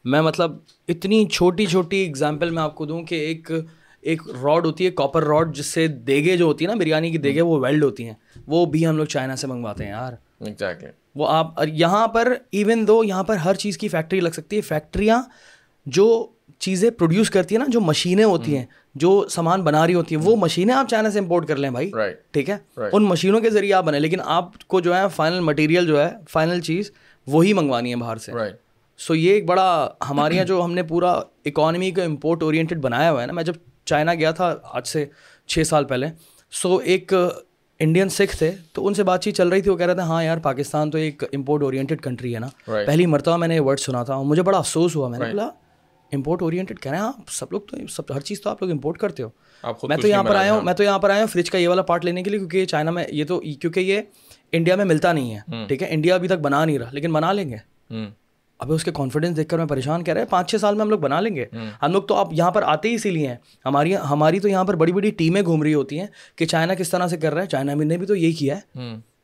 میں 0.05 0.21
مطلب 0.21 0.51
اتنی 0.87 1.25
چھوٹی 1.25 1.65
چھوٹی 1.65 2.05
اگزامپل 2.09 2.49
میں 2.49 2.63
آپ 2.63 2.75
کو 2.75 2.85
دوں 2.85 3.03
کہ 3.03 3.15
ایک 3.15 3.51
ایک 4.01 4.21
راڈ 4.43 4.65
ہوتی 4.65 4.85
ہے 4.85 4.91
کاپر 4.91 5.23
راڈ 5.23 5.55
جس 5.55 5.65
سے 5.65 5.87
دیگے 5.87 6.37
جو 6.37 6.45
ہوتی 6.45 6.65
ہے 6.65 6.71
نا 6.71 6.77
بریانی 6.79 7.11
کی 7.11 7.17
دیگے 7.17 7.41
وہ 7.41 7.59
ویلڈ 7.59 7.83
ہوتی 7.83 8.05
ہیں۔ 8.05 8.13
وہ 8.47 8.65
بھی 8.65 8.87
ہم 8.87 8.97
لوگ 8.97 9.05
چائنا 9.05 9.35
سے 9.35 9.47
منگواتے 9.47 9.83
ہیں 9.83 9.91
یار۔ 9.91 10.13
وہ 11.15 11.27
آپ 11.27 11.53
یہاں 11.67 12.07
پر 12.07 12.33
ایون 12.51 12.87
دو 12.87 13.03
یہاں 13.03 13.23
پر 13.23 13.35
ہر 13.35 13.53
چیز 13.53 13.77
کی 13.77 13.87
فیکٹری 13.87 14.19
لگ 14.19 14.29
سکتی 14.29 14.55
ہے۔ 14.55 14.61
فیکٹریاں 14.61 15.21
جو 15.85 16.27
چیزیں 16.59 16.89
پروڈیوس 16.89 17.29
کرتی 17.29 17.55
ہیں 17.55 17.59
نا 17.59 17.65
جو 17.71 17.81
مشینیں 17.81 18.23
ہوتی 18.23 18.57
ہیں 18.57 18.65
جو 18.95 19.27
سامان 19.31 19.61
بنا 19.61 19.87
رہی 19.87 19.93
ہوتی 19.93 20.15
ہیں 20.15 20.21
وہ 20.23 20.35
مشینیں 20.35 20.75
آپ 20.75 20.89
چائنا 20.89 21.11
سے 21.11 21.19
امپورٹ 21.19 21.47
کر 21.47 21.55
لیں 21.55 21.69
بھائی۔ 21.69 21.91
ٹھیک 22.31 22.49
ہے؟ 22.49 22.57
ان 22.91 23.03
مشینوں 23.03 23.39
کے 23.39 23.49
ذریعے 23.49 23.73
آپ 23.73 23.83
بنیں 23.83 23.99
لیکن 23.99 24.17
آپ 24.25 24.63
کو 24.67 24.79
جو 24.79 24.95
ہے 24.95 25.01
فائنل 25.15 25.39
مٹیریل 25.39 25.87
جو 25.87 26.01
ہے 26.01 26.09
فائنل 26.29 26.61
چیز 26.61 26.91
وہی 27.27 27.53
منگوانی 27.53 27.89
ہے 27.89 27.95
باہر 27.95 28.17
سے۔ 28.17 28.31
سو 28.97 29.15
یہ 29.15 29.31
ایک 29.31 29.45
بڑا 29.45 29.89
ہمارے 30.09 30.35
یہاں 30.35 30.45
جو 30.45 30.63
ہم 30.65 30.73
نے 30.73 30.83
پورا 30.83 31.11
اکانومی 31.45 31.91
کو 31.91 32.01
امپورٹ 32.01 32.43
اورینٹیڈ 32.43 32.77
بنایا 32.77 33.11
ہوا 33.11 33.21
ہے 33.21 33.27
نا۔ 33.27 33.33
میں 33.33 33.43
جب 33.43 33.53
چائنا 33.85 34.13
گیا 34.13 34.31
تھا 34.31 34.55
آج 34.63 34.87
سے 34.87 35.05
چھ 35.47 35.67
سال 35.67 35.85
پہلے 35.85 36.07
سو 36.51 36.77
ایک 36.77 37.13
انڈین 37.79 38.09
سکھ 38.09 38.35
تھے 38.37 38.51
تو 38.73 38.87
ان 38.87 38.93
سے 38.93 39.03
بات 39.03 39.23
چیت 39.23 39.35
چل 39.35 39.47
رہی 39.47 39.61
تھی 39.61 39.71
وہ 39.71 39.77
کہہ 39.77 39.85
رہے 39.85 39.93
تھے 39.93 40.01
ہاں 40.01 40.23
یار 40.23 40.37
پاکستان 40.37 40.91
تو 40.91 40.97
ایک 40.97 41.23
امپورٹ 41.23 41.63
اورینٹیڈ 41.63 42.01
کنٹری 42.01 42.33
ہے 42.35 42.39
نا۔ 42.39 42.47
پہلی 42.65 43.05
مرتبہ 43.05 43.37
میں 43.37 43.47
نے 43.47 43.55
یہ 43.55 43.61
ورڈ 43.61 43.79
سنا 43.79 44.03
تھا 44.03 44.21
مجھے 44.21 44.43
بڑا 44.43 44.57
افسوس 44.57 44.95
ہوا۔ 44.95 45.07
میں 45.09 45.19
نے 45.19 45.25
بولا 45.25 45.47
امپورٹ 46.11 46.41
اورینٹیڈ 46.41 46.79
کہہ 46.79 46.91
رہے 46.91 46.99
ہیں 46.99 47.05
آپ 47.05 47.29
سب 47.31 47.51
لوگ 47.51 47.61
تو 47.61 47.77
سب 47.89 48.13
ہر 48.15 48.19
چیز 48.19 48.41
تو 48.41 48.49
آپ 48.49 48.61
لوگ 48.61 48.71
امپورٹ 48.71 48.97
کرتے 48.97 49.23
ہو۔ 49.23 49.29
میں 49.87 49.97
تو 49.97 50.07
یہاں 50.07 50.23
پر 50.23 50.35
آیا 50.35 50.53
ہوں 50.53 50.61
میں 50.61 50.73
تو 50.73 50.83
یہاں 50.83 50.99
پر 50.99 51.09
آیا 51.09 51.19
ہوں 51.19 51.27
فریج 51.27 51.51
کا 51.51 51.57
یہ 51.57 51.67
والا 51.67 51.81
پارٹ 51.81 52.05
لینے 52.05 52.23
کے 52.23 52.29
لیے 52.29 52.39
کیونکہ 52.39 52.65
چائنا 52.65 52.91
میں 52.91 53.05
یہ 53.09 53.25
تو 53.25 53.39
کیونکہ 53.39 53.79
یہ 53.79 54.01
انڈیا 54.51 54.75
میں 54.75 54.85
ملتا 54.85 55.13
نہیں 55.13 55.35
ہے۔ 55.35 55.65
ٹھیک 55.67 55.83
ہے 55.83 55.87
انڈیا 55.91 56.15
ابھی 56.15 56.27
تک 56.27 56.39
بنا 56.41 56.65
نہیں 56.65 56.79
رہا 56.79 56.89
لیکن 56.91 57.13
بنا 57.13 57.31
لیں 57.33 57.49
گے۔ 57.49 57.57
ابھی 58.59 58.73
اس 58.73 58.83
کے 58.83 58.91
کانفیڈینس 58.93 59.37
دیکھ 59.37 59.49
کر 59.49 59.57
میں 59.57 59.65
پریشان 59.65 60.03
کہہ 60.03 60.13
رہے 60.13 60.21
ہیں 60.21 60.29
پانچ 60.29 60.51
چھ 60.51 60.55
سال 60.61 60.75
میں 60.75 60.81
ہم 60.81 60.89
لوگ 60.89 60.99
بنا 60.99 61.19
لیں 61.21 61.35
گے۔ 61.35 61.45
ہم 61.81 61.91
لوگ 61.91 62.03
تو 62.03 62.15
آپ 62.15 62.27
یہاں 62.31 62.51
پر 62.51 62.63
آتے 62.65 62.89
ہی 62.89 62.95
اسی 62.95 63.09
لیے 63.09 63.27
ہیں۔ 63.27 63.35
ہماری 63.65 63.95
ہماری 63.95 64.39
تو 64.39 64.47
یہاں 64.47 64.63
پر 64.63 64.73
بڑی 64.73 64.91
بڑی 64.91 65.11
ٹیمیں 65.11 65.41
گھوم 65.41 65.63
رہی 65.63 65.73
ہوتی 65.73 65.99
ہیں 65.99 66.07
کہ 66.35 66.45
چائنا 66.45 66.73
کس 66.73 66.89
طرح 66.89 67.07
سے 67.07 67.17
کر 67.17 67.33
رہا 67.33 67.41
ہے۔ 67.41 67.47
چائنا 67.47 67.73
نے 67.73 67.97
بھی 67.97 68.05
تو 68.05 68.15
یہی 68.15 68.31
کیا 68.31 68.57
ہے۔ 68.57 68.79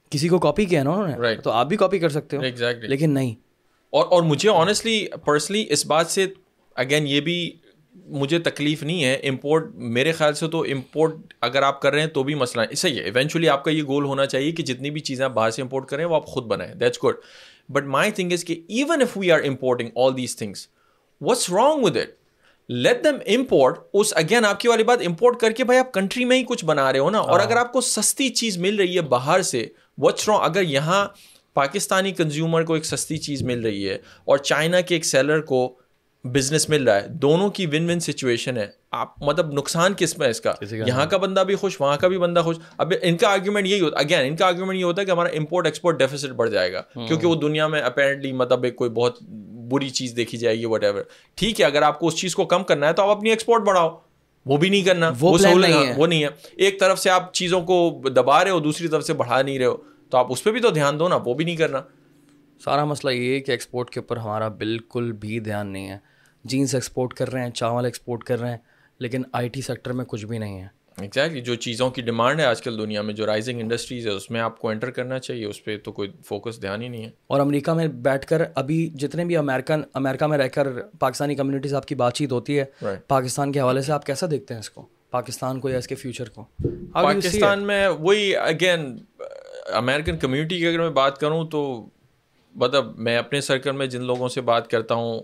کسی 0.10 0.28
کو 0.28 0.39
کاپی 0.39 0.65
کیا 0.65 0.84
نا 0.84 0.89
انہوں 0.89 1.08
نے۔ 1.08 1.13
تو 1.43 1.52
آپ 1.52 1.67
بھی 1.67 1.78
کاپی 1.78 2.00
کر 2.00 2.10
سکتے 2.10 2.38
ہو۔ 2.38 2.41
لیکن 2.88 3.12
نہیں۔ 3.12 3.36
اور 3.89 4.06
اور 4.10 4.24
مجھے 4.24 4.50
آنیسٹلی 4.50 5.08
پرسنلی 5.26 5.65
اس 5.69 5.86
بات 5.86 6.08
سے 6.08 6.28
اگین 6.76 7.08
یہ 7.08 7.21
بھی 7.21 7.52
مجھے 7.93 8.39
تکلیف 8.39 8.84
نہیں 8.84 9.04
ہے۔ 9.04 9.13
امپورٹ 9.13 9.67
میرے 9.76 10.12
خیال 10.12 10.34
سے 10.34 10.48
تو 10.48 10.62
امپورٹ 10.62 11.15
اگر 11.41 11.62
آپ 11.62 11.82
کر 11.82 11.93
رہے 11.93 12.00
ہیں 12.00 12.08
تو 12.08 12.24
بھی 12.24 12.34
مسئلہ 12.34 12.63
ہے۔ 12.69 12.76
صحیح 12.76 12.95
ہے۔ 12.95 13.00
ایونچولی 13.00 13.50
آپ 13.50 13.63
کا 13.63 13.71
یہ 13.71 13.84
گول 13.84 14.06
ہونا 14.06 14.26
چاہیے 14.26 14.52
کہ 14.52 14.63
جتنی 14.63 14.89
بھی 14.89 15.02
چیزیں 15.02 15.26
آپ 15.26 15.32
باہر 15.32 15.50
سے 15.50 15.62
امپورٹ 15.62 15.88
کریں 15.88 16.06
وہ 16.06 16.15
آپ 16.15 16.26
خود 16.26 16.45
بنائیں۔ 16.45 16.74
That's 16.74 17.04
good 17.04 17.15
but 17.69 17.84
my 17.84 18.12
thing 18.12 18.32
is 18.32 18.45
کہ 18.45 18.62
even 18.67 19.01
if 19.01 19.17
we 19.17 19.32
are 19.32 19.39
importing 19.39 19.89
all 19.95 20.17
these 20.17 20.36
things 20.36 20.67
what's 21.21 21.49
wrong 21.49 21.84
with 21.84 21.97
it 21.97 22.13
let 22.69 23.04
them 23.04 23.15
import 23.25 23.80
us 23.93 24.13
again 24.15 24.45
آپ 24.45 24.60
کی 24.60 24.67
والی 24.67 24.84
بات 24.84 24.99
امپورٹ 25.06 25.39
کر 25.39 25.51
کے 25.51 25.63
بھائی 25.63 25.80
آپ 25.80 25.93
کنٹری 25.93 26.25
میں 26.25 26.38
ہی 26.38 26.43
کچھ 26.47 26.65
بنا 26.65 26.91
رہے 26.91 26.99
ہو 26.99 27.10
نا 27.10 27.19
اور 27.19 27.39
اگر 27.39 27.58
آپ 27.58 27.73
کو 27.73 27.82
سستی 27.82 28.30
چیز 28.30 28.58
مل 28.58 28.75
رہی 28.75 28.95
ہے 28.95 29.01
باہر 29.01 29.41
سے 29.41 29.65
واٹس 29.97 30.30
رانگ 30.30 30.43
اگر 30.43 30.62
یہاں 30.62 31.08
پاکستانی 31.54 32.12
کنزیومر 32.12 32.63
کو 32.63 32.73
ایک 32.73 32.86
سستی 32.86 33.17
چیز 33.17 33.41
مل 33.43 33.62
رہی 33.62 33.89
ہے 33.89 33.97
اور 34.25 34.38
چائنا 34.38 34.82
کے 34.82 34.95
ایک 34.95 35.06
سیلر 35.06 35.41
کو 35.41 35.80
بزنس 36.34 36.70
مل 36.70 36.84
رہا 36.84 36.96
ہے۔ 36.96 37.08
دونوں 37.08 37.50
کی 37.50 37.66
ون 37.66 37.90
ون 37.90 38.00
سچویشن 38.00 38.58
ہے۔ 38.58 38.68
آپ 38.92 39.24
مطلب 39.24 39.54
نقصان 39.54 39.94
کس 39.98 40.18
میں 40.18 40.28
اس 40.28 40.42
کا؟ 40.42 40.54
یہاں 40.72 41.06
کا 41.06 41.18
بندہ 41.18 41.40
بھی 41.40 41.56
خوش 41.56 41.82
وہاں 41.82 41.98
کا 41.98 42.08
بھی 42.08 42.18
بندہ 42.18 42.40
خوش۔ 42.40 42.56
اب 42.78 42.94
ان 43.02 43.18
کا 43.18 43.30
آرگیومنٹ 43.30 43.68
یہی 43.68 43.80
ہوتا 43.82 44.00
ہے 44.00 44.04
اگین 44.04 44.20
ان 44.28 44.36
کا 44.36 44.48
آرگیومنٹ 44.48 44.80
یہ 44.80 44.84
ہوتا 44.84 45.02
ہے 45.02 45.06
کہ 45.06 45.12
ہمارا 45.12 45.30
امپورٹ 45.30 45.66
ایکسپورٹ 45.66 46.00
ڈیفیسٹ 46.00 46.26
بڑھ 46.26 46.50
جائے 46.50 46.74
گا۔ 46.74 46.82
کیونکہ 47.08 47.28
وہ 47.28 47.36
دنیا 47.36 47.68
میں 47.68 47.82
اپیرنٹلی 47.82 48.32
مطلب 48.32 48.64
ایک 48.64 48.76
کوئی 48.76 48.90
بہت 48.90 49.24
بری 49.72 49.90
چیز 49.90 50.14
دیکھی 50.16 50.38
جائے 50.38 50.60
گی 50.60 50.66
وٹ 50.66 50.84
ایور 50.84 51.02
ٹھیک 51.36 51.62
ہے 51.62 51.66
اگر 51.66 51.82
آپ 51.82 52.00
کو 52.00 52.08
اس 52.08 52.16
چیز 52.16 52.36
کو 52.36 52.46
کم 52.46 52.64
کرنا 52.64 52.88
ہے 52.88 52.94
تو 52.94 53.02
آپ 53.02 53.18
اپنی 53.18 53.30
ایکسپورٹ 53.30 53.64
بڑھاؤ۔ 53.64 53.98
وہ 54.46 54.58
بھی 54.58 54.70
نہیں 54.70 54.82
کرنا 54.82 55.12
وہ 55.20 55.38
وہ 55.98 56.08
نہیں 56.08 56.24
ہے۔ 56.24 56.30
ایک 56.58 56.80
طرف 56.80 57.00
سے 57.00 57.10
آپ 57.10 57.34
چیزوں 57.34 57.62
کو 57.62 58.02
دبا 58.16 58.44
رہے 58.44 58.52
ہو 58.52 58.60
دوسری 58.60 58.88
طرف 58.88 59.04
سے 59.06 59.14
بڑھا 59.14 59.42
نہیں 59.42 59.60
رہے 59.60 59.66
ہو 59.66 59.76
تو 60.10 60.18
آپ 60.18 60.28
اس 60.30 60.44
پہ 60.44 60.52
بھی 60.52 60.60
تو 60.60 60.70
دھیان 60.70 61.00
دو 61.00 61.08
نا 61.08 61.16
وہ 61.26 61.34
بھی 61.34 61.46
نہیں 61.46 61.56
کرنا۔ 61.56 61.82
سارا 62.64 62.86
مسئلہ 62.86 63.12
یہ 63.12 63.34
ہے 63.34 63.40
کہ 63.40 63.52
ایکسپورٹ 63.52 63.90
کے 63.90 64.00
اوپر 64.00 64.18
ہمارا 64.18 64.48
بالکل 64.48 65.12
بھی 65.12 65.40
دھیان 65.40 65.68
نہیں 65.68 65.90
ہے۔ 65.90 66.14
جینس 66.45 66.75
ایکسپورٹ 66.75 67.13
کر 67.13 67.31
رہے 67.31 67.43
ہیں 67.43 67.49
چاول 67.49 67.86
ایکسپورٹ 67.86 68.23
کر 68.23 68.39
رہے 68.39 68.49
ہیں 68.49 68.58
لیکن 68.99 69.21
آئی 69.31 69.49
ٹی 69.49 69.62
سیکٹر 69.62 69.91
میں 69.91 70.05
کچھ 70.05 70.25
بھی 70.25 70.38
نہیں 70.38 70.62
ہے۔ 70.62 70.67
ایگزیکٹلی 71.01 71.41
جو 71.41 71.55
چیزوں 71.55 71.89
کی 71.89 72.01
ڈیمانڈ 72.01 72.39
ہے 72.39 72.45
آج 72.45 72.62
کل 72.62 72.79
دنیا 72.79 73.01
میں 73.01 73.13
جو 73.13 73.25
رائزنگ 73.25 73.60
انڈسٹریز 73.60 74.08
ہے 74.08 74.12
اس 74.12 74.31
میں 74.31 74.41
آپ 74.41 74.60
کو 74.60 74.69
انٹر 74.69 74.91
کرنا 74.91 75.19
چاہیے 75.19 75.45
اس 75.45 75.63
پہ 75.63 75.77
تو 75.77 75.91
کوئی 75.91 76.12
فوکس 76.25 76.62
دھیان 76.62 76.81
ہی 76.81 76.88
نہیں 76.88 77.05
ہے۔ 77.05 77.10
اور 77.27 77.39
امریکہ 77.39 77.71
میں 77.71 77.88
بیٹھ 77.88 78.27
کر 78.27 78.41
ابھی 78.55 78.89
جتنے 78.93 79.25
بھی 79.25 79.38
امیرکن 79.38 79.81
امریکہ 79.93 80.25
میں 80.25 80.38
رہ 80.38 80.47
کر 80.47 80.67
پاکستانی 80.99 81.36
کمیونٹیز 81.36 81.73
آپ 81.73 81.86
کی 81.86 81.95
بات 81.95 82.13
چیت 82.13 82.31
ہوتی 82.31 82.60
ہے 82.60 82.65
پاکستان 83.08 83.51
کے 83.51 83.60
حوالے 83.60 83.81
سے 83.81 83.91
آپ 83.91 84.05
کیسا 84.05 84.27
دیکھتے 84.31 84.53
ہیں 84.53 84.60
اس 84.60 84.69
کو؟ 84.69 84.88
پاکستان 85.12 85.60
کو 85.60 85.69
یا 85.69 85.77
اس 85.77 85.88
کے 85.88 85.95
فیوچر 85.95 86.29
کو؟ 86.29 86.45
پاکستان 86.93 87.63
میں 87.63 87.88
وہی 87.88 88.36
اگین 88.36 88.97
امیرکن 89.71 90.17
کمیونٹی 90.17 90.58
کی 90.58 90.67
اگر 90.67 90.79
میں 90.79 90.89
بات 90.89 91.17
کروں 91.17 91.47
تو 91.47 91.86
مطلب 92.55 92.99
میں 92.99 93.17
اپنے 93.17 93.41
سرکل 93.41 93.71
میں 93.71 93.88
جن 93.88 94.01
لوگوں 94.01 94.27
سے 94.27 94.41
بات 94.41 94.69
کرتا 94.69 94.95
ہوں 94.95 95.19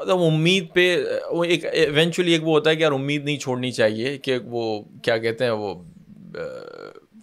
امید 0.00 0.72
پہ 0.72 1.04
وہ 1.30 1.44
ایک 1.44 1.64
ایونچولی 1.72 2.32
ایک 2.32 2.44
وہ 2.44 2.50
ہوتا 2.50 2.70
ہے 2.70 2.76
کہ 2.76 2.82
یار 2.82 2.92
امید 2.92 3.24
نہیں 3.24 3.36
چھوڑنی 3.36 3.72
چاہیے 3.72 4.18
کہ 4.18 4.38
وہ 4.44 4.82
کیا 5.02 5.18
کہتے 5.18 5.44
ہیں 5.44 5.50
وہ 5.50 5.74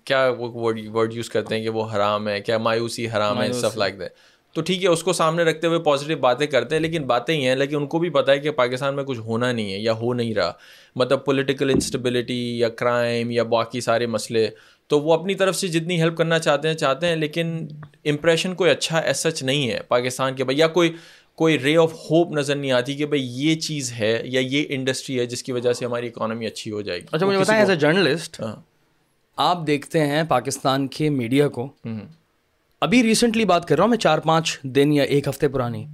کیا 0.03 0.31
وہ 0.37 0.71
ورڈ 0.91 1.13
یوز 1.13 1.29
کرتے 1.29 1.55
ہیں 1.55 1.63
کہ 1.63 1.69
وہ 1.69 1.85
حرام 1.95 2.27
ہے 2.27 2.39
کیا 2.41 2.57
مایوسی 2.57 3.09
حرام 3.09 3.41
ہے 3.41 3.53
سف 3.53 3.77
لائک 3.77 3.99
دیٹ 3.99 4.11
تو 4.53 4.61
ٹھیک 4.61 4.83
ہے 4.83 4.89
اس 4.89 5.03
کو 5.03 5.13
سامنے 5.13 5.43
رکھتے 5.43 5.67
ہوئے 5.67 5.79
پازیٹیو 5.79 6.17
باتیں 6.17 6.47
کرتے 6.47 6.75
ہیں 6.75 6.81
لیکن 6.81 7.03
باتیں 7.03 7.35
ہی 7.35 7.47
ہیں 7.47 7.55
لیکن 7.55 7.75
ان 7.75 7.87
کو 7.87 7.99
بھی 7.99 8.09
پتہ 8.09 8.31
ہے 8.31 8.39
کہ 8.39 8.51
پاکستان 8.51 8.95
میں 8.95 9.03
کچھ 9.03 9.19
ہونا 9.19 9.51
نہیں 9.51 9.73
ہے 9.73 9.79
یا 9.79 9.93
ہو 9.93 10.13
نہیں 10.13 10.33
رہا۔ 10.33 10.51
مطلب 10.95 11.25
پولیٹیکل 11.25 11.69
انسٹیبلٹی 11.69 12.59
یا 12.59 12.69
کرائم 12.69 13.31
یا 13.31 13.43
باقی 13.43 13.81
سارے 13.81 14.05
مسئلے۔ 14.05 14.47
تو 14.87 14.99
وہ 14.99 15.13
اپنی 15.13 15.35
طرف 15.35 15.55
سے 15.55 15.67
جتنی 15.67 16.01
ہیلپ 16.01 16.17
کرنا 16.17 16.39
چاہتے 16.39 16.67
ہیں 16.67 16.75
چاہتے 16.75 17.07
ہیں 17.07 17.15
لیکن 17.15 17.67
امپریشن 18.05 18.55
کوئی 18.55 18.71
اچھا 18.71 18.99
ایس 18.99 19.17
سچ 19.17 19.43
نہیں 19.43 19.71
ہے 19.71 19.79
پاکستان 19.87 20.35
کے 20.35 20.43
بھائی 20.43 20.57
یا 20.57 20.67
کوئی 20.67 20.93
کوئی 21.41 21.59
رے 21.59 21.75
آف 21.77 21.93
ہوپ 21.93 22.31
نظر 22.31 22.55
نہیں 22.55 22.71
آتی 22.71 22.95
کہ 22.95 23.05
بھائی 23.05 23.21
یہ 23.43 23.55
چیز 23.59 23.91
ہے 23.93 24.21
یا 24.23 24.41
یہ 24.41 24.65
انڈسٹری 24.69 25.19
ہے 25.19 25.25
جس 25.25 25.43
کی 25.43 25.51
وجہ 25.51 25.73
سے 25.73 25.85
ہماری 25.85 26.07
اکانومی 26.07 26.45
اچھی 26.45 26.71
ہو 26.71 26.81
جائے 26.81 26.99
گی۔ 26.99 27.05
اچھا 27.11 27.25
مجھے 27.25 27.39
بتائیں 27.39 27.59
ایز 27.61 27.69
اے 27.69 27.75
جرنلسٹ 27.75 28.41
آپ 29.37 29.65
دیکھتے 29.67 30.05
ہیں 30.07 30.23
پاکستان 30.29 30.87
کے 30.87 31.09
میڈیا 31.09 31.47
کو۔ 31.47 31.67
ابھی 32.81 33.01
ریسنٹلی 33.03 33.45
بات 33.45 33.67
کر 33.67 33.75
رہا 33.75 33.83
ہوں 33.83 33.89
میں 33.89 33.97
چار 33.97 34.19
پانچ 34.19 34.57
دن 34.75 34.93
یا 34.93 35.03
ایک 35.03 35.27
ہفتے 35.27 35.47
پرانی۔ 35.47 35.85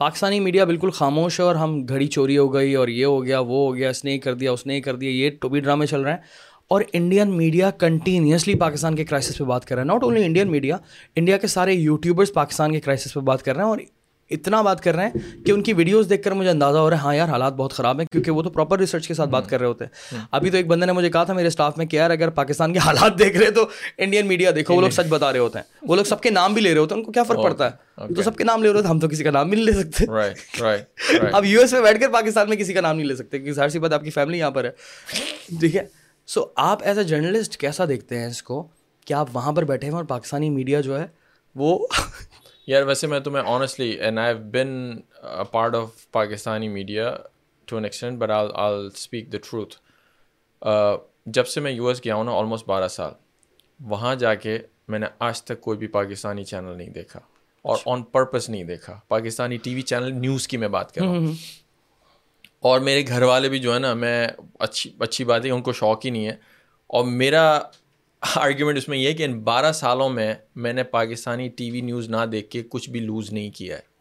پاکستانی 0.00 0.40
میڈیا 0.40 0.64
بالکل 0.64 0.90
خاموش 0.90 1.40
ہے 1.40 1.44
اور 1.44 1.54
ہم 1.54 1.84
گھڑی 1.88 2.06
چوری 2.06 2.38
ہو 2.38 2.52
گئی 2.54 2.74
اور 2.74 2.88
یہ 2.88 3.04
ہو 3.06 3.24
گیا 3.24 3.38
وہ 3.38 3.66
ہو 3.66 3.74
گیا 3.76 3.90
اس 3.90 4.04
نے 4.04 4.18
کر 4.18 4.34
دیا 4.34 4.52
اس 4.52 4.66
نے 4.66 4.80
کر 4.80 4.96
دیا 4.96 5.10
یہ 5.10 5.30
ٹوبی 5.40 5.60
ڈرامے 5.60 5.86
چل 5.86 6.00
رہے 6.00 6.10
ہیں 6.10 6.18
اور 6.70 6.82
انڈین 6.92 7.36
میڈیا 7.36 7.70
کنٹینیوسلی 7.70 8.54
پاکستان 8.54 8.96
کے 8.96 9.04
کرائسس 9.04 9.38
پہ 9.38 9.44
بات 9.44 9.64
کر 9.64 9.74
رہے 9.74 9.82
ہیں 9.82 9.88
not 9.88 10.04
only 10.04 10.24
Indian 10.24 10.50
media 10.50 10.76
India 11.16 11.36
کے 11.36 11.46
سارے 11.46 11.74
یوٹیوبرس 11.74 12.32
پاکستان 12.34 12.72
کے 12.72 12.80
کرائسس 12.80 13.14
پہ 13.14 13.20
بات 13.20 13.42
کر 13.42 13.56
رہے 13.56 13.62
ہیں 13.62 13.70
اور 13.70 13.78
اتنا 14.30 14.60
بات 14.62 14.80
کر 14.80 14.94
رہے 14.94 15.06
ہیں 15.06 15.10
کہ 15.44 15.52
ان 15.52 15.62
کی 15.62 15.72
ویڈیوز 15.72 16.08
دیکھ 16.10 16.22
کر 16.22 16.30
مجھے 16.30 16.50
اندازہ 16.50 16.78
ہو 16.78 16.90
رہا 16.90 16.96
ہے 16.96 17.02
ہاں 17.02 17.14
یار 17.14 17.28
حالات 17.28 17.52
بہت 17.52 17.72
خراب 17.72 17.98
ہیں 17.98 18.06
کیونکہ 18.12 18.30
وہ 18.30 18.42
تو 18.42 18.50
پراپر 18.50 18.78
ریسرچ 18.78 19.08
کے 19.08 19.14
ساتھ 19.14 19.30
بات 19.30 19.48
کر 19.48 19.58
رہے 19.58 19.66
ہوتے 19.66 19.84
ہیں۔ 19.84 20.20
ابھی 20.30 20.50
تو 20.50 20.56
ایک 20.56 20.66
بندے 20.66 20.86
نے 20.86 20.92
مجھے 20.92 21.10
کہا 21.10 21.24
تھا 21.24 21.34
میرے 21.34 21.46
اسٹاف 21.46 21.78
میں 21.78 21.86
کہ 21.86 21.96
یار 21.96 22.10
اگر 22.10 22.30
پاکستان 22.30 22.72
کے 22.72 22.78
حالات 22.84 23.18
دیکھ 23.18 23.36
رہے 23.36 23.50
تو 23.50 23.66
انڈین 23.98 24.26
میڈیا 24.26 24.50
دیکھو 24.54 24.74
وہ 24.74 24.80
لوگ 24.80 24.90
سچ 24.90 25.06
بتا 25.08 25.32
رہے 25.32 25.38
ہوتے 25.38 25.58
ہیں۔ 25.58 25.64
وہ 25.82 25.96
لوگ 25.96 26.04
سب 26.04 26.20
کے 26.20 26.30
نام 26.30 26.54
بھی 26.54 26.62
لے 26.62 26.72
رہے 26.72 26.80
ہوتے 26.80 26.94
ہیں 26.94 27.00
ان 27.00 27.06
کو 27.06 27.12
کیا 27.12 27.22
فرق 27.22 27.42
پڑتا 27.42 27.66
ہے؟ 27.66 27.70
تو 28.14 28.22
سب 28.22 28.36
کے 28.36 28.44
نام 28.44 28.62
لے 28.62 28.68
رہے 28.68 28.76
ہوتے 28.76 28.88
ہم 28.88 28.98
تو 28.98 29.08
کسی 29.08 29.24
کا 29.24 29.30
نام 29.30 29.50
بھی 29.50 29.56
نہیں 29.56 29.66
لے 29.66 29.82
سکتے۔ 29.82 30.04
اب 31.32 31.44
یو 31.44 31.60
ایس 31.60 31.72
میں 31.72 31.80
بیٹھ 31.80 32.00
کر 32.00 32.08
پاکستان 32.08 32.48
میں 32.48 32.56
کسی 32.56 32.72
کا 32.72 32.80
نام 32.80 32.96
نہیں 32.96 33.06
لے 33.06 33.16
سکتے 33.16 33.38
کیونکہ 33.38 33.52
ظاہر 33.52 33.68
سی 33.68 33.78
بات 33.78 33.92
آپ 33.92 34.04
کی 34.04 34.10
فیملی 34.10 34.38
یہاں 34.38 34.50
پر 34.50 34.64
ہے۔ 34.64 34.70
ٹھیک 35.60 35.76
ہے؟ 35.76 35.84
سو 36.28 36.44
آپ 36.56 36.82
ایز 36.82 36.98
اے 36.98 37.04
جرنلسٹ 37.04 37.56
کیسا 37.56 37.84
دیکھتے 37.88 38.18
ہیں 38.18 38.26
اس 38.26 38.42
کو؟ 38.42 38.66
کہ 39.06 39.12
آپ 39.12 39.28
وہاں 39.32 39.52
پر 39.52 39.64
بیٹھے 39.64 39.88
ہیں 39.88 39.94
اور 39.94 40.04
پاکستانی 40.04 40.50
میڈیا 40.50 40.80
جو 40.80 40.98
ہے 41.00 41.06
وہ 41.54 41.78
یار 42.68 42.82
ویسے 42.82 43.06
میں 43.06 43.20
تمہیں 43.20 43.44
honestly 43.46 43.90
and 43.90 44.18
I 44.18 44.34
been 44.34 44.96
part 45.50 45.74
of 45.74 46.10
Pakistani 46.12 46.68
media 46.68 47.16
to 47.64 47.76
an 47.76 47.84
extent 47.84 48.18
but 48.18 48.30
all 48.30 48.48
all 48.54 48.88
speak 48.94 49.32
the 49.32 49.38
truth 49.38 49.76
جب 51.26 51.46
سے 51.46 51.60
میں 51.60 51.72
یو 51.72 51.86
ایس 51.86 52.04
گیا 52.04 52.14
ہوں 52.14 52.24
نا 52.24 52.32
آلموسٹ 52.32 52.66
بارہ 52.66 52.88
سال 52.88 53.12
وہاں 53.80 54.14
جا 54.14 54.34
کے 54.34 54.58
میں 54.88 54.98
نے 54.98 55.06
آج 55.18 55.42
تک 55.42 55.60
کوئی 55.60 55.78
بھی 55.78 55.86
پاکستانی 55.86 56.44
چینل 56.44 56.76
نہیں 56.78 56.90
دیکھا 56.90 57.20
اور 57.62 57.78
آن 57.86 58.02
پرپز 58.02 58.48
نہیں 58.48 58.64
دیکھا۔ 58.64 59.00
Pakistani 59.08 59.56
T 59.56 59.74
V 59.74 59.82
channel 59.82 60.12
news 60.12 60.48
کی 60.48 60.56
میں 60.56 60.68
بات 60.68 60.94
کر 60.94 61.00
رہا 61.00 61.08
ہوں۔ 61.08 61.32
اور 62.60 62.80
میرے 62.80 63.06
گھر 63.06 63.22
والے 63.22 63.48
بھی 63.48 63.58
جو 63.58 63.74
ہے 63.74 63.78
نا 63.78 63.94
میں 63.94 64.28
اچھی 64.58 64.92
اچھی 65.00 65.24
بات 65.24 65.44
ہے 65.44 65.50
ان 65.50 65.62
کو 65.62 65.72
شوق 65.72 66.04
ہی 66.04 66.10
نہیں 66.10 66.26
ہے۔ 66.26 66.36
اور 66.86 67.04
میرا 67.04 67.60
آرگیومنٹ 68.22 68.78
اس 68.78 68.88
میں 68.88 68.98
یہ 68.98 69.12
کہ 69.12 69.22
ان 69.22 69.40
بارہ 69.40 69.72
سالوں 69.72 70.08
میں 70.08 70.34
میں 70.56 70.72
نے 70.72 70.82
پاکستانی 70.82 71.48
ٹی 71.48 71.70
وی 71.70 71.80
نیوز 71.80 72.08
نہ 72.10 72.26
دیکھ 72.32 72.50
کے 72.50 72.62
کچھ 72.70 72.90
بھی 72.90 73.00
لوز 73.00 73.32
نہیں 73.32 73.50
کیا 73.50 73.76
ہے۔ 73.76 73.98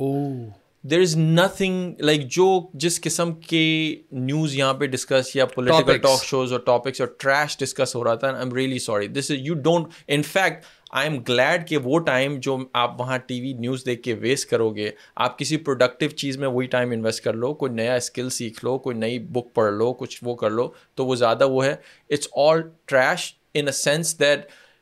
دیر 0.84 0.99
از 0.99 1.17
نتھنگ 1.17 1.93
لائک 1.99 2.27
جو 2.32 2.69
جس 2.73 3.01
قسم 3.01 3.34
کے 3.36 3.95
نیوز 4.12 4.56
یہاں 4.56 4.73
پہ 4.73 4.86
ڈسکس 4.86 5.36
یا 5.36 5.45
پولیٹیکل 5.45 5.97
ٹاک 5.97 6.23
شوز 6.23 6.51
اور 6.51 6.60
ٹاپکس 6.60 7.01
اور 7.01 7.10
ٹریش 7.17 7.58
ڈسکس 7.58 7.95
ہو 7.95 8.03
رہا 8.03 8.15
تھا 8.15 8.27
I 8.27 8.38
am 8.39 8.53
really 8.53 8.80
sorry 8.80 9.08
this 9.08 9.32
is 9.32 9.38
you 9.39 9.53
don't 9.53 9.88
in 10.08 10.21
fact 10.23 10.65
I 10.91 11.10
am 11.10 11.23
glad 11.30 11.67
کہ 11.67 11.77
وہ 11.77 11.99
ٹائم 11.99 12.39
جو 12.39 12.58
آپ 12.73 13.01
وہاں 13.01 13.17
ٹی 13.17 13.41
وی 13.41 13.53
نیوز 13.53 13.86
دیکھ 13.86 14.01
کے 14.01 14.13
ویسٹ 14.13 14.49
کرو 14.49 14.69
گے 14.69 14.91
آپ 15.15 15.39
کسی 15.39 15.58
پروڈکٹیو 15.58 16.10
چیز 16.10 16.38
میں 16.38 16.47
وہی 16.47 16.67
ٹائم 16.67 16.91
انویسٹ 16.91 17.23
کر 17.23 17.34
لو 17.34 17.53
کوئی 17.53 17.71
نیا 17.71 17.95
اسکل 17.95 18.30
سیکھ 18.30 18.65
لو 18.65 18.77
کوئی 18.80 18.97
نئی 18.97 19.19
بک 19.19 19.53
پڑھ 19.53 19.73
لو 19.73 19.93
کچھ 19.93 20.19
وہ 20.21 20.36
کر 20.36 20.49
لو 20.49 20.69
تو 20.95 21.06
وہ 21.06 21.15
زیادہ 21.15 21.49
وہ 21.49 21.65
ہے۔ 21.65 21.75
It's 22.10 22.27
all 22.36 22.62
trash 22.86 23.34
in 23.59 23.67
a 23.67 23.71
sense 23.71 24.19
that 24.19 24.39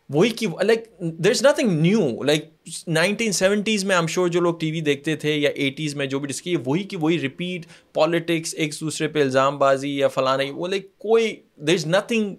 وہی 0.10 0.30
کی 0.30 0.48
like 0.64 0.84
there 1.00 1.32
is 1.32 1.44
nothing 1.44 1.70
new 1.82 2.24
like 2.24 2.50
nineteen 2.88 3.32
seventies 3.32 3.86
میں 3.86 3.96
ایم 3.96 4.08
شیور 4.08 4.28
جو 4.28 4.42
لوگ 4.42 4.56
ٹی 4.60 4.72
وی 4.72 4.82
دیکھتے 4.82 5.16
تھے 5.16 5.36
یا 5.36 5.50
ایٹیز 5.56 5.96
میں 5.96 6.06
جو 6.06 6.20
بھی 6.20 6.28
ڈس 6.28 6.42
کی 6.42 6.56
وہی 6.66 6.84
کی 6.84 6.96
وہی 6.96 7.20
ریپیٹ 7.20 7.66
پالیٹکس 7.94 8.56
ایک 8.58 8.74
دوسرے 8.82 9.08
پہ 9.08 9.22
الزام 9.22 9.58
بازی 9.58 9.98
یا 9.98 10.08
فلاں 10.08 10.38
وہ 10.52 10.68
لائک 10.68 10.98
کوئی 10.98 11.36
there 11.68 11.74
is 11.74 11.88
nothing 11.88 12.36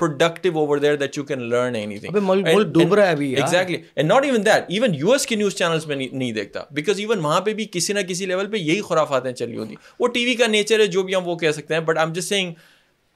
productive 0.00 0.58
over 0.58 0.78
there 0.78 0.96
that 0.96 1.18
you 1.18 1.24
can 1.24 1.42
learn 1.42 1.74
anything 1.98 2.16
exactly 2.16 3.76
and 3.96 4.08
not 4.08 4.24
even 4.24 4.44
that 4.46 4.64
even 4.68 4.94
U 4.94 5.12
S 5.12 5.26
K 5.26 5.36
news 5.36 5.54
channels 5.54 5.86
میں 5.86 5.96
نہیں 5.96 6.32
دیکھتا. 6.32 6.60
بیکاز 6.70 7.00
ایون 7.00 7.24
وہاں 7.24 7.40
پہ 7.40 7.54
بھی 7.54 7.66
کسی 7.72 7.92
نہ 7.92 8.00
کسی 8.00 8.26
لیول 8.26 8.46
پہ 8.46 8.56
یہی 8.56 8.80
خرافاتیں 8.80 9.32
چلی 9.32 9.56
ہوتی 9.56 9.74
وہ 10.00 10.08
ٹی 10.08 10.24
وی 10.24 10.34
کا 10.34 10.46
نیچر 10.46 10.80
ہے 10.80 10.86
جو 10.86 11.02
بھی 11.02 11.14
ہم 11.14 11.28
وہ 11.28 11.36
کہہ 11.36 11.50
سکتے 11.50 11.74
ہیں 11.74 11.80
but 11.80 11.98
I 11.98 12.06
am 12.06 12.12
just 12.12 12.28
saying 12.28 12.52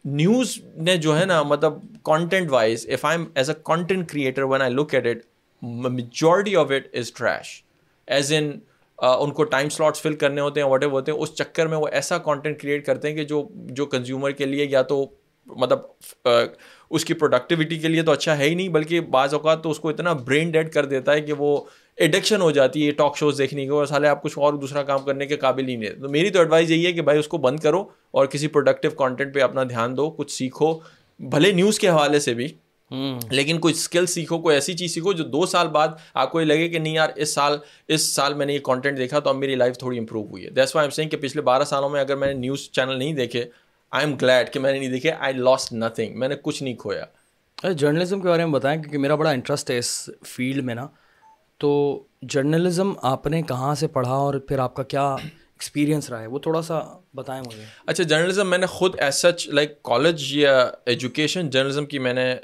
news 0.05 0.59
نے 0.77 0.97
جو 0.97 1.19
ہے 1.19 1.25
نا 1.25 1.43
مطلب 1.43 1.73
content 2.03 2.51
wise 2.51 2.87
if 2.91 3.05
I 3.05 3.19
am 3.19 3.27
as 3.35 3.51
a 3.51 3.57
content 3.63 4.11
creator 4.11 4.43
one 4.43 4.63
I 4.63 4.75
look 4.75 4.95
at 4.95 5.07
it 5.07 5.25
majority 5.63 6.57
of 6.57 6.71
it 6.71 6.97
is 6.97 7.13
trash 7.13 7.63
as 8.09 8.33
in 8.33 8.51
ان 8.99 9.31
کو 9.31 9.45
ٹائم 9.45 9.69
سلاٹس 9.69 10.03
فل 10.03 10.15
کرنے 10.15 10.41
ہوتے 10.41 10.61
ہیں 10.61 10.69
واٹ 10.69 10.83
ایور 10.83 10.93
ہوتے 10.93 11.13
ہیں، 11.13 11.19
اس 11.19 11.35
چکر 11.35 11.67
میں 11.67 11.79
وہ 11.79 11.89
ایسا 11.93 12.19
کانٹینٹ 12.19 12.61
کریٹ 12.61 12.85
کرتے 12.87 13.09
ہیں 13.09 13.17
کہ 13.17 13.25
جو 13.25 13.43
جو 13.69 13.87
کنزیومر 13.87 14.31
کے 14.31 14.47
لیے 14.47 14.65
یا 14.65 14.83
تو 14.83 15.05
مطلب 15.47 15.79
اس 16.91 17.05
کی 17.05 17.15
پروڈکٹیوٹی 17.15 17.79
کے 17.79 17.89
لیے 17.89 18.03
تو 18.03 18.13
اچھا 18.13 18.37
ہے 18.39 18.49
ہی 18.49 18.55
نہیں، 18.55 18.69
بلکہ 18.69 19.01
بعض 19.01 19.35
اوقات 19.35 19.63
تو 19.63 19.71
اس 19.71 19.81
کو 19.81 19.89
اتنا 19.89 20.13
برین 20.13 20.51
ڈیڈ 20.51 20.73
کر 20.73 20.85
دیتا 20.85 21.13
ہے 21.13 21.21
کہ 21.21 21.33
وہ 21.33 21.59
ایڈکشن 21.97 22.41
ہو 22.41 22.51
جاتی 22.51 22.87
ہے 22.87 22.93
ٹاک 22.93 23.17
شوز 23.17 23.39
دیکھنے 23.39 23.63
کی 23.63 23.69
اور 23.69 23.87
سالے 23.87 24.09
آپ 24.09 24.23
کچھ 24.23 24.39
اور 24.39 24.55
دوسرا 24.55 24.83
کام 24.83 24.99
کرنے 24.99 25.27
کے 25.27 25.37
قابل 25.37 25.69
ہی 25.69 25.77
نہیں 25.77 25.91
تو 25.91 26.09
میری 26.09 26.31
تو 26.31 26.39
ایڈوائز 26.39 26.71
یہی 26.71 26.87
ہے 26.87 26.93
کہ 26.93 27.03
بھائی 27.03 27.19
اس 27.19 27.29
کو 27.29 27.39
بند 27.39 27.61
کرو 27.61 27.85
اور 28.11 28.27
کسی 28.27 28.49
پروڈکٹیو 28.49 28.91
کانٹینٹ 28.91 29.35
پہ 29.35 29.41
اپنا 29.41 29.63
دھیان 29.63 29.97
دو 29.97 30.11
کچھ 30.11 30.33
سیکھو 30.33 30.79
بھلے 31.19 31.53
نیوز 31.53 31.79
کے 31.79 31.89
حوالے 31.89 32.19
سے 32.21 32.35
بھی۔ 32.35 32.49
لیکن 33.31 33.59
کوئی 33.59 33.75
اسکل 33.75 34.07
سیکھو 34.07 34.39
کوئی 34.39 34.55
ایسی 34.57 34.75
چیز 34.75 34.95
سیکھو 34.95 35.13
جو 35.13 35.25
دو 35.25 35.47
سال 35.47 35.69
بعد 35.69 35.89
آپ 36.15 36.33
کو 36.33 36.41
یہ 36.41 36.47
لگے 36.47 36.69
کہ 36.69 36.79
نہیں 36.79 36.95
یار 36.95 37.09
اس 37.17 37.35
سال 37.35 37.59
اس 37.89 38.03
سال 38.15 38.35
میں 38.35 38.47
نے 38.47 38.55
یہ 38.55 38.59
کانٹینٹ 38.59 38.99
دیکھا 38.99 39.19
تو 39.19 39.31
اب 39.31 39.37
میری 39.37 39.55
لائف 39.55 39.79
تھوڑی 39.79 39.99
امپروو 39.99 40.27
ہوئی 40.27 40.45
ہے۔ 40.45 40.51
دیٹس 40.51 40.77
وائی 40.77 40.85
ایم 40.85 40.91
سینگ 40.91 41.09
کہ 41.09 41.17
پچھلے 41.17 41.43
بارہ 41.43 41.63
سالوں 41.63 41.89
میں 41.89 42.01
اگر 42.01 42.17
میں 42.17 42.29
نے 42.29 42.35
نیوز 42.35 42.71
چینل 42.71 42.99
نہیں 42.99 43.13
دیکھے 43.13 43.45
آئی 43.91 44.07
ایم 44.07 44.17
گلیڈ 44.23 44.53
کہ 44.53 44.61
میں 44.61 44.73
نے 44.73 44.79
نہیں 44.79 44.89
دیکھے 44.89 45.13
آئی 45.13 45.35
لاسٹ 45.35 45.73
نتھنگ 45.73 46.19
میں 46.19 46.29
نے 46.29 46.35
کچھ 46.43 46.63
نہیں 46.63 46.75
کھویا۔ 46.75 47.05
جرنلزم 47.73 48.21
کے 48.21 48.29
بارے 48.29 48.45
میں 48.45 48.53
بتائیں 48.53 48.83
کیونکہ 48.83 48.99
میرا 48.99 49.15
بڑا 49.15 49.31
انٹرسٹ 49.31 49.71
ہے 49.71 49.79
اس 49.79 50.11
فیلڈ 50.27 50.65
میں 50.65 50.75
نا۔ 50.75 50.87
تو 51.59 52.03
جرنلزم 52.23 52.93
آپ 53.03 53.27
نے 53.27 53.43
کہاں 53.43 53.75
سے 53.75 53.87
پڑھا 53.87 54.13
اور 54.13 54.35
پھر 54.35 54.59
آپ 54.59 54.75
کا 54.75 54.83
کیا 54.83 55.17
ایکسپیرینس 55.55 56.11
رہا 56.11 56.21
ہے؟ 56.21 56.27
وہ 56.27 56.39
تھوڑا 56.39 56.63
سا 56.63 56.81
بتائیں 57.15 57.43
مجھے۔ 57.47 57.65
اچھا 57.87 58.05
جرنلزم 58.05 58.51
میں 58.51 58.59
نے 58.59 58.67
خود 58.67 58.95
ایز 58.99 59.15
سچ 59.15 59.49
لائک 59.49 59.83
کالج 59.83 60.37
یا 60.37 60.71
ایجوکیشن 60.87 61.51
جرنلزم 61.51 61.87
کی 61.87 61.99
میں 61.99 62.13
نے 62.13 62.35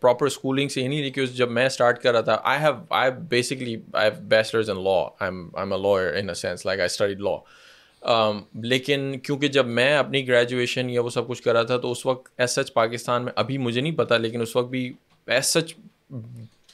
پراپر 0.00 0.26
اسکولنگ 0.26 0.68
سے 0.68 0.82
ہی 0.82 0.88
نہیں 0.88 1.02
لیکن 1.02 1.24
جب 1.24 1.50
میں 1.50 1.66
اسٹارٹ 1.66 2.02
کر 2.02 2.12
رہا 2.12 2.20
تھا 2.20 2.38
I 2.44 2.58
have 2.60 2.72
I 2.90 3.10
basically 3.28 3.76
I 3.92 4.10
have 4.10 4.24
bachelors 4.24 4.70
in 4.70 4.84
law 4.84 5.00
I 5.20 5.30
am 5.56 5.72
a 5.72 5.78
lawyer 5.78 6.14
in 6.14 6.28
a 6.28 6.34
sense 6.34 6.66
like 6.66 6.80
I 6.80 6.86
study 6.86 7.14
law 7.14 8.32
لیکن 8.60 9.18
کیونکہ 9.18 9.48
جب 9.48 9.66
میں 9.66 9.96
اپنی 9.96 10.28
گریجویشن 10.28 10.90
یا 10.90 11.02
وہ 11.02 11.10
سب 11.10 11.28
کچھ 11.28 11.42
کرا 11.42 11.62
تھا 11.62 11.76
تو 11.76 11.92
اس 11.92 12.06
وقت 12.06 12.28
ایس 12.38 12.50
سچ 12.50 12.72
پاکستان 12.72 13.24
میں 13.24 13.32
ابھی 13.36 13.58
مجھے 13.58 13.80
نہیں 13.80 13.96
پتہ 13.96 14.14
لیکن 14.14 14.40
اس 14.40 14.56
وقت 14.56 14.68
بھی 14.68 14.92
as 15.26 15.46
such 15.46 15.74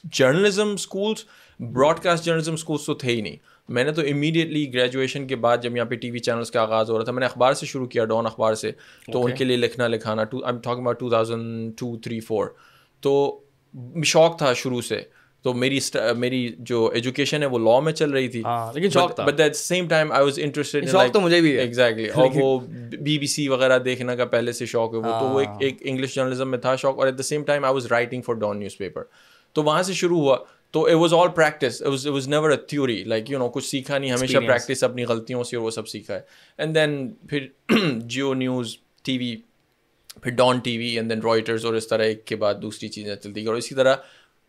journalism 0.03 0.71
schools 0.73 1.25
broadcast 1.99 2.25
journalism 2.25 2.53
schools 2.53 2.85
تو 2.85 2.93
تھے 2.93 3.11
ہی 3.11 3.21
نہیں۔ 3.21 3.35
میں 3.69 3.83
نے 3.83 3.91
تو 3.91 4.01
امیڈیٹلی 4.01 4.73
گریجویشن 4.73 5.27
کے 5.27 5.35
بعد 5.35 5.57
جب 5.61 5.75
یہاں 5.75 5.85
پہ 5.85 5.95
ٹی 5.95 6.11
وی 6.11 6.19
چینلس 6.19 6.51
کا 6.51 6.61
آغاز 6.61 6.89
ہو 6.89 6.97
رہا 6.97 7.03
تھا 7.03 7.11
میں 7.11 7.19
نے 7.19 7.25
اخبار 7.25 7.53
سے 7.53 7.65
شروع 7.65 7.87
کیا 7.87 8.05
ڈون 8.05 8.25
اخبار 8.25 8.53
سے۔ 8.53 8.71
تو 9.11 9.25
ان 9.25 9.35
کے 9.35 9.43
لیے 9.43 9.57
لکھنا 9.57 9.87
لکھانا 9.87 10.23
to 10.23 10.45
I 10.45 10.55
talk 10.63 10.77
about 10.77 10.99
two 10.99 11.09
thousand 11.09 11.71
two 11.79 11.97
three 11.97 12.19
four 12.19 12.47
تو 13.01 13.39
شوق 14.03 14.37
تھا 14.37 14.53
شروع 14.53 14.81
سے۔ 14.81 15.01
تو 15.43 15.53
میری 15.53 15.79
میری 16.17 16.49
جو 16.59 16.85
ایجوکیشن 16.93 17.41
ہے 17.41 17.47
وہ 17.47 17.59
لا 17.59 17.79
میں 17.79 17.93
چل 17.93 18.11
رہی 18.11 18.27
تھی۔ 18.27 18.41
But 19.25 19.39
at 19.39 19.55
same 19.55 19.87
time 19.87 20.11
I 20.11 20.23
was 20.23 20.39
interested 20.43 20.89
مجھے 21.19 21.41
بھی 21.41 21.51
ایگزیکٹلی 21.51 22.07
اور 22.09 22.27
وہ 22.35 22.59
بی 23.01 23.19
بی 23.19 23.27
سی 23.27 23.47
وغیرہ 23.47 23.79
دیکھنے 23.79 24.15
کا 24.15 24.25
پہلے 24.25 24.51
سے 24.51 24.65
شوق 24.65 24.93
ہے۔ 24.93 24.99
وہ 24.99 25.19
تو 25.19 25.25
وہ 25.25 25.41
ایک 25.59 25.77
انگلش 25.81 26.15
جرنلزم 26.15 26.51
میں 26.51 26.57
تھا 26.57 26.75
شوق 26.75 26.97
اور 26.97 27.05
at 27.07 27.17
the 27.17 27.23
same 27.23 27.43
time 27.43 27.65
I 27.65 27.73
was 27.73 27.85
writing 27.85 28.21
for 28.21 28.35
Dawn 28.35 28.59
newspaper 28.77 29.03
تو 29.53 29.63
وہاں 29.63 29.83
سے 29.83 29.93
شروع 29.93 30.19
ہوا۔ 30.19 30.37
تو 30.73 30.85
it 30.85 30.95
was 30.95 31.13
all 31.13 31.29
practice 31.35 31.81
was 32.05 32.27
never 32.27 32.49
a 32.49 32.57
theory 32.57 33.03
like 33.03 33.29
you 33.31 33.39
know 33.39 33.49
کچھ 33.49 33.65
سیکھا 33.65 33.97
نہیں 33.97 34.11
ہمیشہ 34.11 34.37
پریکٹس 34.47 34.83
اپنی 34.83 35.05
غلطیوں 35.05 35.43
سے 35.43 35.57
وہ 35.57 35.69
سب 35.71 35.87
سیکھا 35.87 36.13
ہے. 36.13 36.21
اینڈ 36.59 36.75
دین 36.75 37.09
پھر 37.29 37.47
جیو 37.99 38.33
نیوز 38.33 38.77
ٹی 39.05 39.17
وی 39.17 39.35
پھر 40.21 40.31
Dawn 40.31 40.59
T 40.59 40.77
V 40.77 40.87
and 40.97 41.09
then 41.09 41.21
Reuters 41.21 41.65
اور 41.65 41.73
اس 41.73 41.87
طرح 41.87 42.03
ایک 42.03 42.25
کے 42.25 42.35
بعد 42.35 42.55
دوسری 42.61 42.87
چیزیں 42.89 43.15
چلتی 43.15 43.35
گئی. 43.35 43.47
اور 43.47 43.55
اسی 43.55 43.75
طرح 43.75 43.95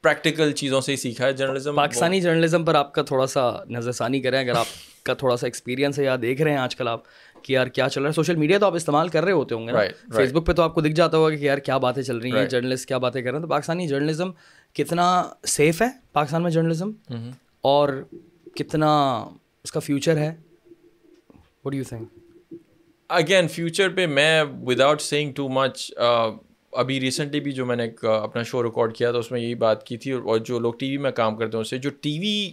پریکٹیکل 0.05 0.53
چیزوں 0.53 0.81
سے 0.81 0.93
ہی 0.93 0.97
سیکھا 0.97 1.27
ہے 1.27 1.33
جرنلزم 1.33 1.77
پاکستانی 1.77 2.21
جرنلزم 2.21 2.65
پر 2.65 2.75
آپ 2.75 2.95
کا 2.95 3.03
تھوڑا 3.03 3.27
سا 3.27 3.51
نظر 3.69 3.93
ثانی 3.93 4.21
کریں 4.21 4.39
اگر 4.39 4.55
آپ 4.55 4.67
کا 5.07 5.15
تھوڑا 5.15 5.37
سا 5.37 5.47
ایکسپیرینس 5.47 5.99
ہے 5.99 6.05
یا 6.05 6.17
دیکھ 6.23 6.43
رہے 6.43 6.51
ہیں 6.51 6.59
آج 6.59 6.77
کل 6.77 6.89
آپ 6.89 7.03
کہ 7.43 7.53
یار 7.53 7.67
کیا 7.67 7.89
چل 7.89 8.01
رہا 8.01 8.09
ہے. 8.09 8.15
سوشل 8.15 8.37
میڈیا 8.37 8.59
تو 8.59 8.67
آپ 8.67 8.75
استعمال 8.75 9.09
کر 9.09 9.25
رہے 9.25 9.33
ہوتے 9.33 9.55
ہوں 9.55 9.67
گے 9.69 9.73
فیس 10.17 10.33
بک 10.33 10.47
پہ 10.47 10.53
تو 10.53 10.63
آپ 10.63 10.75
کو 10.75 10.81
دکھ 10.81 10.93
جاتا 10.93 11.17
ہوگا 11.17 11.31
کہ 11.31 11.45
یار 11.45 11.59
کیا 11.59 11.79
باتیں 11.79 12.03
چل 12.03 12.17
رہی 12.17 12.33
ہیں 12.33 12.45
جرنلسٹ 12.47 12.89
کیا 12.89 12.99
باتیں 12.99 13.21
کر 13.23 13.31
رہے 13.31 13.39
ہیں. 13.39 13.43
تو 13.43 13.51
پاکستانی 13.51 13.87
جرنلزم 13.89 14.31
کتنا 14.75 15.25
سیف 15.47 15.83
ہے 15.83 15.87
پاکستان 16.13 16.43
میں 16.43 16.51
جرنلزم 16.51 16.91
اور 17.61 18.05
کتنا 18.55 19.19
اس 19.65 19.73
کا 19.73 19.81
فیوچر 19.81 20.17
ہے؟ 20.17 20.35
What 21.65 21.75
you 21.75 21.85
think 21.85 22.09
again 23.09 23.49
future 23.49 23.89
پہ 23.89 24.07
میں 24.07 24.45
وداؤٹ 24.67 25.01
سینگ 25.01 25.33
ٹو 25.33 25.49
مچ 25.49 25.93
ابھی 26.73 27.01
ریسنٹلی 27.01 27.41
بھی 27.41 27.53
جو 27.53 27.67
میں 27.67 27.77
نے 27.77 27.91
اپنا 28.03 28.43
شو 28.43 28.63
ریکارڈ 28.63 28.97
کیا 28.97 29.11
تھا 29.11 29.19
اس 29.19 29.31
میں 29.31 29.41
یہی 29.41 29.55
بات 29.55 29.87
کی 29.87 29.97
تھی 29.97 30.11
اور 30.11 30.39
جو 30.39 30.59
لوگ 30.59 30.75
ٹی 30.79 30.91
وی 30.91 30.97
میں 30.97 31.11
کام 31.11 31.37
کرتے 31.37 31.57
ہیں 31.57 31.63
اس 31.63 31.71
سے 31.71 31.79
جو 31.79 31.91
ٹی 32.01 32.19
وی 32.19 32.51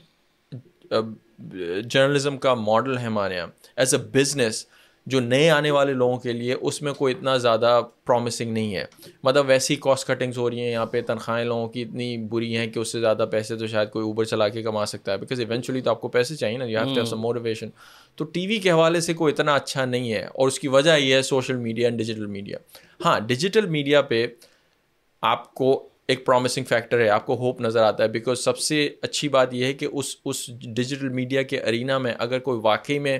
جرنلزم 1.81 2.37
کا 2.37 2.53
ماڈل 2.53 2.97
ہے 2.97 3.03
ہمارے 3.03 3.35
یہاں 3.35 3.47
ایز 3.75 3.95
اے 3.95 4.01
بزنس 4.11 4.65
جو 5.07 5.19
نئے 5.19 5.49
آنے 5.49 5.71
والے 5.71 5.93
لوگوں 5.93 6.17
کے 6.19 6.33
لیے 6.33 6.55
اس 6.61 6.81
میں 6.81 6.93
کوئی 6.93 7.13
اتنا 7.13 7.35
زیادہ 7.37 7.81
پرومسنگ 8.05 8.51
نہیں 8.53 8.75
ہے۔ 8.75 8.85
مطلب 9.23 9.47
ویسی 9.47 9.75
کاسٹ 9.75 10.07
کٹنگس 10.07 10.37
ہو 10.37 10.49
رہی 10.49 10.59
ہیں، 10.59 10.71
یہاں 10.71 10.85
پہ 10.85 11.01
تنخواہیں 11.01 11.45
لوگوں 11.45 11.67
کی 11.67 11.81
اتنی 11.81 12.17
بری 12.31 12.55
ہیں 12.57 12.67
کہ 12.67 12.79
اس 12.79 12.91
سے 12.91 12.99
زیادہ 12.99 13.25
پیسے 13.31 13.55
تو 13.55 13.67
شاید 13.67 13.89
کوئی 13.89 14.05
اوبر 14.05 14.25
چلا 14.25 14.47
کے 14.49 14.63
کما 14.63 14.85
سکتا 14.85 15.11
ہے۔ 15.11 15.17
بیکاز 15.17 15.39
ایونچولی 15.39 15.81
تو 15.81 15.89
آپ 15.89 16.01
کو 16.01 16.07
پیسے 16.07 16.35
چاہیے 16.35 16.57
نا 16.57 16.65
یو 16.65 17.05
سم 17.05 17.19
موٹیویشن 17.19 17.69
تو 18.15 18.25
ٹی 18.25 18.45
وی 18.47 18.57
کے 18.59 18.71
حوالے 18.71 19.01
سے 19.01 19.13
کوئی 19.13 19.33
اتنا 19.33 19.55
اچھا 19.55 19.85
نہیں 19.85 20.11
ہے، 20.13 20.23
اور 20.23 20.47
اس 20.47 20.59
کی 20.59 20.67
وجہ 20.67 20.97
یہ 20.97 21.15
ہے 21.15 21.21
social 21.23 21.55
media 21.57 21.87
and 21.87 21.97
digital 21.97 22.25
media 22.27 22.57
ہاں 23.05 23.19
ڈیجیٹل 23.19 23.65
میڈیا 23.67 24.01
پہ 24.01 24.25
آپ 25.23 25.53
کو 25.53 25.87
ایک 26.07 26.25
پرومسنگ 26.25 26.65
فیکٹر 26.65 26.99
ہے، 26.99 27.09
آپ 27.09 27.25
کو 27.25 27.35
ہوپ 27.37 27.61
نظر 27.61 27.83
آتا 27.83 28.03
ہے۔ 28.03 28.07
بیکاز 28.09 28.39
سب 28.39 28.57
سے 28.59 28.87
اچھی 29.01 29.27
بات 29.29 29.53
یہ 29.53 29.65
ہے 29.65 29.73
کہ 29.73 29.87
اس 29.91 30.15
اس 30.25 30.45
ڈیجیٹل 30.75 31.09
میڈیا 31.09 31.41
کے 31.41 31.59
ارینا 31.59 31.97
میں 31.97 32.13
اگر 32.17 32.39
کوئی 32.39 32.59
واقعی 32.63 32.99
میں 32.99 33.17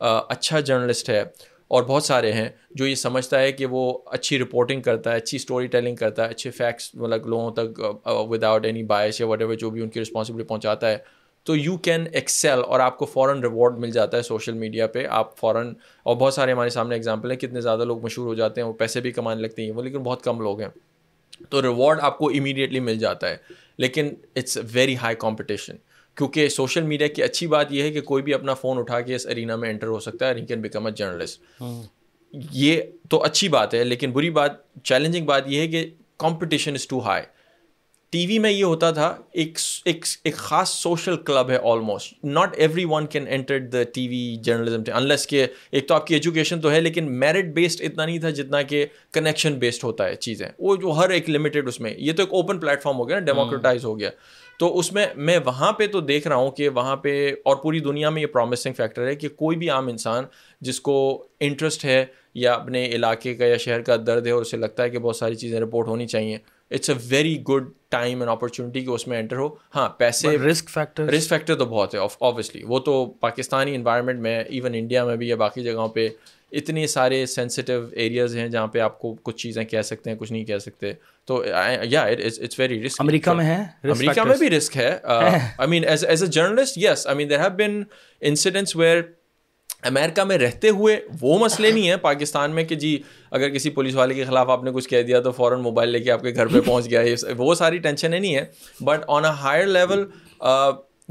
اچھا 0.00 0.60
جرنلسٹ 0.60 1.10
ہے 1.10 1.22
اور 1.68 1.82
بہت 1.82 2.04
سارے 2.04 2.32
ہیں 2.32 2.48
جو 2.70 2.86
یہ 2.86 2.94
سمجھتا 2.94 3.40
ہے 3.40 3.52
کہ 3.52 3.66
وہ 3.66 3.98
اچھی 4.06 4.38
رپورٹنگ 4.38 4.80
کرتا 4.80 5.12
ہے، 5.12 5.16
اچھی 5.16 5.36
اسٹوری 5.36 5.66
ٹیلنگ 5.66 5.96
کرتا 5.96 6.24
ہے، 6.24 6.30
اچھے 6.30 6.50
فیکٹس 6.50 6.94
مطلب 6.94 7.26
لوگوں 7.26 7.50
تک 7.50 7.80
وداؤٹ 8.06 8.66
اینی 8.66 8.82
بائس 8.82 9.20
یا 9.20 9.26
وٹ 9.26 9.40
ایور 9.40 9.54
جو 9.54 9.70
بھی 9.70 9.82
ان 9.82 9.88
کی 9.88 10.00
رسپانسبلٹی 10.00 10.44
پہنچاتا 10.44 10.90
ہے۔ 10.90 10.96
تو 11.46 11.56
یو 11.56 11.76
کین 11.76 12.06
ایکسیل 12.12 12.60
اور 12.66 12.80
آپ 12.80 12.98
کو 12.98 13.06
فوراً 13.06 13.40
ریوارڈ 13.40 13.78
مل 13.78 13.90
جاتا 13.90 14.16
ہے 14.16 14.22
سوشل 14.22 14.54
میڈیا 14.54 14.86
پہ۔ 14.86 15.06
آپ 15.10 15.36
فوراً 15.38 15.72
اور 16.02 16.16
بہت 16.16 16.34
سارے 16.34 16.52
ہمارے 16.52 16.70
سامنے 16.70 16.94
اگزامپل 16.94 17.30
ہیں۔ 17.30 17.38
کتنے 17.38 17.60
زیادہ 17.60 17.84
لوگ 17.84 18.02
مشہور 18.02 18.26
ہو 18.26 18.34
جاتے 18.34 18.60
ہیں، 18.60 18.68
وہ 18.68 18.72
پیسے 18.72 19.00
بھی 19.00 19.12
کمانے 19.12 19.42
لگتے 19.42 19.62
ہیں 19.62 19.70
وہ 19.70 19.82
لیکن 19.82 19.98
بہت 19.98 20.22
کم 20.22 20.40
لوگ 20.40 20.60
ہیں۔ 20.60 20.68
تو 21.50 21.62
ریوارڈ 21.62 22.00
آپ 22.00 22.18
کو 22.18 22.28
امیڈیٹلی 22.28 22.80
مل 22.80 22.98
جاتا 22.98 23.28
ہے، 23.28 23.36
لیکن 23.78 24.08
اٹس 24.36 24.58
ویری 24.72 24.96
ہائی 24.96 25.16
کمپٹیشن 25.16 25.76
کیونکہ 26.16 26.48
سوشل 26.48 26.82
میڈیا 26.82 27.06
کی 27.06 27.22
اچھی 27.22 27.46
بات 27.46 27.72
یہ 27.72 27.82
ہے 27.82 27.90
کہ 27.90 28.00
کوئی 28.00 28.22
بھی 28.22 28.34
اپنا 28.34 28.54
فون 28.54 28.78
اٹھا 28.78 29.00
کے 29.00 29.14
اس 29.14 29.26
ارینا 29.26 29.56
میں 29.56 29.70
انٹر 29.70 29.86
ہو 29.86 30.00
سکتا 30.00 30.28
ہے 30.28 30.40
کین 30.40 30.60
بیکم 30.60 30.86
اے 30.86 30.92
جرنلسٹ 30.92 31.62
یہ 32.52 32.80
تو 33.10 33.22
اچھی 33.22 33.48
بات 33.48 33.74
ہے 33.74 33.84
لیکن 33.84 34.10
بری 34.10 34.30
بات 34.30 34.52
چیلنجنگ 34.84 35.26
بات 35.26 35.42
یہ 35.46 35.60
ہے 35.60 35.68
کہ 35.68 35.90
competition 36.18 36.74
is 36.74 36.86
too 36.86 36.98
high 36.98 37.22
T 38.10 38.26
V 38.26 38.38
میں 38.38 38.50
یہ 38.50 38.64
ہوتا 38.64 38.90
تھا 38.90 39.16
ایک 39.32 39.58
ایک 39.84 40.34
خاص 40.34 40.70
سوشل 40.70 41.16
کلب 41.16 41.50
ہے 41.50 41.58
almost 41.62 42.24
not 42.24 42.54
everyone 42.84 43.06
can 43.06 43.26
enter 43.30 43.58
the 43.58 43.82
T 43.82 44.08
V 44.08 44.36
journalism 44.36 44.82
unless 44.94 45.26
کہ 45.26 45.46
ایک 45.70 45.88
تو 45.88 45.94
آپ 45.94 46.06
کی 46.06 46.14
ایجوکیشن 46.14 46.60
تو 46.60 46.70
ہے 46.70 46.80
لیکن 46.80 47.12
میرٹ 47.20 47.44
بیسڈ 47.44 47.82
اتنا 47.82 48.06
نہیں 48.06 48.18
تھا 48.18 48.30
جتنا 48.30 48.62
کہ 48.62 48.86
کنیکشن 49.12 49.54
بیسڈ 49.54 49.84
ہوتا 49.84 50.08
ہے 50.08 50.14
چیزیں۔ 50.16 50.48
وہ 50.58 50.76
جو 50.76 50.90
ہر 50.90 51.10
ایک 51.10 51.30
لمیٹیڈ 51.30 51.68
اس 51.68 51.80
میں 51.80 51.94
یہ 51.98 52.12
تو 52.12 52.22
ایک 52.22 52.32
اوپن 52.32 52.58
پلیٹ 52.58 52.82
فارم 52.82 52.98
ہو 52.98 53.08
گیا 53.08 53.18
نا 53.18 53.24
ڈیموکریٹائز 53.24 53.84
ہو 53.84 53.98
گیا۔ 53.98 54.10
تو 54.60 54.78
اس 54.78 54.92
میں 54.92 55.06
میں 55.16 55.38
وہاں 55.44 55.72
پہ 55.72 55.86
تو 55.86 56.00
دیکھ 56.00 56.28
رہا 56.28 56.36
ہوں 56.36 56.50
کہ 56.50 56.68
وہاں 56.68 56.96
پہ 56.96 57.32
اور 57.44 57.56
پوری 57.56 57.80
دنیا 57.80 58.10
میں 58.10 58.22
یہ 58.22 58.26
پرومسنگ 58.26 58.72
فیکٹر 58.72 59.06
ہے 59.06 59.14
کہ 59.14 59.28
کوئی 59.28 59.56
بھی 59.56 59.70
عام 59.70 59.88
انسان 59.88 60.24
جس 60.60 60.80
کو 60.80 61.26
انٹرسٹ 61.40 61.84
ہے 61.84 62.04
یا 62.34 62.52
اپنے 62.52 62.86
علاقے 62.86 63.34
کا 63.34 63.44
یا 63.44 63.56
شہر 63.56 63.82
کا 63.82 63.96
درد 63.96 64.26
ہے 64.26 64.32
اور 64.32 64.42
اسے 64.42 64.56
لگتا 64.56 64.82
ہے 64.82 64.90
کہ 64.90 64.98
بہت 64.98 65.16
ساری 65.16 65.34
چیزیں 65.34 65.60
رپورٹ 65.60 65.88
ہونی 65.88 66.06
چاہیے 66.06 66.38
it's 66.70 66.90
a 66.90 66.96
very 67.08 67.42
good 67.42 67.64
time 67.88 68.20
and 68.20 68.30
opportunity 68.30 68.80
کہ 68.80 68.90
اس 68.90 69.08
میں 69.08 69.18
انٹر 69.18 69.36
ہو۔ 69.36 69.48
ہاں 69.76 69.88
پیسے 69.88 70.38
رسک 70.38 70.68
فیکٹر 70.68 71.04
رسک 71.04 71.28
فیکٹر 71.28 71.54
تو 71.54 71.64
بہت 71.64 71.94
ہے 71.94 71.98
آبویسلی 72.20 72.62
وہ 72.64 72.78
تو 72.78 73.06
پاکستانی 73.06 73.74
انوائرمنٹ 73.74 74.20
میں 74.20 74.38
ایون 74.40 74.74
انڈیا 74.74 75.04
میں 75.04 75.16
بھی 75.16 75.28
یا 75.28 75.36
باقی 75.36 75.62
جگہوں 75.62 75.88
پہ 75.88 76.08
اتنے 76.52 76.86
سارے 76.86 77.26
سینسٹیو 77.26 77.86
ایریاز 77.92 78.36
ہیں 78.36 78.48
جہاں 78.48 78.66
پہ 78.66 78.78
آپ 78.78 78.98
کو 78.98 79.14
کچھ 79.14 79.36
چیزیں 79.36 79.64
کہہ 79.64 79.82
سکتے 79.82 80.10
ہیں 80.10 80.16
کچھ 80.16 80.32
نہیں 80.32 80.44
کہہ 80.44 80.58
سکتے۔ 80.58 80.92
تو 81.24 81.44
یا 81.82 82.02
اٹس 82.02 82.58
ویری 82.58 82.82
رسک 82.86 83.00
امریکہ 83.00 83.32
میں 83.32 83.44
ہے؟ 83.44 83.62
امریکہ 83.90 84.24
میں 84.24 84.36
بھی 84.36 84.50
رسک 84.50 84.76
ہے۔ 84.76 84.98
I 85.04 85.68
mean 85.68 85.84
as 85.84 86.04
as 86.04 86.22
a 86.22 86.28
journalist 86.28 86.78
yes 86.78 87.06
I 87.06 87.16
mean 87.16 87.30
there 87.30 87.40
have 87.40 87.50
been 87.50 87.82
incidents 88.20 88.76
where 88.76 89.02
America 89.82 90.24
میں 90.24 90.38
رہتے 90.38 90.68
ہوئے 90.68 91.00
وہ 91.20 91.38
مسئلے 91.38 91.70
نہیں 91.70 91.88
ہیں 91.88 91.96
پاکستان 91.96 92.50
میں 92.50 92.64
کہ 92.64 92.74
جی 92.74 93.02
اگر 93.30 93.48
کسی 93.48 93.70
پولیس 93.70 93.94
والے 93.94 94.14
کے 94.14 94.24
خلاف 94.24 94.48
آپ 94.48 94.64
نے 94.64 94.70
کچھ 94.70 94.88
کہہ 94.88 95.02
دیا 95.02 95.20
تو 95.20 95.32
فوراً 95.32 95.60
موبائل 95.60 95.88
لے 95.88 96.00
کے 96.00 96.10
آپ 96.10 96.22
کے 96.22 96.34
گھر 96.34 96.46
پہ 96.46 96.60
پہنچ 96.66 96.90
گیا 96.90 97.00
وہ 97.36 97.54
ساری 97.54 97.78
ٹینشنیں 97.78 98.18
نہیں 98.20 98.34
ہیں۔ 98.34 98.44
But 98.84 99.00
on 99.08 99.24
a 99.24 99.30
higher 99.30 99.66
level 99.66 100.04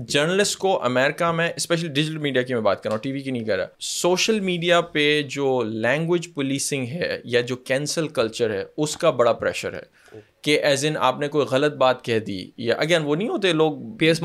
journalist 0.07 0.57
کو 0.57 0.83
امیرکا 0.83 1.31
میں 1.31 1.51
اسپیشلی 1.55 1.89
ڈیجیٹل 1.89 2.17
میڈیا 2.17 2.41
کی 2.41 2.53
میں 2.53 2.61
بات 2.61 2.83
کر 2.83 2.89
رہا 2.89 2.95
ہوں، 2.95 3.03
ٹی 3.03 3.11
وی 3.11 3.19
کی 3.19 3.31
نہیں 3.31 3.43
کر 3.43 3.57
رہا۔ 3.57 3.65
سوشل 3.79 4.39
میڈیا 4.39 4.81
پہ 4.81 5.21
جو 5.21 5.63
لینگویج 5.63 6.33
پولیسنگ 6.33 6.87
ہے 6.87 7.21
یا 7.23 7.41
جو 7.41 7.55
کینسل 7.55 8.07
کلچر 8.07 8.49
ہے، 8.49 8.63
اس 8.77 8.97
کا 8.97 9.09
بڑا 9.09 9.33
پریشر 9.33 9.73
ہے۔ 9.73 10.17
کہ 10.41 10.59
ایز 10.63 10.85
ان 10.85 10.97
آپ 10.97 11.19
نے 11.19 11.27
کوئی 11.27 11.45
غلط 11.51 11.73
بات 11.73 12.03
کہہ 12.03 12.19
دی 12.19 12.51
یا 12.57 12.75
اگین 12.77 13.01
وہ 13.03 13.15
نہیں 13.15 13.29
ہوتے 13.29 13.53
لوگ 13.53 13.97
پی 13.97 14.07
ایس 14.07 14.23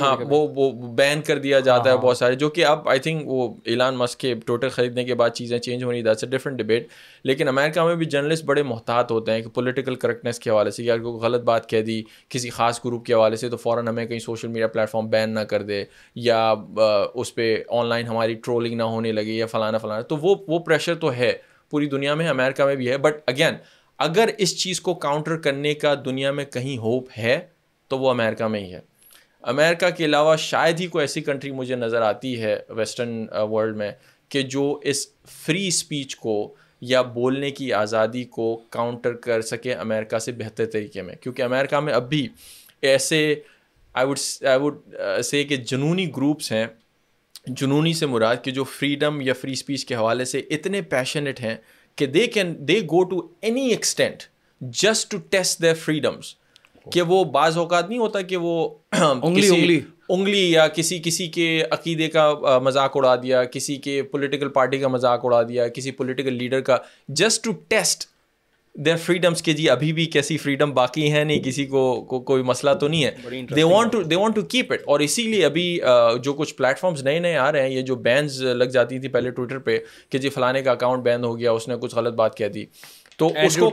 ہاں 0.00 0.16
وہ 0.28 0.48
وہ 0.54 0.70
بین 0.94 1.22
کر 1.22 1.38
دیا 1.38 1.60
جاتا 1.60 1.90
ہے 1.90 1.96
بہت 1.96 2.16
سارے 2.16 2.34
جو 2.34 2.48
کہ 2.48 2.64
اب 2.64 2.88
آئی 2.88 2.98
تھنک 2.98 3.22
وہ 3.26 3.54
اعلان 3.66 3.96
مسک 3.96 4.20
کے 4.20 4.34
ٹوٹل 4.46 4.68
خریدنے 4.68 5.04
کے 5.04 5.14
بعد 5.14 5.30
چیزیں 5.30 5.58
چینج 5.58 5.84
ہونی 5.84 6.02
دیٹس 6.02 6.24
اے 6.24 6.30
ڈفرنٹ 6.30 6.58
ڈبیٹ 6.58 6.88
لیکن 7.24 7.48
امریکہ 7.48 7.80
میں 7.80 7.94
بھی 7.94 8.06
جرنلسٹ 8.06 8.44
بڑے 8.44 8.62
محتاط 8.62 9.10
ہوتے 9.10 9.32
ہیں 9.32 9.40
کہ 9.40 9.48
پولیٹیکل 9.48 9.94
کریکٹنیس 9.94 10.38
کے 10.38 10.50
حوالے 10.50 10.70
سے 10.70 10.84
یا 10.84 10.96
کوئی 10.96 11.20
غلط 11.20 11.40
بات 11.40 11.68
کہہ 11.68 11.82
دی 11.82 12.02
کسی 12.28 12.50
خاص 12.50 12.84
گروپ 12.84 13.06
کے 13.06 13.14
حوالے 13.14 13.36
سے 13.36 13.48
تو 13.48 13.56
فوراً 13.56 13.88
ہمیں 13.88 14.06
کہیں 14.06 14.18
social 14.18 14.48
media 14.48 14.66
plate 14.66 14.90
form 14.90 15.06
ban 15.06 15.30
نہ 15.30 15.40
کر 15.40 15.62
دے 15.62 15.84
یا 16.14 16.54
اس 17.14 17.34
پہ 17.34 17.62
آن 17.68 17.86
لائن 17.86 18.06
ہماری 18.06 18.34
ٹرولنگ 18.34 18.76
نہ 18.76 18.82
ہونے 18.82 19.12
لگے 19.12 19.32
یا 19.32 19.46
فلانا 19.46 19.78
فلانا۔ 19.78 20.00
تو 20.00 20.16
وہ 20.16 20.34
وہ 20.48 20.58
پریشر 20.58 20.94
تو 20.94 21.12
ہے 21.12 21.32
پوری 21.70 21.86
دنیا 21.86 22.14
میں 22.14 22.28
امریکہ 22.28 22.64
میں 22.64 22.76
بھی 22.76 22.90
ہے۔ 22.90 22.98
بٹ 22.98 23.16
اگین 23.26 23.54
اگر 24.04 24.28
اس 24.38 24.56
چیز 24.58 24.80
کو 24.80 24.94
کاؤنٹر 24.94 25.36
کرنے 25.36 25.74
کا 25.74 25.94
دنیا 26.04 26.30
میں 26.30 26.44
کہیں 26.44 26.76
ہوپ 26.78 27.08
ہے، 27.18 27.38
تو 27.90 27.98
وہ 27.98 28.10
امیرکا 28.10 28.46
میں 28.46 28.60
ہی 28.60 28.72
ہے۔ 28.72 28.80
امیرکا 29.42 29.90
کے 29.90 30.04
علاوہ 30.04 30.36
شاید 30.36 30.80
ہی 30.80 30.86
کوئی 30.86 31.02
ایسی 31.02 31.20
کنٹری 31.20 31.50
مجھے 31.50 31.76
نظر 31.76 32.02
آتی 32.02 32.40
ہے 32.42 32.56
ویسٹرن 32.68 33.26
ورلڈ 33.32 33.76
میں 33.76 33.90
کہ 34.28 34.42
جو 34.42 34.80
اس 34.82 35.06
فری 35.46 35.66
اسپیچ 35.68 36.16
کو 36.16 36.54
یا 36.82 37.02
بولنے 37.02 37.50
کی 37.50 37.72
آزادی 37.72 38.24
کو 38.24 38.56
کاؤنٹر 38.70 39.14
کر 39.16 39.42
سکے 39.42 39.74
امیرکا 39.74 40.18
سے 40.18 40.32
بہتر 40.32 40.64
طریقے 40.64 41.02
میں۔ 41.02 41.14
کیونکہ 41.14 41.42
امیرکا 41.42 41.80
میں 41.80 41.92
اب 41.92 42.08
بھی 42.08 42.26
ایسے 42.82 43.34
I 43.94 44.06
would 44.06 44.18
I 44.46 44.58
would 44.60 44.78
say 45.24 45.44
کہ 45.44 45.56
جنونی 45.56 46.10
گروپس 46.16 46.52
ہیں، 46.52 46.66
جنونی 47.46 47.92
سے 47.92 48.06
مراد 48.06 48.36
کہ 48.42 48.50
جو 48.50 48.64
فریڈم 48.64 49.20
یا 49.20 49.34
فری 49.40 49.52
اسپیچ 49.52 49.84
کے 49.86 49.94
حوالے 49.94 50.24
سے 50.24 50.38
اتنے 50.38 50.82
پیشنٹ 50.82 51.40
ہیں 51.40 51.56
کہ 51.96 52.06
they 52.06 52.26
can 52.26 52.68
they 52.68 52.80
go 52.80 53.02
to 53.04 53.20
any 53.40 53.66
extent 53.68 54.22
just 54.60 55.10
to 55.10 55.16
test 55.30 55.62
their 55.62 55.74
freedoms 55.74 56.34
کہ 56.92 57.02
وہ 57.02 57.24
بعض 57.24 57.58
اوقات 57.58 57.88
نہیں 57.88 57.98
ہوتا 57.98 58.20
کہ 58.20 58.36
وہ 58.36 58.74
انگلی 59.22 59.80
انگلی۔ 60.08 60.52
یا 60.52 60.68
کسی 60.68 60.98
کسی 61.04 61.26
کے 61.28 61.62
عقیدے 61.70 62.08
کا 62.08 62.58
مذاق 62.58 62.96
اڑا 62.96 63.16
دیا 63.16 63.44
کسی 63.44 63.76
کے 63.76 64.02
پولیٹیکل 64.02 64.48
پارٹی 64.48 64.78
کا 64.78 64.88
مذاق 64.88 65.20
اڑا 65.24 65.42
دیا 65.42 65.68
کسی 65.68 65.90
پولیٹیکل 65.90 66.32
لیڈر 66.32 66.60
کا 66.60 66.76
just 67.08 67.44
to 67.44 67.52
test 67.68 68.13
their 68.74 68.96
freedoms 68.96 69.42
کے 69.42 69.52
جی 69.52 69.68
ابھی 69.70 69.92
بھی 69.92 70.04
کیسی 70.06 70.36
فریڈم 70.38 70.72
باقی 70.74 71.12
ہے 71.12 71.22
نہیں 71.24 71.42
کسی 71.42 71.64
کو 71.66 72.20
کوئی 72.20 72.42
مسئلہ 72.42 72.70
تو 72.70 72.88
نہیں 72.88 73.04
ہے 73.04 73.40
they 73.56 73.62
want 73.62 73.92
to 73.92 74.02
they 74.02 74.16
want 74.16 74.34
to 74.34 74.42
keep 74.42 74.72
it 74.72 74.82
اور 74.84 75.00
اسی 75.00 75.22
لیے 75.22 75.44
ابھی 75.44 75.78
جو 76.22 76.32
کچھ 76.32 76.54
پلیٹ 76.54 76.78
فارمس 76.78 77.02
نئے 77.04 77.18
نئے 77.18 77.36
آ 77.36 77.50
رہے 77.52 77.62
ہیں 77.62 77.70
یہ 77.70 77.82
جو 77.82 77.96
بینز 77.96 78.42
لگ 78.42 78.72
جاتی 78.72 78.98
تھی 78.98 79.08
پہلے 79.08 79.30
ٹویٹر 79.30 79.58
پہ 79.58 79.78
کہ 80.10 80.18
جی 80.18 80.28
فلانے 80.28 80.62
کا 80.62 80.72
اکاؤنٹ 80.72 81.02
بین 81.02 81.24
ہو 81.24 81.38
گیا 81.38 81.52
اس 81.52 81.68
نے 81.68 81.74
کچھ 81.80 81.94
غلط 81.94 82.14
بات 82.14 82.36
کہہ 82.36 82.48
دی 82.48 82.64
تو 83.18 83.30
اس 83.46 83.56
کو 83.56 83.70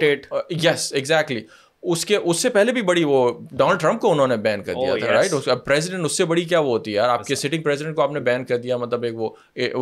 یس 0.49 0.91
ایگزیکٹلی 0.93 1.41
اس 1.83 2.05
کے 2.05 2.15
اس 2.15 2.39
سے 2.39 2.49
پہلے 2.49 2.71
بھی 2.71 2.81
بڑی 2.81 3.03
وہ 3.03 3.31
ڈونلڈ 3.51 3.79
ٹرمپ 3.79 4.01
کو 4.01 4.11
انہوں 4.11 4.27
نے 4.27 4.37
بین 4.37 4.63
کر 4.63 4.73
دیا 4.73 4.91
oh, 4.93 4.99
تھا 4.99 5.07
رائٹ 5.07 5.65
پریزیڈنٹ 5.65 6.05
اس 6.05 6.17
سے 6.17 6.25
بڑی 6.25 6.43
کیا 6.45 6.59
وہ 6.59 6.69
ہوتی 6.69 6.91
ہے 6.91 6.95
یار؟ 6.95 7.09
آپ 7.09 7.23
کے 7.23 7.35
سٹنگ 7.35 7.63
پریزیڈنٹ 7.63 7.95
کو 7.95 8.01
آپ 8.01 8.11
نے 8.11 8.19
بین 8.19 8.45
کر 8.45 8.57
دیا 8.57 8.77
مطلب 8.77 9.03
ایک 9.03 9.13
وہ 9.15 9.29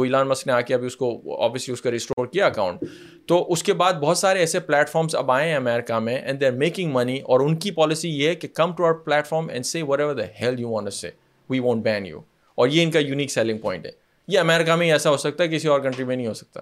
ایلان 0.04 0.28
مسک 0.28 0.48
نے 0.48 0.54
آ 0.54 0.62
کے 0.62 0.74
ابھی 0.74 0.88
اس 0.88 0.96
کو 0.98 1.10
آبویسلی 1.44 1.74
اس 1.74 1.82
کا 1.82 1.92
ریسٹور 1.92 2.26
کیا 2.26 2.46
اکاؤنٹ 2.46 2.84
تو 3.26 3.52
اس 3.52 3.64
کے 3.64 3.74
بعد 3.74 3.94
بہت 3.94 4.18
سارے 4.18 4.40
ایسے 4.40 4.60
پلیٹ 4.60 4.90
فارمس 4.90 5.16
اب 5.16 5.32
آئے 5.32 5.50
ہیں 5.50 5.56
امیرکا 5.56 6.00
میں 6.00 6.18
and 6.18 6.42
they 6.42 6.46
are 6.46 6.52
making 6.52 6.92
money 6.94 7.20
اور 7.20 7.40
ان 7.40 7.56
کی 7.56 7.72
پالیسی 7.72 8.10
یہ 8.10 8.30
ہے 8.30 8.36
کہ 8.36 8.48
come 8.54 8.74
to 8.74 8.86
our 8.86 8.94
platform 9.28 9.48
and 9.50 9.66
see 9.66 9.82
whatever 10.00 10.14
the 10.14 10.24
hell 10.42 10.60
you 10.60 10.70
want 10.70 10.94
say 10.94 11.10
we 11.50 11.60
want 11.60 11.84
been 11.84 12.06
you 12.06 12.20
اور 12.56 12.68
یہ 12.68 12.84
ان 12.84 12.92
کا 12.92 13.00
یونیک 13.00 13.32
سیلنگ 13.32 13.58
پوائنٹ 13.58 13.86
ہے. 13.86 13.92
یہ 14.28 14.40
امیرکا 14.40 14.76
میں 14.76 14.92
ایسا 14.92 15.10
ہو 15.10 15.18
سکتا 15.18 15.44
ہے 15.44 15.50
کسی 15.50 15.68
اور 15.68 15.80
کنٹری 15.80 16.04
میں 16.04 16.16
نہیں 16.16 16.28
ہو 16.28 16.34
سکتا. 16.34 16.60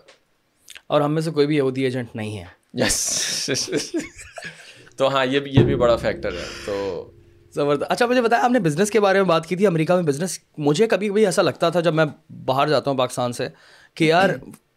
اور 0.87 1.01
ہم 1.01 1.13
میں 1.13 1.21
سے 1.21 1.31
کوئی 1.31 1.47
بھی 1.47 1.55
یہودی 1.55 1.83
ایجنٹ 1.83 2.15
نہیں 2.15 2.37
ہے۔ 2.37 2.45
یس 2.73 3.49
تو 4.97 5.07
ہاں 5.07 5.25
یہ 5.25 5.39
بھی 5.39 5.51
یہ 5.51 5.63
بھی 5.63 5.75
بڑا 5.75 5.95
فیکٹر 5.95 6.33
ہے، 6.33 6.45
تو 6.65 7.11
زبردست۔ 7.53 7.91
اچھا 7.91 8.05
مجھے 8.05 8.21
بتایا 8.21 8.45
آپ 8.45 8.51
نے 8.51 8.59
بزنس 8.59 8.91
کے 8.91 8.99
بارے 8.99 9.17
میں 9.17 9.27
بات 9.27 9.45
کی 9.45 9.55
تھی، 9.55 9.67
امریکہ 9.67 9.95
میں 9.95 10.03
بزنس 10.03 10.39
مجھے 10.57 10.87
کبھی 10.87 11.09
کبھی 11.09 11.25
ایسا 11.25 11.41
لگتا 11.41 11.69
تھا 11.69 11.79
جب 11.79 11.93
میں 11.93 12.05
باہر 12.45 12.67
جاتا 12.67 12.91
ہوں 12.91 12.97
پاکستان 12.97 13.33
سے، 13.33 13.47
کہ 13.95 14.03
یار 14.03 14.29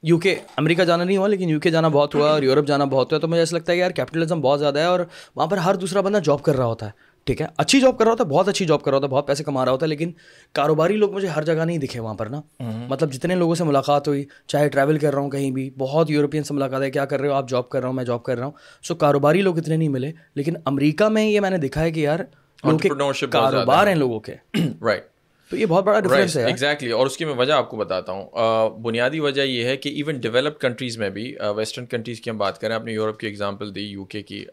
یو 0.02 0.18
کے 0.18 0.34
امریکہ 0.56 0.84
جانا 0.84 1.04
نہیں 1.04 1.16
ہوا، 1.16 1.28
لیکن 1.28 1.48
یو 1.48 1.60
کے 1.60 1.70
جانا 1.70 1.88
بہت 1.88 2.14
ہوا 2.14 2.30
اور 2.30 2.42
یورپ 2.42 2.66
جانا 2.66 2.84
بہت 2.84 3.12
ہوا، 3.12 3.20
تو 3.20 3.28
مجھے 3.28 3.40
ایسا 3.40 3.56
لگتا 3.56 3.72
ہے 3.72 3.76
کہ 3.76 3.82
یار 3.82 3.90
کیپٹلزم 3.90 4.40
بہت 4.40 4.60
زیادہ 4.60 4.78
ہے 4.78 4.84
اور 4.84 5.00
وہاں 5.36 5.46
پر 5.46 5.56
ہر 5.56 5.74
دوسرا 5.74 6.00
بندہ 6.00 6.18
جاب 6.24 6.42
کر 6.42 6.56
رہا 6.56 6.64
ہوتا 6.64 6.86
ہے۔ 6.86 6.90
ٹھیک 7.24 7.40
ہے 7.40 7.46
اچھی 7.56 7.80
جاب 7.80 7.98
کر 7.98 8.04
رہا 8.04 8.12
ہوتا 8.12 8.24
ہے 8.24 8.28
بہت 8.28 8.48
اچھی 8.48 8.64
جاب 8.66 8.82
کر 8.82 8.90
رہا 8.90 8.96
ہوتا 8.96 9.06
ہے 9.06 9.12
بہت 9.12 9.26
پیسے 9.26 9.44
کما 9.44 9.64
رہا 9.64 9.72
ہوتا 9.72 9.84
ہے 9.84 9.88
لیکن 9.88 10.12
کاروباری 10.52 10.96
لوگ 10.96 11.14
مجھے 11.14 11.28
ہر 11.28 11.42
جگہ 11.42 11.64
نہیں 11.64 11.78
دکھے 11.78 12.00
وہاں 12.00 12.14
پر 12.14 12.26
نا۔ 12.26 12.40
مطلب 12.88 13.12
جتنے 13.12 13.34
لوگوں 13.34 13.54
سے 13.54 13.64
ملاقات 13.64 14.08
ہوئی 14.08 14.24
چاہے 14.46 14.68
ٹریول 14.68 14.98
کر 14.98 15.14
رہا 15.14 15.20
ہوں 15.22 15.30
کہیں 15.30 15.50
بھی 15.50 15.70
بہت 15.78 16.10
یورپین 16.10 16.42
سے 16.42 16.54
ملاقات 16.54 16.82
ہے 16.82 16.90
کیا 16.90 17.04
کر 17.04 17.20
رہے 17.20 17.28
ہو؟ 17.28 17.32
آپ 17.32 17.48
جاب 17.48 17.68
کر 17.68 17.80
رہا 17.80 17.86
ہوں 17.86 17.94
میں 17.94 18.04
جاب 18.04 18.22
کر 18.22 18.38
رہا 18.38 18.44
ہوں۔ 18.44 18.52
سو 18.82 18.94
کاروباری 18.94 19.42
لوگ 19.42 19.58
اتنے 19.58 19.76
نہیں 19.76 19.88
ملے 19.88 20.12
لیکن 20.34 20.54
امریکہ 20.64 21.04
میں 21.04 21.24
یہ 21.24 21.40
میں 21.40 21.50
نے 21.50 21.56
دیکھا 21.56 21.82
ہے 21.82 21.90
کہ 21.90 22.00
یار 22.00 22.18
کاروبار 23.30 23.86
ہیں 23.86 23.94
لوگوں 23.94 24.20
کے۔ 24.20 24.34
رائٹ 24.82 25.06
تو 25.50 25.56
یہ 25.56 25.66
بہت 25.66 25.84
بڑا 25.84 26.00
ڈفرینس 26.00 26.36
ہے 26.36 26.46
ایگزیکٹلی 26.46 26.90
اور 26.90 27.06
اس 27.06 27.16
کی 27.16 27.24
میں 27.24 27.34
وجہ 27.34 27.52
آپ 27.52 27.70
کو 27.70 27.76
بتاتا 27.76 28.12
ہوں۔ 28.12 28.28
بنیادی 28.80 29.20
وجہ 29.20 29.42
یہ 29.42 29.64
ہے 29.64 29.76
کہ 29.76 29.88
ایون 29.88 30.16
ڈیولپڈ 30.16 30.60
کنٹریز 30.60 30.98
میں 30.98 31.10
بھی 31.10 31.34
ویسٹرن 31.56 31.86
کنٹریز 31.86 32.20
کی 32.20 32.30
ہم 32.30 32.38
بات 32.38 32.58
کریں 32.58 32.76
اپنے 32.76 32.92
یورپ 32.92 33.18
کی 33.18 33.26
ایگزامپل 33.26 33.74
دی 33.74 33.80
یو 33.80 34.04
کے 34.04 34.22
کی۔ 34.22 34.44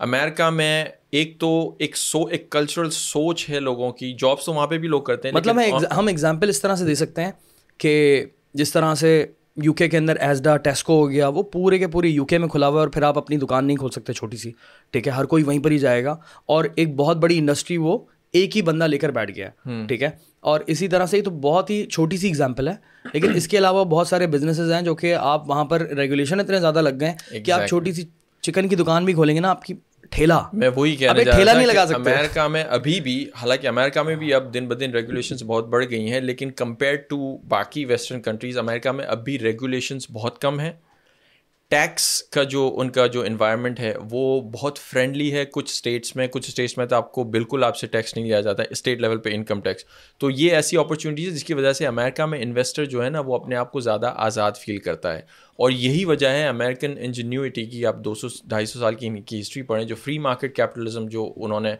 امیرکا 0.00 0.50
میں 0.50 0.84
ایک 1.10 1.38
تو 1.38 1.74
ایک 1.78 1.96
سو 1.96 2.24
ایک 2.24 2.50
کلچرل 2.50 2.90
سوچ 2.90 3.50
ہے 3.50 3.60
لوگوں 3.60 3.92
کی 3.92 4.12
جابس 4.12 4.44
تو 4.44 4.52
وہاں 4.52 4.66
پہ 4.66 4.78
بھی 4.78 4.88
لوگ 4.88 5.02
کرتے 5.02 5.28
ہیں 5.28 5.34
مطلب 5.34 5.58
ہم 5.96 6.06
ایگزامپل 6.06 6.48
اس 6.48 6.60
طرح 6.60 6.76
سے 6.76 6.84
دے 6.84 6.94
سکتے 6.94 7.24
ہیں 7.24 7.32
کہ 7.78 8.24
جس 8.54 8.72
طرح 8.72 8.94
سے 8.94 9.26
یو 9.56 9.72
کے 9.72 9.88
اندر 9.92 10.16
ایزڈا 10.16 10.56
ٹیسکو 10.56 10.92
ہو 10.94 11.10
گیا 11.10 11.28
وہ 11.28 11.42
پورے 11.42 11.78
کے 11.78 11.86
پورے 11.86 12.08
یو 12.08 12.24
کے 12.24 12.38
میں 12.38 12.48
کھلا 12.48 12.68
ہوا 12.68 12.74
ہے 12.74 12.80
اور 12.80 12.88
پھر 12.88 13.02
آپ 13.02 13.18
اپنی 13.18 13.36
دکان 13.36 13.66
نہیں 13.66 13.76
کھول 13.76 13.90
سکتے 13.90 14.12
چھوٹی 14.12 14.36
سی 14.36 14.52
ٹھیک 14.90 15.06
ہے؟ 15.06 15.12
ہر 15.12 15.24
کوئی 15.24 15.42
وہیں 15.44 15.58
پر 15.58 15.70
ہی 15.70 15.78
جائے 15.78 16.04
گا 16.04 16.16
اور 16.46 16.64
ایک 16.74 16.94
بہت 16.96 17.16
بڑی 17.16 17.38
انڈسٹری 17.38 17.76
وہ 17.76 17.98
ایک 18.32 18.56
ہی 18.56 18.62
بندہ 18.62 18.84
لے 18.84 18.98
کر 18.98 19.10
بیٹھ 19.10 19.30
گیا 19.36 19.48
ٹھیک 19.88 20.02
ہے؟ 20.02 20.10
اور 20.40 20.60
اسی 20.66 20.88
طرح 20.88 21.06
سے 21.06 21.18
یہ 21.18 21.22
تو 21.22 21.30
بہت 21.30 21.70
ہی 21.70 21.86
چھوٹی 21.86 22.16
سی 22.16 22.26
ایگزامپل 22.26 22.68
ہے 22.68 22.74
لیکن 23.12 23.34
اس 23.34 23.48
کے 23.48 23.58
علاوہ 23.58 23.84
بہت 23.84 24.08
سارے 24.08 24.26
بزنسز 24.26 24.72
ہیں 24.72 24.82
جو 24.82 24.94
کہ 24.94 25.14
آپ 25.14 25.50
وہاں 25.50 25.64
پر 25.64 25.80
ریگولیشن 25.80 26.40
اتنے 26.40 26.60
زیادہ 26.60 26.82
لگ 26.82 27.00
گئے 27.00 27.40
کہ 27.40 27.50
آپ 27.50 27.66
چھوٹی 27.66 27.92
سی 27.92 28.04
چکن 28.40 28.68
کی 28.68 28.76
دکان 28.76 29.04
بھی 29.04 29.12
کھولیں 29.12 29.34
گے 29.34 29.40
نا 29.40 29.50
آپ 29.50 29.64
کی۔ 29.64 29.74
ٹھیلا۔ 30.10 30.40
میں 30.52 30.70
وہی 30.76 30.96
کہنا 30.96 31.22
ٹھیلا 31.32 31.52
نہیں 31.52 31.66
لگا 31.66 31.84
سکتے۔ 31.86 31.94
امیرکا 31.94 32.46
میں 32.48 32.64
ابھی 32.64 33.00
بھی 33.00 33.26
حالانکہ 33.42 33.66
امیرکا 33.66 34.02
میں 34.02 34.16
بھی 34.16 34.34
اب 34.34 34.54
دن 34.54 34.66
بدن 34.68 34.90
ریگولیشنس 34.90 35.42
بہت 35.42 35.68
بڑھ 35.68 35.84
گئی 35.90 36.12
ہیں 36.12 36.20
لیکن 36.20 36.50
کمپیئر 36.50 36.94
ٹو 36.96 37.38
باقی 37.48 37.84
ویسٹرن 37.84 38.22
کنٹریز 38.22 38.58
امیرکا 38.58 38.92
میں 38.92 39.04
اب 39.04 39.24
بھی 39.24 39.38
ریگولیشنس 39.38 40.06
بہت 40.12 40.40
کم 40.40 40.60
ہیں۔ 40.60 40.72
ٹیکس 41.70 42.22
کا 42.22 42.42
جو 42.42 42.74
ان 42.76 42.90
کا 42.90 43.06
جو 43.06 43.22
انوائرمنٹ 43.22 43.80
ہے، 43.80 43.92
وہ 44.10 44.40
بہت 44.40 44.78
فرینڈلی 44.78 45.32
ہے۔ 45.32 45.44
کچھ 45.44 45.70
اسٹیٹس 45.70 46.16
میں، 46.16 46.26
کچھ 46.26 46.48
اسٹیٹس 46.48 46.78
میں 46.78 46.86
تو 46.86 46.96
آپ 46.96 47.12
کو 47.12 47.24
بالکل 47.24 47.64
آپ 47.64 47.76
سے 47.76 47.86
ٹیکس 47.86 48.16
نہیں 48.16 48.26
لیا 48.26 48.40
جاتا 48.40 48.62
ہے 48.62 48.68
اسٹیٹ 48.70 49.00
لیول 49.00 49.18
پہ 49.18 49.30
انکم 49.32 49.60
ٹیکس 49.60 49.84
تو 50.18 50.30
یہ 50.30 50.52
ایسی 50.52 50.76
اپرچونیٹیز 50.76 51.28
ہے 51.28 51.32
جس 51.32 51.44
کی 51.44 51.54
وجہ 51.54 51.72
سے 51.72 51.86
امیرکا 51.86 52.26
میں 52.26 52.42
انویسٹر 52.42 52.84
جو 52.84 53.04
ہے 53.04 53.10
نا، 53.10 53.20
وہ 53.20 53.34
اپنے 53.34 53.56
آپ 53.56 53.72
کو 53.72 53.80
زیادہ 53.80 54.12
آزاد 54.16 54.52
فیل 54.60 54.78
کرتا 54.78 55.14
ہے۔ 55.14 55.22
اور 55.58 55.70
یہی 55.70 56.04
وجہ 56.04 56.28
ہے 56.28 56.46
امیرکن 56.46 56.94
انجینیوٹی 57.00 57.66
کی، 57.66 57.86
آپ 57.86 57.96
دو 57.96 58.14
سو، 58.14 58.28
ڈھائی 58.44 58.66
سو 58.66 58.78
سال 58.78 58.94
کی 58.94 59.06
ان 59.06 59.22
کی 59.22 59.40
ہسٹری 59.40 59.62
پڑھیں، 59.62 59.86
جو 59.86 59.94
فری 59.94 60.18
مارکیٹ 60.18 60.56
کیپٹلزم 60.56 61.06
جو 61.06 61.32
انہوں 61.36 61.60
نے 61.60 61.74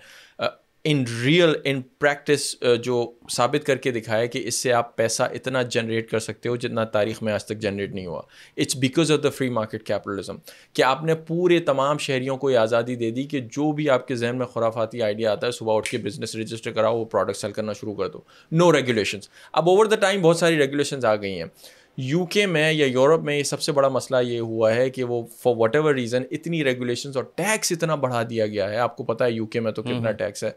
ان 0.84 1.04
ریئل 1.24 1.52
ان 1.64 1.80
پریکٹس 1.98 2.54
جو 2.84 3.10
ثابت 3.30 3.66
کر 3.66 3.76
کے 3.76 3.90
دکھایا 3.90 4.26
کہ 4.26 4.42
اس 4.44 4.54
سے 4.54 4.72
آپ 4.72 4.96
پیسہ 4.96 5.22
اتنا 5.22 5.62
جنریٹ 5.62 6.10
کر 6.10 6.18
سکتے 6.18 6.48
ہو 6.48 6.54
جتنا 6.56 6.84
تاریخ 6.84 7.22
میں 7.22 7.32
آج 7.32 7.44
تک 7.44 7.58
جنریٹ 7.58 7.92
نہیں 7.94 8.06
ہوا۔ 8.06 8.20
It's 8.56 8.76
because 8.76 9.12
of 9.12 9.22
the 9.22 9.30
free 9.30 9.48
market 9.48 9.82
capitalism 9.86 10.36
کہ 10.72 10.82
آپ 10.82 11.02
نے 11.04 11.14
پورے 11.14 11.58
تمام 11.60 11.98
شہریوں 11.98 12.36
کو 12.36 12.50
یہ 12.50 12.58
آزادی 12.58 12.96
دے 12.96 13.10
دی 13.10 13.24
کہ 13.24 13.40
جو 13.40 13.70
بھی 13.72 13.88
آپ 13.90 14.06
کے 14.08 14.14
ذہن 14.14 14.38
میں 14.38 14.46
خرافاتی 14.46 15.02
آئیڈیا 15.02 15.32
آتا 15.32 15.46
ہے، 15.46 15.52
صبح 15.52 15.76
اٹھ 15.76 15.90
کے 15.90 15.98
بزنس 15.98 16.34
رجسٹر 16.36 16.70
کراؤ، 16.70 16.98
وہ 16.98 17.04
پروڈکٹ 17.04 17.36
سیل 17.36 17.52
کرنا 17.52 17.72
شروع 17.72 17.94
کر 17.94 18.08
دو۔ 18.08 18.20
نو 18.52 18.72
ریگولیشنس 18.72 19.28
اب 19.52 19.68
اوور 19.68 19.86
دا 19.86 19.96
ٹائم 19.96 20.22
بہت 20.22 20.36
ساری 20.36 20.58
ریگولیشنز 20.58 21.04
آ 21.04 21.14
گئی 21.16 21.38
ہیں۔ 21.38 21.48
یو 21.96 22.26
کے 22.26 22.46
میں 22.46 22.72
یا 22.72 22.86
یورپ 22.86 23.22
میں 23.22 23.38
یہ 23.38 23.42
سب 23.42 23.60
سے 23.60 23.72
بڑا 23.72 23.88
مسئلہ 23.88 24.22
یہ 24.22 24.40
ہوا 24.40 24.74
ہے 24.74 24.90
کہ 24.90 25.04
وہ 25.04 25.22
فار 25.38 25.52
واٹ 25.56 25.74
ایور 25.74 25.94
ریزن 25.94 26.22
اتنی 26.30 26.64
ریگولیشنس 26.64 27.16
اور 27.16 27.24
ٹیکس 27.34 27.72
اتنا 27.72 27.94
بڑھا 27.94 28.22
دیا 28.30 28.46
گیا 28.46 28.70
ہے۔ 28.70 28.76
آپ 28.76 28.96
کو 28.96 29.04
پتا 29.04 29.24
ہے 29.24 29.30
یو 29.30 29.46
کے 29.46 29.60
میں 29.60 29.72
تو 29.72 29.82
کتنا 29.82 30.10
ٹیکس 30.10 30.44
ہے۔ 30.44 30.50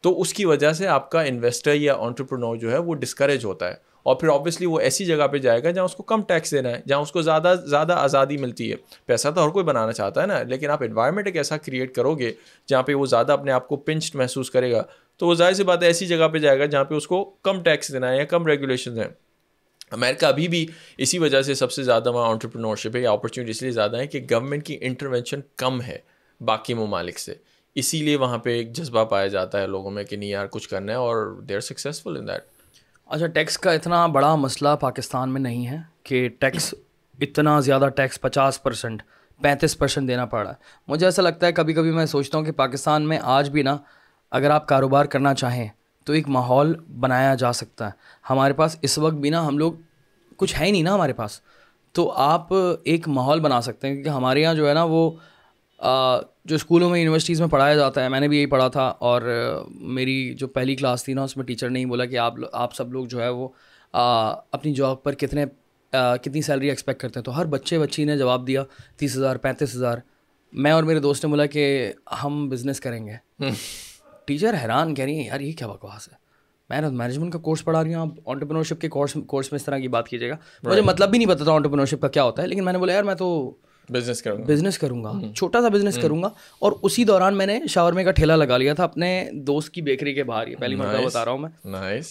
تو 0.00 0.20
اس 0.20 0.34
کی 0.34 0.44
وجہ 0.44 0.72
سے 0.72 0.86
آپ 0.86 1.10
کا 1.10 1.22
انویسٹر 1.22 1.74
یا 1.74 1.94
آنٹرپرنور 1.94 2.56
جو 2.56 2.72
ہے 2.72 2.78
وہ 2.78 2.94
ڈسکریج 2.94 3.44
ہوتا 3.44 3.68
ہے۔ 3.68 3.74
اور 4.02 4.16
پھر 4.16 4.28
آبویسلی 4.28 4.66
وہ 4.66 4.80
ایسی 4.80 5.04
جگہ 5.04 5.26
پہ 5.26 5.38
جائے 5.38 5.62
گا 5.62 5.70
جہاں 5.70 5.84
اس 5.84 5.94
کو 5.94 6.02
کم 6.02 6.22
ٹیکس 6.22 6.50
دینا 6.50 6.68
ہے 6.68 6.80
جہاں 6.88 7.00
اس 7.00 7.12
کو 7.12 7.22
زیادہ 7.22 7.54
زیادہ 7.64 7.92
آزادی 7.92 8.36
ملتی 8.36 8.70
ہے۔ 8.70 8.76
پیسہ 9.06 9.28
تو 9.28 9.44
ہر 9.44 9.48
کوئی 9.50 9.64
بنانا 9.64 9.92
چاہتا 9.92 10.22
ہے 10.22 10.26
نا 10.26 10.42
لیکن 10.42 10.70
آپ 10.70 10.82
انوائرمنٹ 10.82 11.26
ایک 11.26 11.36
ایسا 11.36 11.56
کریٹ 11.56 11.94
کرو 11.94 12.14
گے 12.14 12.32
جہاں 12.68 12.82
پہ 12.82 12.94
وہ 12.94 13.06
زیادہ 13.06 13.32
اپنے 13.32 13.52
آپ 13.52 13.68
کو 13.68 13.76
پنچڈ 13.76 14.16
محسوس 14.16 14.50
کرے 14.50 14.72
گا۔ 14.72 14.82
تو 15.16 15.26
وہ 15.26 15.34
ظاہر 15.34 15.52
سی 15.52 15.64
بات 15.64 15.82
ہے 15.82 15.86
ایسی 15.86 16.06
جگہ 16.06 16.28
پہ 16.28 16.38
جائے 16.38 16.58
گا 16.58 16.64
جہاں 16.64 16.84
پہ 16.84 16.94
اس 16.94 17.06
کو 17.06 17.24
کم 17.24 17.62
ٹیکس 17.62 17.92
دینا 17.92 18.10
ہے 18.10 18.16
یا 18.16 18.24
کم 18.24 18.46
ریگولیشن 18.46 18.98
ہیں۔ 18.98 19.27
امیرکا 19.92 20.28
ابھی 20.28 20.48
بھی 20.48 20.66
اسی 20.98 21.18
وجہ 21.18 21.42
سے 21.42 21.54
سب 21.54 21.72
سے 21.72 21.82
زیادہ 21.82 22.12
وہاں 22.12 22.28
آنٹرپرنورشپ 22.28 22.96
ہے، 22.96 23.00
یا 23.00 23.10
اپرچونیٹی 23.10 23.50
اس 23.50 23.62
لیے 23.62 23.70
زیادہ 23.70 23.96
ہے 23.96 24.06
کہ 24.06 24.20
گورنمنٹ 24.30 24.66
کی 24.66 24.78
انٹروینشن 24.80 25.40
کم 25.56 25.80
ہے 25.82 25.98
باقی 26.40 26.74
ممالک 26.74 27.18
سے۔ 27.18 27.34
اسی 27.76 28.02
لیے 28.02 28.16
وہاں 28.16 28.38
پہ 28.38 28.50
ایک 28.50 28.72
جذبہ 28.72 29.04
پایا 29.04 29.26
جاتا 29.26 29.60
ہے 29.60 29.66
لوگوں 29.66 29.90
میں 29.90 30.04
کہ 30.04 30.16
نہیں 30.16 30.30
یار، 30.30 30.46
کچھ 30.46 30.68
کرنا 30.68 30.92
ہے، 30.92 30.96
اور 30.96 31.40
they 31.42 31.54
are 31.54 31.60
successful 31.60 32.16
in 32.16 32.28
that 32.28 32.42
اچھا 33.10 33.26
ٹیکس 33.26 33.58
کا 33.58 33.72
اتنا 33.72 34.06
بڑا 34.06 34.34
مسئلہ 34.36 34.68
پاکستان 34.80 35.32
میں 35.32 35.40
نہیں 35.40 35.66
ہے 35.66 35.76
کہ 36.02 36.28
ٹیکس 36.38 36.74
اتنا 37.18 37.58
زیادہ 37.60 37.88
ٹیکس 37.96 38.20
پچاس 38.20 38.62
پرسینٹ 38.62 39.02
پینتیس 39.40 39.76
پرسینٹ 39.78 40.08
دینا 40.08 40.24
پڑ 40.26 40.42
رہا 40.42 40.50
ہے۔ 40.50 40.56
مجھے 40.88 41.06
ایسا 41.06 41.22
لگتا 41.22 41.46
ہے 41.46 41.52
کبھی 41.52 41.74
کبھی 41.74 41.90
میں 41.90 42.06
سوچتا 42.06 42.38
ہوں 42.38 42.44
کہ 42.44 42.52
پاکستان 42.52 43.08
میں 43.08 43.18
آج 43.22 43.50
بھی 43.50 43.62
نا، 43.62 43.76
اگر 44.32 44.50
آپ 44.50 44.66
کاروبار 44.68 45.04
کرنا 45.04 45.34
چاہیں 45.34 45.68
تو 46.08 46.14
ایک 46.14 46.28
ماحول 46.28 46.74
بنایا 47.00 47.34
جا 47.34 47.52
سکتا 47.52 47.86
ہے۔ 47.86 47.90
ہمارے 48.30 48.52
پاس 48.52 48.76
اس 48.82 48.98
وقت 48.98 49.14
بھی 49.14 49.30
نا 49.30 49.46
ہم 49.46 49.58
لوگ 49.58 49.72
کچھ 50.36 50.54
ہے 50.60 50.66
ہی 50.66 50.70
نہیں 50.70 50.82
نا 50.82 50.94
ہمارے 50.94 51.12
پاس۔ 51.12 51.40
تو 51.92 52.12
آپ 52.12 52.52
ایک 52.84 53.08
ماحول 53.08 53.40
بنا 53.40 53.60
سکتے 53.60 53.86
ہیں 53.86 53.94
کیونکہ 53.94 54.08
ہمارے 54.08 54.40
یہاں 54.40 54.54
جو 54.54 54.68
ہے 54.68 54.74
نا 54.74 54.84
وہ 54.84 55.10
جو 56.44 56.54
اسکولوں 56.54 56.90
میں، 56.90 56.98
یونیورسٹیز 56.98 57.40
میں 57.40 57.48
پڑھایا 57.48 57.74
جاتا 57.74 58.04
ہے، 58.04 58.08
میں 58.08 58.20
نے 58.20 58.28
بھی 58.28 58.36
یہی 58.36 58.46
پڑھا 58.46 58.68
تھا۔ 58.68 58.86
اور 58.98 59.22
میری 59.70 60.34
جو 60.34 60.48
پہلی 60.48 60.76
کلاس 60.76 61.04
تھی 61.04 61.12
نا، 61.14 61.22
اس 61.22 61.36
میں 61.36 61.44
ٹیچر 61.44 61.70
نے 61.70 61.80
ہی 61.80 61.84
بولا 61.86 62.04
کہ 62.04 62.18
آپ 62.18 62.34
آپ 62.52 62.74
سب 62.74 62.92
لوگ 62.92 63.06
جو 63.06 63.22
ہے 63.22 63.28
وہ 63.28 63.48
اپنی 64.52 64.74
جاب 64.74 65.02
پر 65.02 65.14
کتنے 65.14 65.44
کتنی 65.92 66.42
سیلری 66.42 66.68
ایکسپیکٹ 66.70 67.00
کرتے 67.00 67.20
ہیں۔ 67.20 67.24
تو 67.24 67.36
ہر 67.36 67.44
بچے 67.44 67.78
بچی 67.78 68.04
نے 68.04 68.18
جواب 68.18 68.46
دیا 68.46 68.64
تیس 68.96 69.16
ہزار، 69.16 69.36
پینتیس 69.36 69.74
ہزار۔ 69.74 69.98
میں 70.52 70.72
اور 70.72 70.82
میرے 70.82 71.00
دوست 71.00 71.24
نے 71.24 71.30
بولا 71.30 71.46
کہ 71.46 71.92
ہم 72.24 72.48
بزنس 72.48 72.80
کریں 72.80 73.06
گے۔ 73.06 73.16
ٹیچر 74.28 74.54
حیران 74.62 74.94
کہہ 74.94 75.04
رہی 75.04 75.18
ہیں 75.18 75.26
یار 75.26 75.40
یہ 75.40 75.52
کیا 75.52 75.66
بکواس 75.66 76.08
ہے؟ 76.08 76.14
میں 76.70 76.90
مینجمنٹ 76.90 77.32
کا 77.32 77.38
کورس 77.38 77.64
پڑھا 77.64 77.84
رہی 77.84 77.94
ہوں 77.94 78.00
آپ 78.00 78.08
آنٹرپرنورشپ 78.26 78.80
کے 78.80 78.88
کورس 78.88 79.16
کورس 79.26 79.52
میں 79.52 79.56
اس 79.58 79.64
طرح 79.64 79.78
کی 79.78 79.88
بات 79.88 80.08
کیجیے 80.08 80.30
گا۔ 80.30 80.36
مجھے 80.62 80.80
مطلب 80.80 81.10
بھی 81.10 81.18
نہیں 81.18 81.28
پتا 81.28 81.44
تھا 81.44 81.52
آنٹرپرنورشپ 81.52 82.02
کا 82.02 82.08
کیا 82.08 82.22
ہوتا 82.22 82.42
ہے 82.42 82.46
لیکن 82.46 82.64
میں 82.64 82.72
نے 82.72 82.78
بولا 82.78 82.92
یار 82.92 83.02
میں 83.02 83.14
تو 83.14 83.54
بزنس 83.90 84.22
کروں 84.22 84.38
بزنس 84.38 84.78
کروں 84.78 85.04
گا 85.04 85.12
چھوٹا 85.36 85.62
سا 85.62 85.68
بزنس 85.68 85.98
کروں 85.98 86.22
گا۔ 86.22 86.28
اور 86.58 86.72
اسی 86.82 87.04
دوران 87.04 87.36
میں 87.36 87.46
نے 87.46 87.60
شاورمے 87.68 88.04
کا 88.04 88.10
ٹھیلا 88.10 88.36
لگا 88.36 88.56
لیا 88.56 88.74
تھا 88.74 88.84
اپنے 88.84 89.30
دوست 89.32 89.70
کی 89.70 89.82
بیکری 89.82 90.14
کے 90.14 90.24
باہر 90.24 90.48
یہ 90.48 90.56
پہلی 90.56 90.74
مرتبہ 90.74 91.06
بتا 91.06 91.24
رہا 91.24 91.32
ہوں 91.32 91.38
میں۔ 91.38 91.48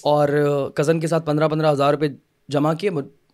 اور 0.01 0.29
کزن 0.75 0.99
کے 0.99 1.07
ساتھ 1.07 1.25
پندرہ 1.25 1.47
پندرہ 1.47 1.71
ہزار 1.71 1.93
روپے 1.93 2.07
جمع 2.49 2.73
کیے 2.73 2.89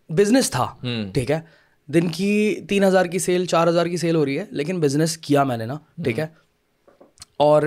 بزنس 0.08 0.50
تھا۔ 0.50 0.66
ٹھیک 1.14 1.30
ہے؟ 1.30 1.40
دن 1.86 2.08
کی 2.08 2.60
تین 2.68 2.84
ہزار 2.84 3.06
کی 3.06 3.18
سیل 3.18 3.44
چار 3.44 3.68
ہزار 3.68 3.86
کی 3.86 3.96
سیل 3.96 4.16
ہو 4.16 4.24
رہی 4.24 4.38
ہے 4.38 4.44
لیکن 4.50 4.80
بزنس 4.80 5.16
کیا 5.18 5.44
میں 5.44 5.56
نے 5.56 5.66
نا؟ 5.66 5.74
ٹھیک 6.04 6.18
ہے؟ 6.18 6.26
اور 7.36 7.62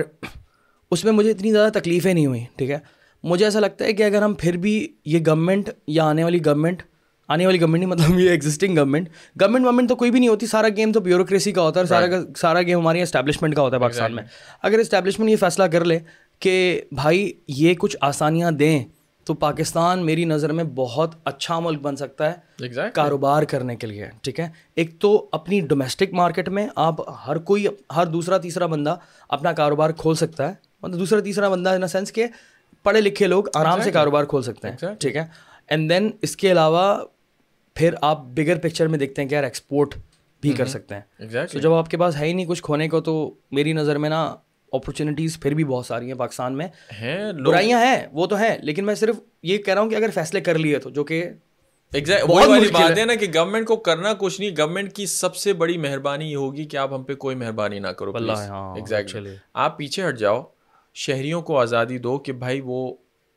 اس 0.90 1.04
میں 1.04 1.12
مجھے 1.12 1.30
اتنی 1.30 1.52
زیادہ 1.52 1.78
تکلیفیں 1.78 2.14
نہیں 2.14 2.26
ہوئیں 2.26 2.44
ٹھیک 2.56 2.70
ہے؟ 2.70 2.78
مجھے 3.22 3.44
ایسا 3.44 3.60
لگتا 3.60 3.84
ہے 3.84 3.92
کہ 3.92 4.02
اگر 4.02 4.22
ہم 4.22 4.34
پھر 4.34 4.56
بھی 4.56 4.88
یہ 5.04 5.18
گورنمنٹ 5.26 5.70
یا 5.86 6.04
آنے 6.04 6.24
والی 6.24 6.44
گورنمنٹ 6.46 6.82
آنے 7.28 7.46
والی 7.46 7.60
گورنمنٹ 7.60 7.80
نہیں 7.82 7.90
مطلب 7.90 8.18
یہ 8.18 8.30
ایگزسٹنگ 8.30 8.78
گورنمنٹ 8.78 9.08
گورنمنٹ 9.40 9.64
وورنمنٹ 9.64 9.88
تو 9.88 9.96
کوئی 9.96 10.10
بھی 10.10 10.18
نہیں 10.20 10.28
ہوتی 10.28 10.46
سارا 10.46 10.68
گیم 10.76 10.92
تو 10.92 11.00
بیوروکریسی 11.00 11.52
کا 11.52 11.62
ہوتا 11.62 11.80
ہے 11.80 11.84
سارا 11.86 12.06
سارا 12.36 12.62
گیم 12.62 12.78
ہماری 12.78 13.02
اسٹیبلشمنٹ 13.02 13.54
کا 13.54 13.62
ہوتا 13.62 13.76
ہے 13.76 13.80
پاکستان 13.80 14.14
میں۔ 14.14 14.22
اگر 14.62 14.78
اسٹیبلشمنٹ 14.78 15.30
یہ 15.30 15.36
فیصلہ 15.36 15.64
کر 15.64 15.84
لے 15.84 15.98
کہ 16.40 16.80
بھائی 16.92 17.32
یہ 17.48 17.74
کچھ 17.74 17.96
آسانیاں 18.00 18.50
دیں 18.50 18.84
تو 19.24 19.34
پاکستان 19.34 20.06
میری 20.06 20.24
نظر 20.24 20.52
میں 20.52 20.64
بہت 20.64 21.14
اچھا 21.24 21.60
ملک 21.60 21.80
بن 21.80 21.96
سکتا 21.96 22.32
ہے 22.32 22.60
کاروبار 22.94 23.42
کرنے 23.42 23.76
کے 23.76 23.86
لیے 23.86 24.06
ٹھیک 24.22 24.40
ہے؟ 24.40 24.48
ایک 24.74 24.98
تو 24.98 25.28
اپنی 25.32 25.60
ڈومیسٹک 25.60 26.12
مارکیٹ 26.12 26.48
میں 26.48 26.66
آپ 26.76 26.94
ہر 27.26 27.38
کوئی 27.38 27.66
ہر 27.96 28.06
دوسرا 28.06 28.38
تیسرا 28.38 28.66
بندہ 28.66 28.96
اپنا 29.28 29.52
کاروبار 29.52 29.90
کھول 29.90 30.14
سکتا 30.14 30.48
ہے۔ 30.48 30.67
مطلب 30.82 30.98
دوسرا 30.98 31.20
تیسرا 31.20 31.48
بندہ 31.48 31.70
ان 31.70 31.86
سینس 31.88 32.12
کہ 32.12 32.26
پڑھے 32.82 33.00
لکھے 33.00 33.26
لوگ 33.26 33.44
آرام 33.54 33.80
سے 33.82 33.90
کاروبار 33.90 34.24
کھول 34.24 34.42
سکتے 34.42 34.68
ہیں 34.68 34.76
ٹھیک 35.00 35.16
ہے؟ 35.16 35.24
اینڈ 35.68 35.90
دین 35.90 36.10
اس 36.22 36.36
کے 36.36 36.52
علاوہ 36.52 36.98
پھر 37.74 37.94
آپ 38.00 38.24
بگر 38.24 38.58
پکچر 38.58 38.86
میں 38.86 38.98
دیکھتے 38.98 39.22
ہیں 39.22 39.28
کہ 39.28 39.34
یار 39.34 39.44
ایکسپورٹ 39.44 39.94
بھی 40.42 40.52
کر 40.52 40.66
سکتے 40.66 40.94
ہیں۔ 40.94 41.00
تو 41.46 41.58
جب 41.58 41.72
آپ 41.72 41.88
کے 41.90 41.96
پاس 41.96 42.16
ہے 42.16 42.26
ہی 42.26 42.32
نہیں 42.32 42.46
کچھ 42.46 42.62
کھونے 42.62 42.88
کو 42.88 43.00
تو 43.00 43.34
میری 43.50 43.72
نظر 43.72 43.98
میں 43.98 44.10
نا 44.10 44.36
اپرچونیٹیز 44.72 45.40
پھر 45.40 45.54
بھی 45.54 45.64
بہت 45.64 45.86
ساری 45.86 46.06
ہیں 46.06 46.14
پاکستان 46.14 46.56
میں۔ 46.56 46.68
برائیاں 47.44 47.80
ہیں 47.80 48.06
وہ 48.12 48.26
تو 48.26 48.36
ہیں 48.36 48.58
لیکن 48.58 48.84
میں 48.84 48.94
صرف 48.94 49.16
یہ 49.42 49.58
کہہ 49.58 49.74
رہا 49.74 49.82
ہوں 49.82 49.90
کہ 49.90 49.94
اگر 49.94 50.10
فیصلے 50.14 50.40
کر 50.40 50.58
لیے 50.58 50.78
تو 50.78 50.90
جو 50.90 51.04
کہ 51.04 51.30
بات 52.72 52.98
ہے 52.98 53.04
نا 53.04 53.14
کہ 53.14 53.26
گورنمنٹ 53.34 53.66
کو 53.66 53.76
کرنا 53.76 54.12
کچھ 54.18 54.40
نہیں 54.40 54.50
گورنمنٹ 54.58 54.92
کی 54.92 55.06
سب 55.06 55.36
سے 55.36 55.52
بڑی 55.52 55.78
مہربانی 55.78 56.30
یہ 56.30 56.36
ہوگی 56.36 56.64
کہ 56.64 56.76
آپ 56.76 56.92
ہم 56.92 57.02
پہ 57.02 57.14
کوئی 57.14 57.36
مہربانی 57.36 57.78
نہ 57.78 57.88
کرو 57.88 58.12
ہاں، 58.48 58.74
آپ 59.54 59.78
پیچھے 59.78 60.08
ہٹ 60.08 60.18
جاؤ۔ 60.18 60.42
شہریوں 60.98 61.42
کو 61.42 61.58
آزادی 61.58 61.98
دو 61.98 62.18
کہ 62.18 62.32
بھائی 62.32 62.60
وہ 62.64 62.94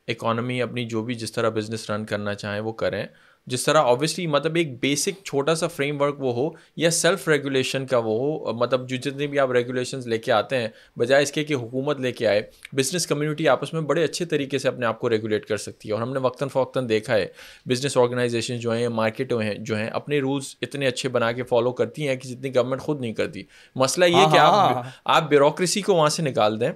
اکانومی 0.07 0.62
اپنی 0.62 0.86
جو 0.86 1.03
بھی 1.03 1.16
جس 1.16 1.32
طرح 1.32 1.49
بزنس 1.49 1.89
رن 1.89 2.05
کرنا 2.05 2.34
چاہیں 2.34 2.59
وہ 2.59 2.72
کریں۔ 2.72 3.05
جس 3.47 3.64
طرح 3.64 3.78
آبویسلی 3.78 4.28
مطلب 4.28 4.55
ایک 4.55 4.82
بیسک 4.82 5.24
چھوٹا 5.24 5.55
سا 5.55 5.68
فریم 5.68 6.01
ورک 6.01 6.16
وہ 6.20 6.34
ہو 6.34 6.49
یا 6.76 6.91
سیلف 6.91 7.28
ریگولیشن 7.28 7.86
کا 7.86 7.97
وہ 7.97 8.03
ہو 8.03 8.53
مطلب 8.53 8.89
جو 8.89 8.95
جتنے 8.95 9.28
بھی 9.28 9.39
آپ 9.39 9.51
ریگولیشنز 9.51 10.07
لے 10.07 10.18
کے 10.18 10.32
آتے 10.32 10.57
ہیں 10.57 10.68
بجائے 10.97 11.24
اس 11.24 11.32
کے 11.32 11.43
کہ 11.43 11.53
حکومت 11.53 11.99
لے 11.99 12.12
کے 12.12 12.28
آئے 12.28 12.41
بزنس 12.74 13.07
کمیونٹی 13.07 13.47
آپس 13.47 13.74
میں 13.74 13.82
بڑے 13.82 14.03
اچھے 14.03 14.26
طریقے 14.26 14.57
سے 14.57 14.68
اپنے 14.68 14.86
آپ 14.86 14.99
کو 14.99 15.09
ریگولیٹ 15.09 15.45
کر 15.45 15.57
سکتی 15.57 15.89
ہے۔ 15.89 15.93
اور 15.93 16.01
ہم 16.01 16.14
نے 16.14 16.20
وقتاً 16.20 16.49
فوقتاً 16.49 16.89
دیکھا 16.89 17.16
ہے 17.16 17.28
بزنس 17.66 17.97
آرگنائزیشن 17.97 18.57
جو 18.57 18.72
ہیں 18.72 18.88
مارکیٹ 18.88 19.34
ہیں 19.34 19.55
جو 19.55 19.76
ہیں 19.78 19.88
اپنے 19.88 20.20
رولس 20.20 20.55
اتنے 20.62 20.88
اچھے 20.88 21.09
بنا 21.09 21.32
کے 21.32 21.43
فالو 21.43 21.72
کرتی 21.72 22.07
ہیں 22.07 22.16
کہ 22.16 22.30
جتنی 22.30 22.55
گورنمنٹ 22.55 22.82
خود 22.82 23.01
نہیں 23.01 23.14
کرتی۔ 23.14 23.43
مسئلہ 23.76 24.05
یہ 24.05 24.32
کہ 24.32 24.38
آپ 24.38 24.86
آپ 25.05 25.30
بیوروکریسی 25.30 25.82
کو 25.82 25.95
وہاں 25.95 26.09
سے 26.09 26.24
نکال 26.24 26.62
دیں۔ 26.62 26.72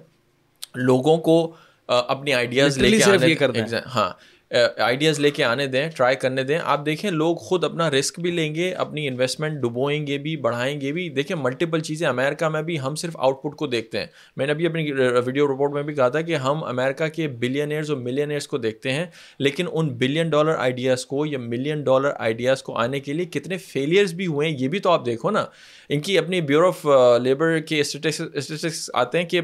لوگوں 0.76 1.18
کو 1.18 1.54
اپنی 1.88 2.34
آئیڈیاز 2.34 2.78
لے 2.78 2.98
کے 2.98 3.36
ہاں 3.96 4.10
آئیڈیاز 4.78 5.20
لے 5.20 5.30
کے 5.32 5.44
آنے 5.44 5.66
دیں 5.68 5.88
ٹرائی 5.98 6.16
کرنے 6.16 6.44
دیں۔ 6.44 6.58
آپ 6.64 6.86
دیکھیں 6.86 7.10
لوگ 7.12 7.36
خود 7.36 7.64
اپنا 7.64 7.90
رسک 7.92 8.20
بھی 8.20 8.32
لیں 8.32 8.54
گے 8.56 8.72
اپنی 8.74 9.08
انویسٹمنٹ 9.08 9.62
ڈبوئیں 9.62 10.06
گے 10.08 10.18
بھی 10.18 10.36
بڑھائیں 10.38 10.80
گے 10.82 10.92
بھی۔ 10.92 11.08
دیکھیں 11.10 11.36
ملٹیپل 11.38 11.80
چیزیں۔ 11.80 12.08
امریکہ 12.08 12.50
میں 12.50 12.62
بھی 12.62 12.80
ہم 12.80 12.96
صرف 12.96 13.18
آؤٹ 13.20 13.42
پٹ 13.44 13.56
کو 13.58 13.68
دیکھتے 13.68 14.00
ہیں۔ 14.00 14.06
میں 14.38 14.46
نے 14.46 14.52
ابھی 14.52 14.66
اپنی 14.66 14.92
ویڈیو 14.92 15.48
رپورٹ 15.54 15.74
میں 15.74 15.84
بھی 15.84 15.94
کہا 15.94 16.10
تھا 16.10 16.22
کہ 16.22 16.36
ہم 16.36 16.64
امریکہ 16.64 17.08
کے 17.08 17.28
بلینئرز 17.28 17.90
اور 17.92 17.98
ملینئرس 18.00 18.48
کو 18.48 18.58
دیکھتے 18.58 18.92
ہیں 18.92 19.06
لیکن 19.40 19.66
ان 19.72 19.90
بلین 19.90 20.30
ڈالر 20.30 20.56
آئیڈیاز 20.58 21.06
کو 21.06 21.26
یا 21.26 21.38
ملین 21.38 21.84
ڈالر 21.84 22.12
آئیڈیاز 22.20 22.64
کو 22.64 22.78
آنے 22.78 23.00
کے 23.00 23.14
لیے 23.14 23.26
کتنے 23.26 23.58
فیلئرز 23.58 24.14
بھی 24.14 24.28
ہوئے 24.28 24.50
ہیں 24.50 24.56
یہ 24.60 24.68
بھی 24.68 24.80
تو 24.80 24.90
آپ 24.90 25.06
دیکھو 25.06 25.32
نا۔ 25.32 25.46
ان 25.90 26.00
کی 26.00 26.18
اپنی 26.18 26.42
بیورو 26.42 26.68
آف 26.68 26.86
لیبر 27.22 27.60
کے 27.60 27.80
اسٹیٹسٹکس 27.80 28.90
آتے 28.94 29.18
ہیں 29.18 29.26
کہ 29.26 29.42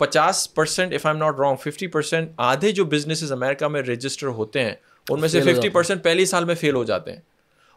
پچاس 0.00 0.54
percent 0.54 0.94
if 0.94 1.06
I 1.06 1.16
am 1.16 1.24
not 1.24 1.40
wrong 1.40 1.56
fifty 1.56 1.86
percent 1.86 2.30
آدھے 2.36 2.72
جو 2.72 2.84
بزنسز 2.84 3.32
امیرکا 3.32 3.68
میں 3.68 3.82
رجسٹر 3.82 4.26
ہوتے 4.26 4.64
ہیں 4.64 4.74
ان 5.10 5.20
میں 5.20 5.28
سے 5.28 5.40
ففٹی 5.40 5.68
پرسینٹ 5.68 6.02
پہلے 6.02 6.24
سال 6.24 6.44
میں 6.44 6.54
فیل 6.54 6.74
ہو 6.74 6.84
جاتے 6.84 7.12
ہیں 7.12 7.20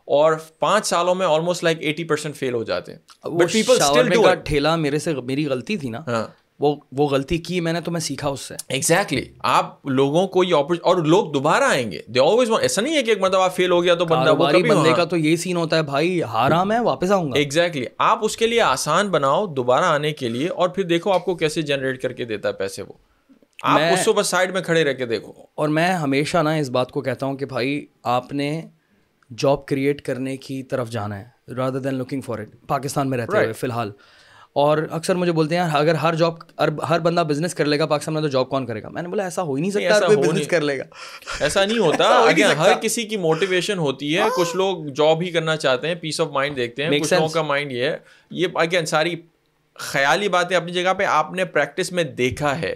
اور 0.08 0.34
پانچ 0.60 0.88
سالوں 0.88 1.16
میں 1.16 1.26
almost 1.26 1.64
like 1.64 1.78
eighty 1.82 2.04
percent 2.04 2.36
fail 2.36 2.54
ہو 2.54 2.64
جاتے 2.64 2.92
ہیں۔ 2.92 3.00
ٹھیلا 4.46 4.76
میرے 4.76 5.00
سے 5.00 5.14
میری 5.14 5.48
غلطی 5.48 5.78
تھی 5.78 5.90
نا۔ 5.90 6.00
ہاں۔ 6.08 6.28
وہ 6.60 6.76
وہ 6.92 7.08
غلطی 7.08 7.38
کی 7.38 7.62
میں 7.62 7.74
نے 7.74 7.82
تو 7.82 7.92
میں 7.92 8.00
سیکھا 8.00 8.28
اس 8.28 8.40
سے۔ 8.40 8.56
ایگزیکٹلی 8.68 9.24
آپ 9.40 9.88
لوگوں 9.88 10.28
کو 10.28 10.44
یہ 10.44 10.56
اور 10.82 10.96
لوگ 10.96 11.32
دوبارہ 11.32 11.64
آئیں 11.64 11.92
گے۔ 11.92 12.00
دے 12.08 12.20
آلویز 12.20 12.50
ایسا 12.62 12.82
نہیں 12.82 12.96
ہے 12.96 13.04
کہ 13.04 13.10
ایک 13.10 13.24
آپ 13.36 13.56
فیل 13.56 13.72
ہو 13.72 13.84
گیا 13.84 13.96
تو 13.96 14.06
بندہ 14.06 14.36
وہ 14.36 14.48
کبھی 14.50 14.64
بندے 14.64 14.90
کا 14.96 15.04
تو 15.04 15.18
یہ 15.18 15.36
سین 15.36 15.58
ہوتا 15.58 15.76
ہے 15.76 15.82
بھائی 15.84 16.24
ہارا 16.24 16.64
میں 16.64 16.80
واپس 16.80 17.12
آؤں 17.12 17.32
گا۔ 17.32 17.38
ایگزیکٹلی 17.38 17.86
آپ 17.98 18.20
اس 18.22 18.38
کے 18.38 18.48
لیے 18.48 18.62
آسان 18.62 19.10
بناؤ 19.10 19.48
دوبارہ 19.48 19.86
آنے 19.86 20.12
کے 20.12 20.30
لیے 20.30 20.50
اور 20.50 20.70
پھر 20.70 20.84
دیکھو 20.84 21.12
آپ 21.12 21.26
کو 21.26 21.36
کیسے 21.36 21.62
جنریٹ 21.62 22.02
کر 22.02 22.14
کے 22.14 22.26
دیتا 22.26 22.48
ہے 22.50 22.54
پیسے 22.54 22.82
وہ۔ 22.82 22.94
آپ 23.64 23.80
اس 23.80 24.06
کو 24.06 24.14
بس 24.14 24.28
سائڈ 24.28 24.54
میں 24.54 24.62
کھڑے 24.62 24.84
رہ 24.84 24.94
کے 24.94 25.06
دیکھو۔ 25.06 25.34
اور 25.56 25.70
میں 25.70 25.94
ہمیشہ 25.94 26.38
نا 26.38 26.54
اس 26.54 26.70
بات 26.70 26.92
کو 26.92 27.02
کہتا 27.02 27.26
ہوں 27.26 27.38
کہ 27.38 27.46
بھائی 27.46 27.86
آپ 28.04 28.34
نے 28.34 28.62
جاب 29.38 29.66
کریٹ 29.66 30.02
کرنے 30.02 30.38
کی 30.38 30.64
طرف 30.64 30.90
جانا 30.90 31.20
ہے 31.20 31.54
rather 31.54 31.80
than 31.80 31.96
looking 31.96 32.22
for 32.22 32.40
it 32.40 32.50
Pakistan 32.68 33.10
میں 33.10 33.18
رہتے 33.18 33.38
ہوئے 33.38 33.54
فی 33.54 33.68
الحال۔ 33.68 33.92
اور 34.54 34.78
اکثر 34.92 35.16
مجھے 35.16 35.32
بولتے 35.32 35.56
ہیں 35.56 35.64
اگر 35.74 35.94
ہر 35.94 36.16
جاب 36.16 36.34
ہر 36.90 37.00
بندہ 37.00 37.24
بزنس 37.28 37.56
کر 37.56 37.66
لے 37.66 37.80
گا 37.80 37.86
پاکستان 37.86 38.14
میں 38.14 38.22
تو 38.22 38.28
جاب 38.28 38.50
کون 38.50 38.66
کرے 38.66 38.84
گا؟ 38.84 38.90
میں 38.90 39.02
نے 39.02 39.08
بولا 39.08 39.24
ایسا 39.24 39.42
ہو 39.42 39.54
ہی 39.54 39.62
نہیں 39.62 39.72
سکتا 39.72 40.00
کوئی 40.00 40.18
بزنس 40.18 40.48
کر 40.48 40.62
لے 40.62 40.78
گا۔ 40.78 40.84
ایسا 41.40 41.66
نہیں 41.66 41.78
ہوتا۔ 41.78 42.26
ہر 42.58 42.72
کسی 42.82 43.04
کی 43.04 43.18
موٹیویشن 43.18 43.78
ہوتی 43.78 44.18
ہے 44.18 44.22
کچھ 44.38 44.56
لوگ 44.56 44.86
جاب 44.86 45.22
ہی 45.22 45.32
کرنا 45.32 45.56
چاہتے 45.56 45.88
ہیں 45.88 45.96
پیس 45.96 46.22
آف 46.22 46.28
مائنڈ 46.28 46.56
دیکھتے 46.56 46.84
ہیں 46.84 47.00
کچھ 47.00 47.14
لوگوں 47.14 47.28
کا 47.28 47.42
مائنڈ 47.42 47.72
یہ 47.72 47.84
ہے۔ 47.84 47.98
یہ 48.32 48.48
اگین 48.56 48.86
ساری 48.86 49.16
خیالی 49.76 50.30
باتیں 50.30 50.58
اپنی 50.58 50.72
جگہ 50.72 50.94
پہ 50.94 51.04
آپ 51.04 51.34
نے 51.34 51.46
پریکٹس 51.46 51.92
میں 51.92 52.04
دیکھا 52.04 52.62
ہے۔ 52.62 52.76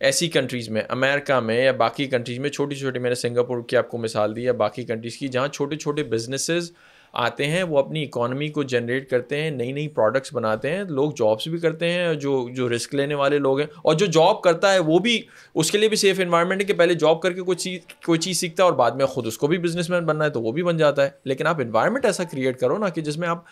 ایسی 0.00 0.28
کنٹریز 0.28 0.68
میں 0.68 0.82
امیرکا 0.88 1.40
میں 1.40 1.64
یا 1.64 1.72
باقی 1.72 2.06
کنٹریز 2.06 2.38
میں 2.38 2.50
چھوٹی 2.50 2.76
چھوٹی 2.76 2.98
میں 2.98 3.10
نے 3.10 3.14
سنگاپور 3.14 3.62
کی 3.68 3.76
آپ 3.76 3.88
کو 3.88 3.98
مثال 3.98 4.36
دی 4.36 4.42
یا 4.42 4.52
باقی 4.52 4.84
کنٹریز 4.84 5.16
کی 5.16 5.28
جہاں 5.28 5.48
چھوٹے 5.48 5.76
چھوٹے 5.76 6.02
بزنسز 6.04 6.72
آتے 7.18 7.46
ہیں، 7.46 7.62
وہ 7.62 7.78
اپنی 7.78 8.02
اکانومی 8.02 8.48
کو 8.48 8.62
جنریٹ 8.62 9.10
کرتے 9.10 9.42
ہیں، 9.42 9.50
نئی 9.50 9.72
نئی 9.72 9.88
پروڈکٹس 9.88 10.34
بناتے 10.34 10.70
ہیں، 10.70 10.84
لوگ 10.84 11.10
جابس 11.10 11.48
بھی 11.48 11.58
کرتے 11.58 11.92
ہیں، 11.92 12.14
جو 12.14 12.48
جو 12.52 12.68
رسک 12.68 12.94
لینے 12.94 13.14
والے 13.14 13.38
لوگ 13.38 13.58
ہیں۔ 13.58 13.66
اور 13.84 13.94
جو 13.94 14.06
جاب 14.06 14.42
کرتا 14.42 14.72
ہے، 14.72 14.78
وہ 14.78 14.98
بھی 14.98 15.22
اس 15.54 15.70
کے 15.70 15.78
لیے 15.78 15.88
بھی 15.88 15.96
سیف 15.96 16.20
انوائرمنٹ 16.20 16.60
ہے 16.60 16.66
کہ 16.66 16.74
پہلے 16.74 16.94
جاب 16.94 17.22
کر 17.22 17.32
کے 17.32 17.42
کوئی 17.42 17.56
چیز 17.56 17.80
کوئی 18.06 18.18
چیز 18.18 18.40
سیکھتا 18.40 18.62
ہے 18.62 18.68
اور 18.68 18.76
بعد 18.76 18.90
میں 18.90 19.06
خود 19.06 19.26
اس 19.26 19.38
کو 19.38 19.46
بھی 19.46 19.58
بزنس 19.58 19.90
مین 19.90 20.04
بننا 20.04 20.24
ہے 20.24 20.30
تو 20.30 20.42
وہ 20.42 20.52
بھی 20.52 20.62
بن 20.62 20.76
جاتا 20.76 21.04
ہے۔ 21.04 21.10
لیکن 21.24 21.46
آپ 21.46 21.60
انوائرمنٹ 21.60 22.04
ایسا 22.04 22.24
کریٹ 22.24 22.60
کرو 22.60 22.78
نا 22.78 22.88
کہ 22.88 23.00
جس 23.00 23.18
میں 23.18 23.28
آپ 23.28 23.44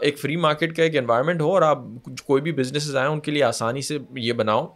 ایک 0.00 0.18
فری 0.18 0.36
مارکیٹ 0.36 0.76
کا 0.76 0.82
ایک 0.82 0.96
انوائرمنٹ 0.96 1.40
ہو 1.40 1.50
اور 1.50 1.62
آپ 1.62 1.78
کوئی 2.26 2.42
بھی 2.42 2.52
بزنسز 2.52 2.96
آئیں، 2.96 3.08
ان 3.08 3.20
کے 3.20 3.30
لیے 3.30 3.44
آسانی 3.44 3.80
سے 3.80 3.98
یہ 4.16 4.32
بناؤ۔ 4.32 4.66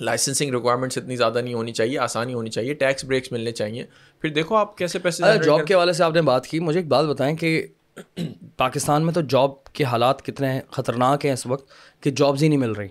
لائسنسنگ 0.00 0.50
ریکوائرمنٹس 0.54 0.98
اتنی 0.98 1.16
زیادہ 1.16 1.40
نہیں 1.40 1.54
ہونی 1.54 1.72
چاہیے 1.72 1.98
آسانی 1.98 2.34
ہونی 2.34 2.50
چاہیے 2.50 2.74
ٹیکس 2.74 3.04
بریکس 3.04 3.32
ملنے 3.32 3.52
چاہیے۔ 3.52 3.84
پھر 4.20 4.28
دیکھو 4.28 4.54
آپ 4.54 4.78
کیسے 4.78 4.98
پیسے 4.98 5.22
جاب 5.44 5.66
کے 5.66 5.74
حوالے 5.74 5.92
سے 5.92 6.04
آپ 6.04 6.12
نے 6.12 6.22
بات 6.22 6.46
کی 6.46 6.60
مجھے 6.60 6.80
ایک 6.80 6.88
بات 6.88 7.04
بتائیں 7.04 7.36
کہ 7.36 7.66
پاکستان 8.56 9.04
میں 9.04 9.12
تو 9.12 9.20
جاب 9.20 9.64
کے 9.64 9.84
حالات 9.84 10.22
کتنے 10.22 10.60
خطرناک 10.70 11.24
ہیں 11.26 11.32
اس 11.32 11.46
وقت 11.46 11.68
کہ 12.00 12.10
جابز 12.10 12.42
ہی 12.42 12.48
نہیں 12.48 12.58
مل 12.58 12.72
رہی۔ 12.72 12.88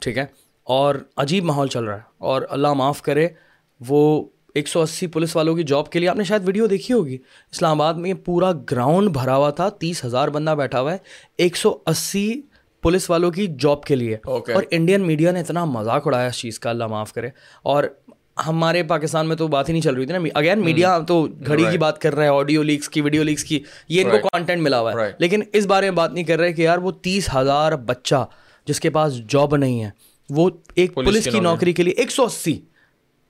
ٹھیک 0.00 0.18
ہے؟ 0.18 0.24
اور 0.64 0.94
عجیب 1.16 1.44
ماحول 1.44 1.68
چل 1.68 1.84
رہا 1.84 1.94
ہے۔ 1.94 2.00
اور 2.18 2.42
اللہ 2.50 2.72
معاف 2.72 3.02
کرے 3.02 3.28
وہ 3.88 4.24
ایک 4.54 4.68
سو 4.68 4.82
اسی 4.82 5.06
پولیس 5.06 5.36
والوں 5.36 5.54
کی 5.54 5.62
جاب 5.62 5.90
کے 5.90 5.98
لیے 5.98 6.08
آپ 6.08 6.16
نے 6.16 6.24
شاید 6.24 6.42
ویڈیو 6.46 6.66
دیکھی 6.66 6.94
ہوگی۔ 6.94 7.14
اسلام 7.52 7.80
آباد 7.80 7.94
میں 7.94 8.14
پورا 8.14 8.52
گراؤنڈ 8.52 9.10
بھرا 9.10 9.36
ہوا 9.36 9.50
تھا 9.50 9.68
تیس 9.68 10.04
ہزار 10.04 10.28
بندہ 10.28 10.50
بیٹھا 10.50 10.80
ہوا 10.80 10.92
ہے 10.92 10.98
ایک 11.38 11.56
سو 11.56 11.78
اسی 11.86 12.40
پولیس 12.82 13.10
والوں 13.10 13.30
کی 13.30 13.46
جاب 13.58 13.82
کے 13.82 13.94
لیے۔ 13.96 14.16
اور 14.52 14.62
انڈین 14.70 15.06
میڈیا 15.06 15.30
نے 15.30 15.40
اتنا 15.40 15.64
مذاق 15.64 16.06
اڑایا 16.06 16.26
اس 16.26 16.34
چیز 16.34 16.60
کا 16.60 16.70
اللہ 16.70 16.86
معاف 16.86 17.12
کرے۔ 17.12 17.28
اور 17.62 17.84
ہمارے 18.46 18.82
پاکستان 18.82 19.28
میں 19.28 19.36
تو 19.36 19.48
بات 19.48 19.68
ہی 19.68 19.72
نہیں 19.72 19.82
چل 19.82 19.94
رہی 19.94 20.06
تھی 20.06 20.12
نا۔ 20.12 20.18
اگین 20.34 20.58
میڈیا 20.64 20.98
تو 20.98 21.26
گھڑی 21.46 21.62
کی 21.62 21.78
بات 21.78 21.98
کر 22.00 22.14
رہا 22.14 22.22
ہے 22.22 22.28
آڈیو 22.28 22.62
لیکس 22.62 22.88
کی 22.88 23.00
ویڈیو 23.00 23.22
لیکس 23.22 23.44
کی 23.44 23.62
یہ 23.88 24.02
ان 24.04 24.10
کو 24.10 24.28
کانٹینٹ 24.28 24.62
ملا 24.62 24.80
ہوا 24.80 24.92
ہے۔ 24.92 24.96
لیکن 25.18 25.42
اس 25.52 25.66
بارے 25.66 25.86
میں 25.90 25.96
بات 25.96 26.12
نہیں 26.12 26.24
کر 26.24 26.38
رہے 26.38 26.52
کہ 26.52 26.62
یار 26.62 26.78
وہ 26.78 26.90
تیس 26.90 27.34
ہزار 27.34 27.72
بچہ 27.72 28.26
جس 28.64 28.80
کے 28.80 28.90
پاس 28.90 29.16
جاب 29.28 29.56
نہیں 29.56 29.84
ہے 29.84 29.90
وہ 30.30 30.50
ایک 30.74 30.94
پولیس 30.94 31.24
کی 31.24 31.30
نوکری 31.50 31.72
کے 31.72 31.82
لیے 31.82 31.92
ایک 31.92 32.10
سو 32.10 32.24
اسی 32.24 32.60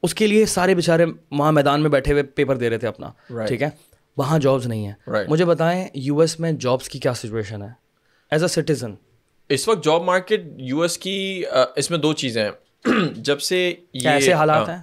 اس 0.03 0.15
کے 0.15 0.27
لیے 0.27 0.47
سارے 0.47 0.75
بےچارے 0.75 1.07
وہاں 1.31 1.53
میدان 1.53 1.81
میں 1.83 1.91
بیٹھے 1.91 2.13
ہوئے 2.13 2.23
پیپر 2.23 2.57
دے 2.57 2.71
رہے 2.71 2.79
تھے 2.79 2.89
اپنا۔ 2.89 3.07
ٹھیک 3.47 3.63
ہے؟ 3.63 3.69
وہاں 4.17 4.39
جابس 4.39 4.67
نہیں 4.67 4.87
ہیں۔ 4.87 4.93
مجھے 5.29 5.45
بتائیں 5.45 5.89
یو 5.95 6.21
ایس 6.21 6.41
میں 6.41 6.53
جابس 6.53 6.89
کی 6.89 6.99
کیا 6.99 7.15
سچویشن 7.15 7.63
ہے؟ 7.63 7.69
ایز 8.31 8.43
اے 8.43 8.49
سٹیزن 8.49 8.95
اس 9.51 9.69
وقت 9.69 9.85
جاب 9.85 10.03
مارکیٹ 10.03 10.41
یو 10.57 10.81
ایس 10.81 10.99
کی 10.99 11.45
اس 11.77 11.91
میں 11.91 11.99
دو 11.99 12.13
چیزیں 12.13 12.43
ہیں۔ 12.45 12.51
جب 13.17 13.41
سے 13.41 13.75
ایسے 14.05 14.33
حالات 14.33 14.69
ہیں؟ 14.69 14.79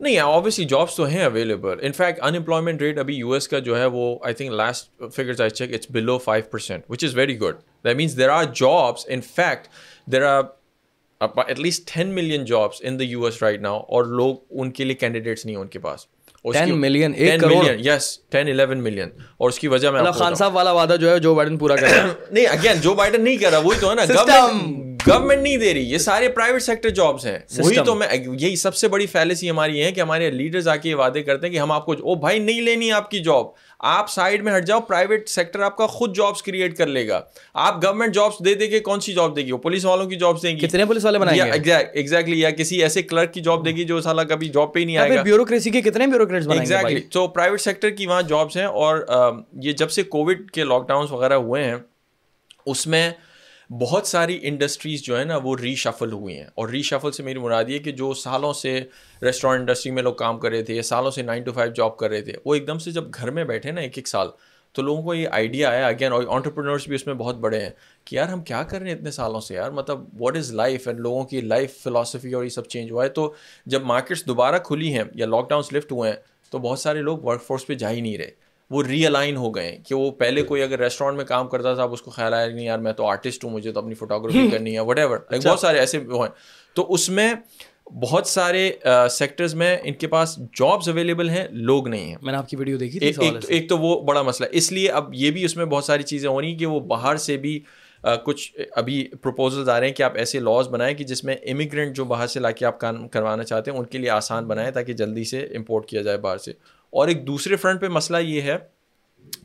نہیں 0.00 0.18
آبویسلی 0.18 0.64
جابس 0.64 0.96
تو 0.96 1.04
ہیں 1.04 1.24
available 1.24 1.78
in 1.82 1.92
fact 1.92 2.18
unemployment 2.36 2.82
rate 2.82 2.98
ابھی 2.98 3.14
یو 3.14 3.32
ایس 3.32 3.48
کا 3.48 3.58
جو 3.58 3.78
ہے 3.78 3.86
وہ 3.86 4.18
I 4.22 4.34
think 4.34 4.50
last 4.50 5.02
figures 5.16 5.40
I 5.40 5.50
check 5.50 5.74
it's 5.74 5.86
below 5.90 6.18
five 6.18 6.44
percent 6.50 6.84
which 6.90 7.04
is 7.04 7.16
very 7.16 7.38
good 7.40 7.54
that 7.84 7.96
means 7.96 8.16
there 8.16 8.28
are 8.28 8.44
jobs 8.44 9.06
in 9.08 9.20
fact 9.20 9.68
there 10.12 10.22
are 10.22 10.42
at 11.20 11.60
least 11.60 11.90
ten 11.94 12.08
million 12.08 12.44
jobs 12.44 12.80
in 12.80 12.98
the 12.98 13.04
U 13.04 13.24
S 13.24 13.42
right 13.42 13.60
now 13.60 13.78
اور 13.78 14.04
لوگ 14.04 14.36
ان 14.50 14.70
کے 14.70 14.84
لیے 14.84 14.94
candidates 14.94 15.46
نہیں 15.46 15.56
ان 15.56 15.68
کے 15.68 15.78
پاس۔ 15.78 16.06
Yes 17.80 18.18
ten 18.30 18.48
eleven 18.48 18.82
million 18.82 19.08
اور 19.36 19.48
اس 19.48 19.58
کی 19.58 19.68
وجہ 19.68 19.90
میں 19.90 20.00
خان 20.12 20.34
صاحب 20.34 20.54
والا 20.56 20.72
وعدہ 20.72 20.96
جو 21.00 21.10
ہے 21.10 21.18
جو 21.18 21.34
بائڈن 21.34 21.58
پورا 21.58 21.76
کر 21.76 21.82
رہا 21.82 22.02
ہے 22.02 22.08
نہیں 22.30 22.46
اگین 22.46 22.80
جو 22.80 22.94
بائڈن 22.94 23.24
نہیں 23.24 23.36
کر 23.36 23.50
رہا 23.50 23.58
وہی 23.58 23.78
تو 23.80 23.90
ہے 23.90 23.94
نا۔ 23.94 24.04
گورنمنٹ 25.08 25.42
نہیں 25.42 25.56
دے 25.56 25.74
رہی 25.74 25.92
یہ 25.92 25.98
سارے 25.98 26.28
پرائیویٹ 26.28 26.62
سیکٹر 26.62 26.90
جابس 26.90 27.26
ہیں۔ 27.26 27.38
وہی 27.58 27.76
تو 27.86 27.94
میں 27.94 28.08
یہی 28.38 28.56
سب 28.56 28.74
سے 28.74 28.88
بڑی 28.88 29.06
فیلسی 29.06 29.50
ہماری 29.50 29.78
یہ 29.78 29.84
ہے 29.84 29.92
کہ 29.92 30.00
ہمارے 30.00 30.30
لیڈرز 30.30 30.68
آ 30.68 30.76
کے 30.76 30.88
یہ 30.88 30.94
وعدے 30.94 31.22
کرتے 31.22 31.46
ہیں 31.46 31.54
کہ 31.54 31.58
ہم 31.58 31.72
آپ 31.72 31.86
کو 31.86 31.92
او 31.92 32.14
بھائی 32.14 32.38
نہیں 32.38 32.60
لینی 32.60 32.92
آپ 32.92 33.10
کی 33.10 33.20
جاب 33.20 33.46
آپ 33.78 34.10
سائڈ 34.10 34.42
میں 34.42 34.56
ہٹ 34.56 34.64
جاؤ 34.66 34.80
پرائیویٹ 34.80 35.28
سیکٹر 35.28 35.60
آپ 35.60 35.76
کا 35.76 35.86
خود 35.86 36.16
جابس 36.16 36.42
کریٹ 36.42 36.76
کر 36.76 36.86
لے 36.86 37.08
گا۔ 37.08 37.20
آپ 37.54 37.84
گورنمنٹ 37.84 38.14
جابس 38.14 38.44
دے 38.44 38.54
دے 38.54 38.66
کے 38.66 38.80
کون 38.80 39.00
سی 39.00 39.12
جاب 39.12 39.36
دے 39.36 39.42
گی؟ 39.46 39.52
وہ 39.52 39.58
پولیس 39.58 39.84
والوں 39.84 40.06
کی 40.06 40.16
جابس 40.16 40.42
دیں 40.42 40.56
گی۔ 40.56 40.66
کتنے 40.66 40.84
پولیس 40.84 41.04
والے 41.04 41.18
بنائیں 41.18 41.40
گے؟ 41.64 41.72
ایگزیکٹلی 41.72 42.40
یا 42.40 42.50
کسی 42.50 42.82
ایسے 42.82 43.02
کلرک 43.02 43.34
کی 43.34 43.40
جاب 43.40 43.66
دے 43.66 43.70
گی 43.70 43.84
جو 43.84 44.00
سالہ 44.00 44.22
کبھی 44.22 44.48
جاب 44.48 44.72
پہ 44.74 44.80
ہی 44.80 44.84
نہیں 44.84 44.96
آئے 44.96 45.14
گا۔ 45.16 45.22
بیوروکریسی 45.22 45.70
کے 45.70 45.80
کتنے 45.80 46.06
بیوروکریٹس 46.06 46.48
ایگزیکٹلی 46.48 47.00
تو 47.10 47.28
پرائیویٹ 47.28 47.60
سیکٹر 47.60 47.90
کی 47.90 48.06
وہاں 48.06 48.22
جابس 48.22 48.56
ہیں 48.56 48.64
اور 48.64 49.06
یہ 49.62 49.72
جب 49.72 49.90
سے 49.90 50.02
کووڈ 50.02 50.50
کے 50.50 50.64
لاک 50.64 50.88
ڈاؤنس 50.88 51.12
وغیرہ 51.12 51.34
ہوئے 51.34 51.64
ہیں 51.64 51.76
اس 52.66 52.86
میں 52.86 53.10
بہت 53.80 54.06
ساری 54.06 54.38
انڈسٹریز 54.42 55.02
جو 55.02 55.18
ہے 55.18 55.24
نا 55.24 55.36
وہ 55.36 55.56
ری 55.56 55.74
شفل 55.74 56.12
ہوئی 56.12 56.36
ہیں۔ 56.36 56.46
اور 56.54 56.68
ری 56.68 56.82
شفل 56.82 57.12
سے 57.12 57.22
میری 57.22 57.38
مراد 57.38 57.64
یہ 57.68 57.78
کہ 57.78 57.92
جو 57.92 58.14
سالوں 58.14 58.52
سے 58.52 58.84
ریسٹورینٹ 59.22 59.60
انڈسٹری 59.60 59.92
میں 59.92 60.02
لوگ 60.02 60.14
کام 60.14 60.38
کر 60.38 60.50
رہے 60.50 60.62
تھے، 60.62 60.74
یا 60.74 60.82
سالوں 60.82 61.10
سے 61.10 61.22
نائن 61.22 61.42
ٹو 61.42 61.52
فائیو 61.52 61.72
جاب 61.72 61.96
کر 61.96 62.10
رہے 62.10 62.20
تھے، 62.20 62.32
وہ 62.44 62.54
ایک 62.54 62.66
دم 62.66 62.78
سے 62.78 62.90
جب 62.90 63.04
گھر 63.14 63.30
میں 63.30 63.44
بیٹھے 63.44 63.70
نا 63.70 63.80
ایک 63.80 63.92
ایک 63.96 64.08
سال، 64.08 64.28
تو 64.72 64.82
لوگوں 64.82 65.02
کو 65.02 65.14
یہ 65.14 65.28
آئیڈیا 65.32 65.70
آیا۔ 65.70 65.86
اگین 65.86 66.12
اور 66.12 66.22
آنٹرپرینورس 66.28 66.86
بھی 66.88 66.94
اس 66.94 67.06
میں 67.06 67.14
بہت 67.14 67.36
بڑے 67.36 67.60
ہیں 67.60 67.70
کہ 68.04 68.16
یار 68.16 68.28
ہم 68.28 68.42
کیا 68.42 68.62
کر 68.62 68.80
رہے 68.80 68.90
ہیں 68.90 68.96
اتنے 68.96 69.10
سالوں 69.10 69.40
سے 69.40 69.54
یار؟ 69.54 69.70
مطلب 69.70 70.22
واٹ 70.22 70.36
از 70.36 70.52
لائف 70.52 70.88
اینڈ 70.88 71.00
لوگوں 71.00 71.24
کی 71.24 71.40
لائف 71.40 71.82
فلاسفی 71.82 72.32
اور 72.32 72.44
یہ 72.44 72.48
سب 72.48 72.66
چینج 72.66 72.92
ہوا 72.92 73.04
ہے۔ 73.04 73.08
تو 73.08 73.34
جب 73.66 73.82
مارکیٹس 73.82 74.26
دوبارہ 74.26 74.58
کھلی 74.58 74.92
ہیں 74.92 75.04
یا 75.14 75.26
لاک 75.26 75.48
ڈاؤنس 75.48 75.72
لفٹ 75.72 75.92
ہوئے 75.92 76.10
ہیں، 76.10 76.16
تو 76.50 76.58
بہت 76.58 76.78
سارے 76.78 77.02
لوگ 77.02 77.18
ورک 77.18 77.42
فورس 77.42 77.66
پہ 77.66 77.74
جا 77.74 77.90
ہی 77.90 78.00
نہیں 78.00 78.18
رہے۔ 78.18 78.51
وہ 78.72 78.82
ری 78.82 79.06
الائن 79.06 79.36
ہو 79.36 79.54
گئے 79.54 79.76
کہ 79.88 79.94
وہ 79.94 80.10
پہلے 80.10 80.42
کوئی 80.42 80.62
اگر 80.62 80.78
ریسٹورینٹ 80.78 81.16
میں 81.16 81.24
کام 81.24 81.48
کرتا 81.48 81.74
تھا 81.74 81.82
اب 81.82 81.92
اس 81.92 82.02
کو 82.02 82.10
خیال 82.10 82.34
آیا 82.34 82.46
نہیں 82.46 82.66
یار 82.66 82.78
میں 82.78 82.92
تو 82.92 83.06
آرٹسٹ 83.06 83.44
ہوں 83.44 83.50
مجھے 83.50 83.72
تو 83.72 83.80
اپنی 83.80 83.94
فوٹوگرافی 83.94 84.48
کرنی 84.50 84.74
ہے 84.74 84.80
وٹ 84.80 84.98
ایور 84.98 85.18
لائک 85.30 85.46
بہت 85.46 85.60
سارے 85.60 85.78
ایسے 85.78 85.98
ہیں۔ 85.98 86.28
تو 86.74 86.92
اس 86.92 87.08
میں 87.08 87.32
بہت 88.02 88.26
سارے 88.26 88.70
سیکٹرز 89.10 89.54
میں 89.54 89.76
ان 89.84 89.94
کے 89.94 90.06
پاس 90.06 90.36
جابس 90.58 90.88
اویلیبل 90.88 91.30
ہیں 91.30 91.46
لوگ 91.50 91.88
نہیں 91.88 92.06
ہیں۔ 92.06 92.16
میں 92.22 92.32
نے 92.32 92.38
آپ 92.38 92.48
کی 92.48 92.56
ویڈیو 92.56 92.76
دیکھی 92.78 92.98
ایک 93.48 93.68
تو 93.68 93.78
وہ 93.78 94.00
بڑا 94.00 94.22
مسئلہ 94.22 94.46
ہے۔ 94.46 94.56
اس 94.58 94.72
لیے 94.72 94.90
اب 94.90 95.14
یہ 95.14 95.30
بھی 95.30 95.44
اس 95.44 95.56
میں 95.56 95.64
بہت 95.64 95.84
ساری 95.84 96.02
چیزیں 96.02 96.28
ہو 96.28 96.40
رہی 96.40 96.48
ہیں 96.48 96.58
کہ 96.58 96.66
وہ 96.66 96.80
باہر 96.80 97.16
سے 97.16 97.36
بھی 97.36 97.58
کچھ 98.24 98.52
ابھی 98.76 99.08
پروپوزلز 99.22 99.68
آ 99.68 99.78
رہے 99.80 99.86
ہیں 99.86 99.94
کہ 99.94 100.02
آپ 100.02 100.16
ایسے 100.16 100.40
لاز 100.40 100.68
بنائیں 100.68 100.94
کہ 100.94 101.04
جس 101.04 101.24
میں 101.24 101.34
امیگرینٹ 101.50 101.96
جو 101.96 102.04
باہر 102.04 102.26
سے 102.26 102.40
لا 102.40 102.50
کے 102.50 102.64
آپ 102.66 102.80
کام 102.80 103.08
کروانا 103.08 103.44
چاہتے 103.44 103.70
ہیں 103.70 103.78
ان 103.78 103.84
کے 103.84 103.98
لیے 103.98 104.10
آسان 104.10 104.44
بنائیں 104.44 104.70
تاکہ 104.70 104.92
جلدی 104.92 105.24
سے 105.24 105.40
امپورٹ 105.56 105.86
کیا 105.86 106.02
جائے 106.02 106.18
باہر 106.18 106.38
سے۔ 106.38 106.52
اور 106.92 107.08
ایک 107.08 107.26
دوسرے 107.26 107.56
فرنٹ 107.56 107.80
پہ 107.80 107.88
مسئلہ 107.88 108.18
یہ 108.18 108.42
ہے 108.42 108.56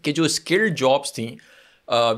کہ 0.02 0.12
جو 0.12 0.24
اسکلڈ 0.24 0.78
جابس 0.78 1.14
تھیں 1.14 1.36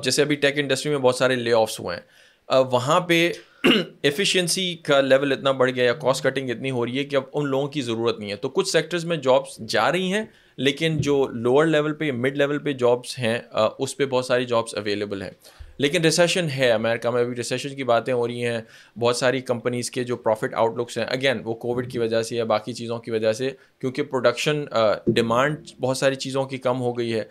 جیسے 0.03 0.21
ابھی 0.21 0.35
ٹیک 0.35 0.59
انڈسٹری 0.59 0.91
میں 0.91 0.99
بہت 0.99 1.15
سارے 1.15 1.35
لے 1.35 1.53
آفس 1.53 1.79
ہوئے 1.79 1.97
ہیں 1.97 2.59
وہاں 2.71 2.99
پہ 2.99 3.31
ایفیشینسی 4.01 4.75
کا 4.83 4.99
لیول 5.01 5.31
اتنا 5.31 5.51
بڑھ 5.51 5.71
گیا 5.71 5.83
یا 5.83 5.93
کاسٹ 5.93 6.23
کٹنگ 6.23 6.49
اتنی 6.49 6.71
ہو 6.71 6.85
رہی 6.85 6.97
ہے 6.97 7.03
کہ 7.03 7.15
اب 7.15 7.23
ان 7.33 7.47
لوگوں 7.47 7.67
کی 7.67 7.81
ضرورت 7.81 8.19
نہیں 8.19 8.31
ہے۔ 8.31 8.35
تو 8.35 8.49
کچھ 8.49 8.69
سیکٹرز 8.69 9.05
میں 9.05 9.17
جابس 9.17 9.57
جا 9.69 9.91
رہی 9.91 10.13
ہیں، 10.13 10.23
لیکن 10.57 10.97
جو 10.97 11.27
لوور 11.27 11.65
لیول 11.65 11.93
پہ 11.93 12.11
مڈ 12.11 12.37
لیول 12.37 12.59
پہ 12.59 12.73
جابس 12.73 13.17
ہیں 13.19 13.37
اس 13.79 13.97
پہ 13.97 14.05
بہت 14.05 14.25
ساری 14.25 14.45
جابس 14.45 14.75
اویلیبل 14.75 15.21
ہیں۔ 15.21 15.31
لیکن 15.79 16.01
ریسیشن 16.01 16.47
ہے 16.57 16.71
امیرکا 16.71 17.09
میں، 17.09 17.21
ابھی 17.21 17.35
ریسیشن 17.35 17.75
کی 17.75 17.83
باتیں 17.83 18.13
ہو 18.13 18.27
رہی 18.27 18.45
ہیں۔ 18.45 18.59
بہت 18.99 19.15
ساری 19.15 19.41
کمپنیز 19.41 19.91
کے 19.91 20.03
جو 20.03 20.15
پروفٹ 20.17 20.53
آؤٹ 20.53 20.77
لکس 20.77 20.97
ہیں 20.97 21.05
اگین 21.05 21.41
وہ 21.43 21.53
کووڈ 21.53 21.91
کی 21.91 21.99
وجہ 21.99 22.21
سے 22.21 22.35
یا 22.35 22.43
باقی 22.43 22.73
چیزوں 22.73 22.97
کی 22.99 23.11
وجہ 23.11 23.31
سے، 23.33 23.49
کیونکہ 23.81 24.03
پروڈکشن 24.03 24.63
ڈیمانڈ 25.07 25.57
بہت 25.81 25.97
ساری 25.97 26.15
چیزوں 26.15 26.43
کی 26.45 26.57
کم 26.57 26.81
ہو 26.81 26.97
گئی 26.97 27.13
ہے۔ 27.13 27.23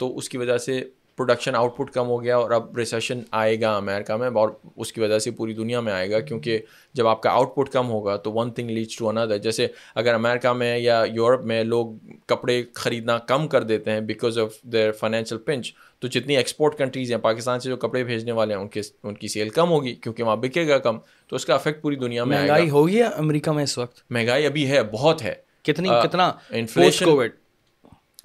تو 0.00 0.16
اس 0.16 0.28
کی 0.28 0.38
وجہ 0.38 0.56
سے 0.58 0.82
پروڈکشن 1.20 1.54
آؤٹ 1.54 1.76
پٹ 1.76 1.90
کم 1.90 2.06
ہو 2.06 2.22
گیا 2.22 2.36
اور 2.36 2.50
اب 2.50 2.76
ریسیشن 2.76 3.20
آئے 3.30 3.60
گا 3.60 3.76
امیرکا 3.76 4.16
میں 4.16 4.30
اور 4.34 4.48
اس 4.76 4.92
کی 4.92 5.00
وجہ 5.00 5.18
سے 5.18 5.30
پوری 5.30 5.54
دنیا 5.54 5.80
میں 5.80 5.92
آئے 5.92 6.10
گا 6.10 6.20
کیونکہ 6.20 6.58
جب 6.92 7.06
آپ 7.06 7.22
کا 7.22 7.30
آؤٹ 7.30 7.54
پٹ 7.54 7.72
کم 7.72 7.88
ہوگا 7.88 8.16
تو 8.16 8.32
ون 8.32 8.50
تھنگ 8.50 8.70
لیڈس 8.70 8.96
ٹو 8.96 9.08
اندر 9.08 9.38
جیسے 9.38 9.66
اگر 9.94 10.14
امیرکا 10.14 10.52
میں 10.52 10.78
یا 10.78 11.04
یورپ 11.12 11.44
میں 11.44 11.64
لوگ 11.64 11.86
کپڑے 12.26 12.62
خریدنا 12.74 13.18
کم 13.18 13.48
کر 13.48 13.62
دیتے 13.62 13.90
ہیں 13.90 14.00
because 14.00 14.38
of 14.38 14.62
their 14.62 14.92
financial 14.92 15.38
punch 15.38 15.74
تو 15.98 16.08
جتنی 16.08 16.36
ایکسپورٹ 16.36 16.78
کنٹریز 16.78 17.10
ہیں 17.10 17.18
پاکستان 17.18 17.60
سے 17.60 17.68
جو 17.68 17.76
کپڑے 17.76 18.04
بھیجنے 18.04 18.32
والے 18.32 18.54
ہیں 18.54 18.60
ان 18.60 18.68
کے 18.68 18.80
ان 19.02 19.14
کی 19.14 19.28
سیل 19.28 19.48
کم 19.48 19.70
ہوگی 19.70 19.94
کیونکہ 19.94 20.22
وہاں 20.22 20.36
بکے 20.36 20.68
گا 20.68 20.78
کم 20.78 20.98
تو 21.28 21.36
اس 21.36 21.46
کا 21.46 21.54
افیکٹ 21.54 21.82
پوری 21.82 21.96
دنیا 21.96 22.24
میں 22.24 22.38
مہنگائی 22.38 22.70
ہوگی 22.70 23.02
امریکہ 23.02 23.50
میں 23.50 23.62
اس 23.62 23.78
وقت؟ 23.78 24.02
مہنگائی 24.10 24.46
ابھی 24.46 24.70
ہے 24.70 24.82
بہت 24.82 25.22
ہے۔ 25.22 25.34
کتنی 25.62 25.88
کتنا 25.88 26.32
انفلیشن 26.50 27.04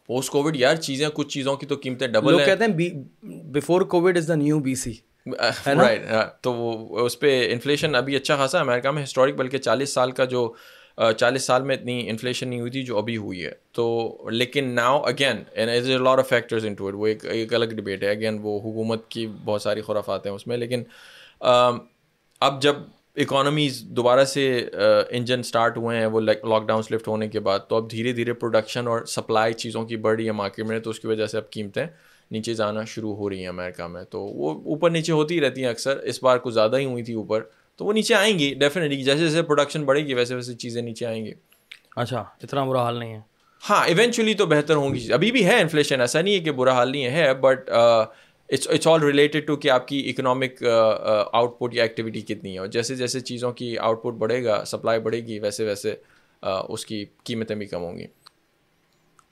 پوسٹ 0.07 0.29
کووڈ 0.31 0.55
یار 0.55 0.75
چیزیں 0.75 1.07
کچھ 1.13 1.27
چیزوں 1.27 1.55
کی 1.55 1.65
تو 1.65 1.75
قیمتیں 1.75 2.07
ڈبل 2.07 2.39
ہیں۔ 2.39 2.45
کہتے 2.45 2.63
ہیں 2.63 2.89
before 3.51 3.81
covid 3.81 4.17
is 4.17 4.27
the 4.27 4.35
new 4.35 4.59
B 4.59 4.75
C 4.75 4.93
تو 6.41 6.53
وہ 6.53 6.99
اس 6.99 7.19
پہ 7.19 7.47
انفلیشن 7.51 7.95
ابھی 7.95 8.15
اچھا 8.15 8.35
خاصا 8.35 8.59
امیرکا 8.59 8.91
میں 8.91 9.03
ہسٹورک 9.03 9.35
بلکہ 9.35 9.57
چالیس 9.57 9.93
سال 9.93 10.11
کا 10.11 10.25
جو 10.25 10.51
چالیس 11.17 11.43
سال 11.43 11.63
میں 11.63 11.75
اتنی 11.75 12.09
انفلیشن 12.09 12.47
نہیں 12.47 12.59
ہوئی 12.59 12.71
تھی 12.71 12.83
جو 12.83 12.97
ابھی 12.97 13.17
ہوئی 13.17 13.45
ہے۔ 13.45 13.51
تو 13.71 13.85
لیکن 14.31 14.69
now 14.75 15.01
again 15.01 15.43
as 15.55 15.89
a 15.89 15.97
lot 15.97 16.19
of 16.19 16.29
factors 16.29 16.65
into 16.73 16.87
it 16.87 16.93
وہ 16.93 17.07
ایک 17.07 17.25
ایک 17.25 17.53
الگ 17.53 17.65
ڈبیٹ 17.65 18.03
ہے۔ 18.03 18.09
اگین 18.09 18.37
وہ 18.41 18.59
حکومت 18.59 19.07
کی 19.09 19.27
بہت 19.45 19.61
ساری 19.61 19.81
خرافات 19.81 20.25
ہیں 20.25 20.33
اس 20.33 20.47
میں۔ 20.47 20.57
لیکن 20.57 20.83
اب 22.41 22.61
جب 22.61 22.75
اکانومیز 23.17 23.81
دوبارہ 23.81 24.25
سے 24.25 24.69
انجن 25.09 25.39
اسٹارٹ 25.39 25.77
ہوئے 25.77 25.97
ہیں 25.97 26.05
وہ 26.05 26.21
لاک 26.21 26.67
ڈاؤنس 26.67 26.91
لفٹ 26.91 27.07
ہونے 27.07 27.27
کے 27.27 27.39
بعد 27.39 27.59
تو 27.67 27.75
اب 27.75 27.91
دھیرے 27.91 28.11
دھیرے 28.11 28.33
پروڈکشن 28.33 28.87
اور 28.87 29.05
سپلائی 29.05 29.53
چیزوں 29.53 29.85
کی 29.85 29.97
بڑھ 29.97 30.15
رہی 30.15 30.25
ہے 30.25 30.31
مارکیٹ 30.31 30.65
میں 30.65 30.79
تو 30.79 30.89
اس 30.89 30.99
کی 30.99 31.07
وجہ 31.07 31.25
سے 31.25 31.37
اب 31.37 31.49
قیمتیں 31.49 31.85
نیچے 32.31 32.53
جانا 32.53 32.83
شروع 32.83 33.15
ہو 33.15 33.29
رہی 33.29 33.41
ہیں 33.41 33.47
امریکہ 33.47 33.87
میں۔ 33.87 34.03
تو 34.03 34.21
وہ 34.21 34.51
اوپر 34.65 34.89
نیچے 34.89 35.11
ہوتی 35.11 35.35
ہی 35.35 35.41
رہتی 35.41 35.61
ہیں 35.61 35.69
اکثر 35.69 35.97
اس 35.97 36.23
بار 36.23 36.37
کچھ 36.37 36.53
زیادہ 36.53 36.77
ہی 36.77 36.85
ہوئی 36.85 37.03
تھی 37.03 37.13
اوپر 37.13 37.41
تو 37.77 37.85
وہ 37.85 37.93
نیچے 37.93 38.15
آئیں 38.15 38.39
گی 38.39 38.53
ڈیفینیٹلی 38.53 39.03
جیسے 39.03 39.19
جیسے 39.19 39.41
پروڈکشن 39.41 39.85
بڑھے 39.85 40.05
گی 40.05 40.13
ویسے 40.13 40.35
ویسے 40.35 40.53
چیزیں 40.53 40.81
نیچے 40.81 41.05
آئیں 41.05 41.25
گی۔ 41.25 41.31
اچھا 41.95 42.23
اتنا 42.43 42.63
برا 42.63 42.83
حال 42.83 42.99
نہیں 42.99 43.13
ہے۔ 43.13 43.19
ہاں 43.69 43.87
ایونچولی 43.87 44.33
تو 44.33 44.45
بہتر 44.45 44.75
ہوں 44.75 44.95
گی۔ 44.95 45.13
ابھی 45.13 45.31
بھی 45.31 45.45
ہے 45.45 45.61
انفلیشن 45.61 46.01
ایسا 46.01 46.21
نہیں 46.21 46.33
ہے 46.33 46.39
کہ 46.39 46.51
برا 46.51 46.73
حال 46.73 46.91
نہیں 46.91 47.05
ہے 47.05 47.33
but 47.33 47.69
it's 48.49 48.67
it's 48.67 48.87
all 48.87 49.03
related 49.03 49.45
to 49.47 49.55
کہ 49.55 49.69
آپ 49.69 49.87
کی 49.87 49.99
اکنامک 50.09 50.63
آؤٹ 50.63 51.57
پٹ 51.59 51.73
یا 51.73 51.83
ایکٹیویٹی 51.83 52.21
کتنی 52.21 52.53
ہے 52.53 52.59
اور 52.59 52.67
جیسے 52.67 52.95
جیسے 52.95 53.19
چیزوں 53.21 53.51
کی 53.53 53.77
آؤٹ 53.77 54.03
پٹ 54.03 54.13
بڑھے 54.19 54.43
گا 54.43 54.63
سپلائی 54.65 54.99
بڑھے 54.99 55.19
گی 55.27 55.39
ویسے 55.39 55.65
ویسے 55.65 55.95
اس 56.43 56.85
کی 56.85 57.03
قیمتیں 57.23 57.55
بھی 57.55 57.65
کم 57.65 57.81
ہوں 57.81 57.97
گی. 57.97 58.05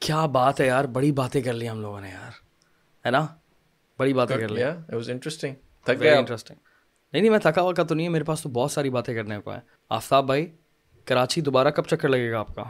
کیا 0.01 0.26
بات 0.28 0.61
ہے 0.61 0.68
یار؟ 0.68 0.86
بڑی 0.93 1.11
باتیں 1.11 1.41
کر 1.41 1.53
لی 1.53 1.70
ہم 1.70 1.82
لوگوں 1.82 2.01
نے 2.01 2.09
یار. 2.09 2.32
ہے 3.05 3.11
نا؟ 3.11 3.26
بڑی 3.99 4.14
باتیں 4.14 4.38
کر 4.38 4.49
لیا. 4.49 4.76
انٹرسٹنگ 4.89 5.53
انٹرسٹنگ 5.88 6.57
نہیں 7.14 7.22
نہیں 7.22 7.30
میں 7.30 7.39
تھکا 7.39 7.61
ہوا 7.61 7.74
کا 7.74 7.84
تو 7.84 7.95
نہیں 7.95 8.05
ہے. 8.05 8.11
میرے 8.11 8.24
پاس 8.24 8.41
تو 8.41 8.49
بہت 8.49 8.72
ساری 8.72 8.89
باتیں 8.89 9.14
کرنے 9.16 9.39
کو 9.41 9.51
ہیں. 9.51 9.59
آفتاب 9.91 10.26
بھائی 10.26 10.45
کراچی 11.07 11.41
دوبارہ 11.41 11.70
کب 11.70 11.88
چکر 11.88 12.09
لگے 12.09 12.32
گا 12.32 12.39
آپ 12.39 12.55
کا؟ 12.55 12.64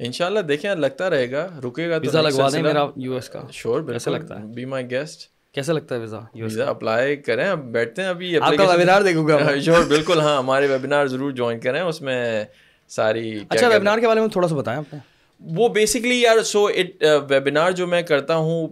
ان 0.00 0.12
شاء 0.12 0.26
اللہ 0.26 0.40
دیکھیں 0.40 0.74
لگتا 0.74 1.10
رہے 1.10 1.30
گا. 1.30 1.46
رکے 1.64 1.88
گا 1.90 1.96
ویزا 2.02 2.22
لگوا 2.22 2.48
دیں 2.52 2.62
میرا 2.62 2.86
یو 2.96 3.14
ایس 3.14 3.28
کا. 3.30 3.46
شور 3.52 3.88
ایسا 3.88 4.10
لگتا 4.10 4.40
ہے. 4.40 4.46
بی 4.54 4.64
مائی 4.64 4.90
گیسٹ 4.90 5.28
کیسا 5.54 5.72
لگتا 5.72 5.94
ہے 5.94 6.00
ویزا 6.00 6.20
ویزا 6.34 6.64
اپلائی 6.64 7.16
کریں 7.16 7.44
اب 7.44 7.64
بیٹھتے 7.72 8.02
ہیں 8.02 8.08
ابھی 8.08 8.36
آپ 8.38 8.56
کا 8.58 8.70
ویبینار 8.70 9.02
دیکھوں 9.02 9.28
گا 9.28 9.38
شور 9.64 9.84
بالکل 9.84 10.20
ہاں 10.20 10.38
ہمارے 10.38 10.66
ویبینار 10.66 11.06
ضرور 11.06 11.30
جوائن 11.32 11.60
کریں 11.60 11.80
اس 11.80 12.00
میں 12.02 12.44
ساری 12.90 13.38
اچھا 13.50 13.68
ویبینار 13.68 13.98
کے 13.98 14.06
بارے 14.06 14.20
میں 14.20 14.28
تھوڑا 14.28 14.48
سا 14.48 14.56
بتائیں 14.56 14.78
آپ 14.78 14.92
نے 14.94 14.98
وہ 15.42 15.68
بیسکلی 15.68 16.20
یار 16.20 16.42
سو 16.42 16.64
اٹ 16.66 17.04
ویبینار 17.28 17.70
جو 17.70 17.86
میں 17.86 18.00
کرتا 18.02 18.36
ہوں 18.36 18.68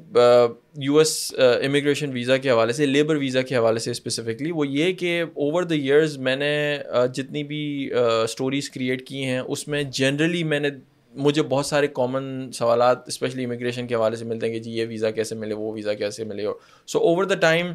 یو 0.76 0.98
ایس 0.98 1.14
امیگریشن 1.38 2.10
ویزا 2.12 2.36
کے 2.36 2.50
حوالے 2.50 2.72
سے 2.72 2.86
لیبر 2.86 3.16
ویزا 3.16 3.42
کے 3.42 3.56
حوالے 3.56 3.78
سے 3.78 3.90
اسپیسیفکلی 3.90 4.50
وہ 4.50 4.66
یہ 4.68 4.92
کہ 4.92 5.20
اوور 5.22 5.62
دا 5.62 5.74
ایئرز 5.74 6.16
میں 6.18 6.36
نے 6.36 6.78
جتنی 7.14 7.44
بھی 7.44 7.90
اسٹوریز 8.24 8.70
کریٹ 8.70 9.06
کی 9.06 9.24
ہیں 9.24 9.40
اس 9.40 9.66
میں 9.68 9.82
جنرلی 9.92 10.44
میں 10.44 10.60
نے 10.60 10.70
مجھے 11.18 11.42
بہت 11.42 11.66
سارے 11.66 11.86
کامن 11.86 12.52
سوالات 12.52 13.08
اسپیشلی 13.08 13.44
امیگریشن 13.44 13.86
کے 13.86 13.94
حوالے 13.94 14.16
سے 14.16 14.24
ملتے 14.24 14.46
ہیں 14.46 14.52
کہ 14.52 14.60
جی 14.60 14.70
یہ 14.70 14.86
ویزا 14.88 15.10
کیسے 15.10 15.34
ملے 15.34 15.54
وہ 15.54 15.72
ویزا 15.72 15.94
کیسے 15.94 16.24
ملے 16.24 16.46
سو 16.86 16.98
اوور 16.98 17.24
دا 17.24 17.34
ٹائم 17.34 17.66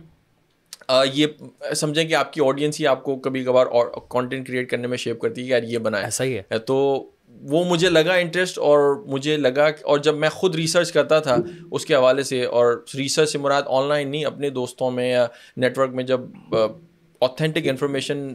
یہ 1.13 1.27
سمجھیں 1.75 2.05
کہ 2.05 2.13
آپ 2.13 2.33
کی 2.33 2.41
آڈینس 2.45 2.79
ہی 2.79 2.87
آپ 2.87 3.03
کو 3.03 3.15
کبھی 3.15 3.43
کبھار 3.43 3.65
اور 3.65 3.87
کانٹینٹ 4.09 4.47
کریٹ 4.47 4.69
کرنے 4.69 4.87
میں 4.87 4.97
شیپ 4.97 5.19
کرتی 5.19 5.41
ہے 5.41 5.45
کہ 5.45 5.51
یار 5.51 5.63
یہ 5.63 5.77
بنا 5.77 5.97
ایسا 5.97 6.23
ہی 6.23 6.37
ہے۔ 6.37 6.59
تو 6.59 7.09
وہ 7.41 7.63
مجھے 7.63 7.89
لگا 7.89 8.13
انٹرسٹ 8.13 8.59
اور 8.59 9.03
مجھے 9.07 9.37
لگا 9.37 9.65
اور 9.65 9.97
جب 9.99 10.15
میں 10.15 10.29
خود 10.29 10.55
ریسرچ 10.55 10.91
کرتا 10.91 11.19
تھا 11.19 11.37
اس 11.71 11.85
کے 11.85 11.95
حوالے 11.95 12.23
سے 12.23 12.45
اور 12.45 12.83
ریسرچ 12.95 13.29
سے 13.29 13.37
مراد 13.37 13.61
آن 13.65 13.87
لائن 13.89 14.11
نہیں 14.11 14.25
اپنے 14.25 14.49
دوستوں 14.49 14.91
میں 14.91 15.11
یا 15.11 15.27
نیٹ 15.57 15.77
ورک 15.77 15.89
میں 15.89 16.03
جب 16.03 16.21
اوتھینٹک 17.23 17.67
انفارمیشن 17.67 18.27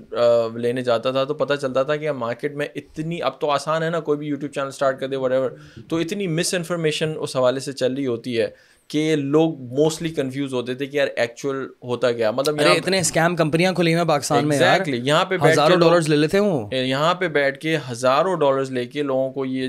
لینے 0.55 0.83
جاتا 0.83 1.11
تھا 1.11 1.25
تو 1.25 1.35
پتہ 1.35 1.55
چلتا 1.55 1.83
تھا 1.83 1.97
کہ 1.97 2.13
مارکیٹ 2.13 2.55
میں 2.55 2.67
اتنی 2.75 3.23
اب 3.23 3.41
تو 3.41 3.51
آسان 3.51 3.83
ہے 3.83 3.91
نا 3.91 4.01
کوئی 4.01 4.19
بھی 4.19 4.27
یوٹیوب 4.27 4.53
چینل 4.53 4.69
اسٹارٹ 4.69 5.01
کر 5.01 5.09
دے 5.09 5.17
وٹ 5.17 5.33
ایور 5.33 5.51
تو 5.91 5.97
اتنی 5.97 6.27
مس 6.29 6.55
انفارمیشن 6.55 7.15
اس 7.21 7.37
حوالے 7.37 7.61
سے 7.61 7.73
چل 7.73 7.95
رہی 7.95 8.07
ہوتی 8.07 8.41
ہے 8.41 8.49
کہ 8.91 9.15
لوگ 9.17 9.61
موسٹلی 9.79 10.09
کنفیوز 10.09 10.55
ہوتے 10.55 10.75
تھے 10.75 10.87
کہ 10.87 10.97
یار 10.97 11.09
ایکچوئل 11.17 11.67
ہوتا 11.83 12.13
کیا۔ 12.13 12.31
مطلب 12.31 12.61
اتنے 12.61 12.99
اسکیم 12.99 13.37
کمپنیاں 13.37 13.73
کھلی 13.73 13.95
ہیں 13.95 14.05
پاکستان 14.09 14.49
میں 14.49 14.59
یہاں 14.87 15.25
پہ 15.25 15.37
ہزاروں 15.45 15.77
ڈالرز 15.81 16.09
لے 16.09 16.17
لیتے 16.17 16.39
ہیں 16.39 16.85
یہاں 16.85 17.15
پہ 17.15 17.29
بیٹھ 17.29 17.59
کے 17.61 17.77
ہزاروں 17.91 18.37
ڈالرز 18.37 18.71
لے 18.73 18.85
کے 18.87 19.03
لوگوں 19.03 19.31
کو 19.33 19.45
یہ 19.45 19.69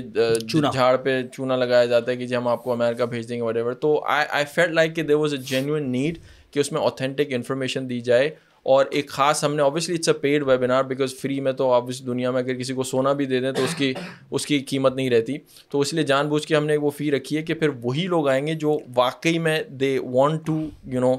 جھاڑ 0.72 0.96
پہ 0.96 1.20
چونا 1.32 1.56
لگایا 1.56 1.84
جاتا 1.84 2.10
ہے 2.12 2.16
کہ 2.16 2.26
جی 2.26 2.36
ہم 2.36 2.48
آپ 2.48 2.62
کو 2.64 2.72
امیرکا 2.72 3.04
بھیج 3.04 3.28
دیں 3.28 3.36
گے 3.36 3.42
وٹ 3.42 3.56
ایور 3.56 3.72
تو 3.72 4.00
آئی 4.08 4.44
فیلٹ 4.54 4.72
لائک 4.72 4.96
کہ 4.96 5.02
there 5.02 5.16
was 5.16 5.34
a 5.34 5.40
genuine 5.46 5.90
need 5.92 6.18
کہ 6.52 6.60
اس 6.60 6.72
میں 6.72 6.80
اوتھینٹک 6.80 7.32
انفارمیشن 7.32 7.88
دی 7.88 8.00
جائے۔ 8.00 8.30
اور 8.62 8.86
ایک 8.90 9.08
خاص 9.08 9.44
ہم 9.44 9.54
نے 9.54 9.62
obviously 9.62 9.94
it's 9.94 10.08
a 10.08 10.14
paid 10.14 10.42
webinar 10.46 10.84
because 10.84 11.14
free 11.20 11.40
میں 11.40 11.52
تو 11.52 11.70
آبویس 11.72 12.06
دنیا 12.06 12.30
میں 12.30 12.42
اگر 12.42 12.54
کسی 12.54 12.74
کو 12.74 12.82
سونا 12.82 13.12
بھی 13.12 13.26
دے 13.26 13.40
دیں 13.40 13.52
تو 13.52 13.64
اس 13.64 13.74
کی 13.74 13.92
اس 14.30 14.46
کی 14.46 14.58
قیمت 14.58 14.94
نہیں 14.94 15.10
رہتی۔ 15.10 15.36
تو 15.68 15.80
اس 15.80 15.94
لیے 15.94 16.02
جان 16.02 16.28
بوجھ 16.28 16.46
کے 16.46 16.56
ہم 16.56 16.66
نے 16.66 16.76
وہ 16.76 16.90
فی 16.90 17.10
رکھی 17.10 17.36
ہے 17.36 17.42
کہ 17.42 17.54
پھر 17.54 17.68
وہی 17.82 18.06
لوگ 18.06 18.28
آئیں 18.28 18.46
گے 18.46 18.54
جو 18.54 18.78
واقعی 18.94 19.38
میں 19.38 19.62
they 19.70 19.98
want 19.98 20.46
to 20.46 20.60
you 20.84 21.00
know 21.00 21.14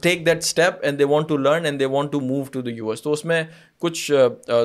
take 0.00 0.26
that 0.26 0.36
step 0.36 0.72
and 0.82 0.98
they 0.98 1.04
want 1.04 1.28
to 1.28 1.36
learn 1.36 1.64
and 1.64 1.80
they 1.80 1.84
want 1.84 2.12
to 2.12 2.20
move 2.20 2.42
to 2.52 2.60
the 2.60 2.70
U 2.70 2.90
S 2.90 3.02
تو 3.02 3.12
اس 3.12 3.24
میں 3.24 3.42
کچھ 3.78 4.10